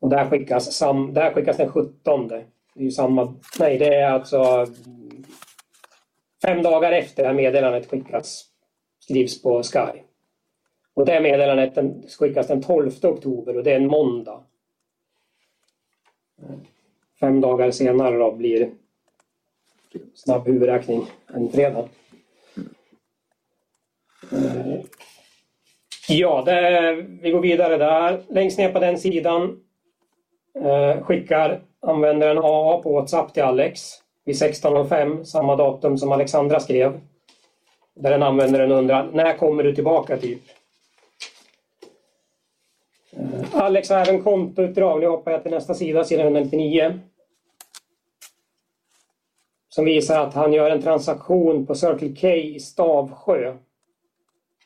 [0.00, 2.28] och där skickas, sam, där skickas den 17.
[2.28, 2.36] Det
[2.74, 4.66] är ju samma, nej det är alltså
[6.42, 8.44] fem dagar efter det här meddelandet skickas,
[9.00, 10.00] skrivs på Sky.
[10.94, 14.44] Och det meddelandet skickas den 12 oktober och det är en måndag.
[17.20, 18.70] Fem dagar senare då blir
[20.14, 21.88] snabb huvudräkning en fredag.
[24.32, 24.80] Eh,
[26.10, 28.22] Ja, det, vi går vidare där.
[28.28, 29.60] Längst ner på den sidan
[30.64, 33.80] eh, skickar användaren AA på WhatsApp till Alex
[34.24, 37.00] vid 16.05, samma datum som Alexandra skrev.
[37.94, 40.42] Där den användaren undrar, när kommer du tillbaka typ?
[43.12, 47.00] Eh, Alex har även kontoutdrag, nu hoppar jag till nästa sida, sidan 199.
[49.68, 53.56] Som visar att han gör en transaktion på Circle K i Stavsjö.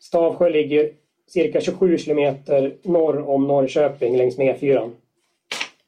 [0.00, 0.92] Stavsjö ligger
[1.26, 4.90] cirka 27 kilometer norr om Norrköping längs med E4.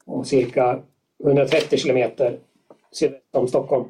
[0.05, 0.83] Och cirka
[1.25, 2.39] 130 kilometer
[2.93, 3.85] sydväst om Stockholm.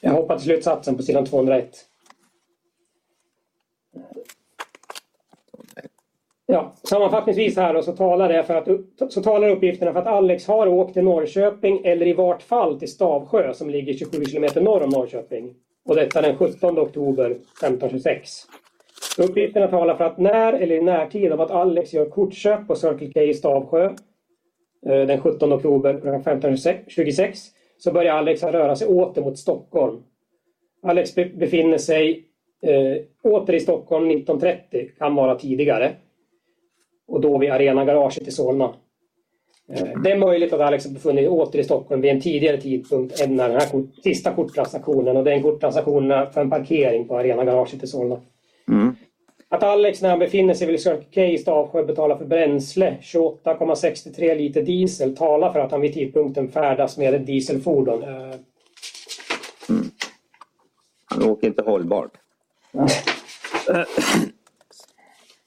[0.00, 1.86] Jag hoppar till slutsatsen på sidan 201.
[6.48, 10.46] Ja, sammanfattningsvis här då, så talar, det för att, så talar uppgifterna för att Alex
[10.46, 14.82] har åkt till Norrköping eller i vart fall till Stavsjö som ligger 27 kilometer norr
[14.82, 15.54] om Norrköping.
[15.84, 18.30] Och detta den 17 oktober 1526.
[19.18, 23.12] Uppgifterna talar för att när eller i närtid av att Alex gör kortköp på Circle
[23.12, 23.84] K i Stavsjö
[24.86, 27.40] eh, den 17 oktober 1526
[27.78, 30.02] så börjar Alex röra sig åter mot Stockholm.
[30.82, 32.24] Alex befinner sig
[32.62, 35.92] eh, åter i Stockholm 1930, kan vara tidigare.
[37.08, 38.74] Och då vid Arenagaraget i Solna.
[39.72, 43.20] Eh, Det är möjligt att Alex har befunnit åter i Stockholm vid en tidigare tidpunkt
[43.20, 47.08] än när den här kort, sista korttransaktionen och det är en korttransaktion för en parkering
[47.08, 48.20] på Arenagaraget i Solna.
[48.68, 48.96] Mm.
[49.48, 54.34] Att Alex när han befinner sig vid Circle K i Stavsjö betalar för bränsle 28,63
[54.34, 58.02] liter diesel talar för att han vid tidpunkten färdas med ett dieselfordon.
[58.02, 58.34] Eh,
[61.04, 62.10] Han åker inte hållbart.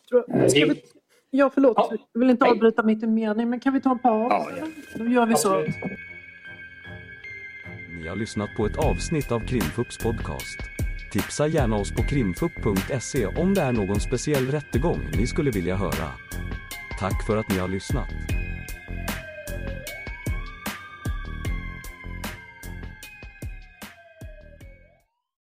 [0.09, 0.81] Tror- Eh, Ska vi...
[1.31, 1.73] Ja, förlåt.
[1.77, 1.91] Ja.
[2.13, 4.27] Jag vill inte avbryta mitt i en mening, men kan vi ta en paus?
[4.29, 4.65] Ja, ja.
[4.95, 5.59] Då gör vi så.
[5.59, 5.75] Absolut.
[8.01, 10.59] Ni har lyssnat på ett avsnitt av Krimfupps podcast.
[11.11, 16.11] Tipsa gärna oss på krimfupp.se om det är någon speciell rättegång ni skulle vilja höra.
[16.99, 18.38] Tack för att ni har lyssnat.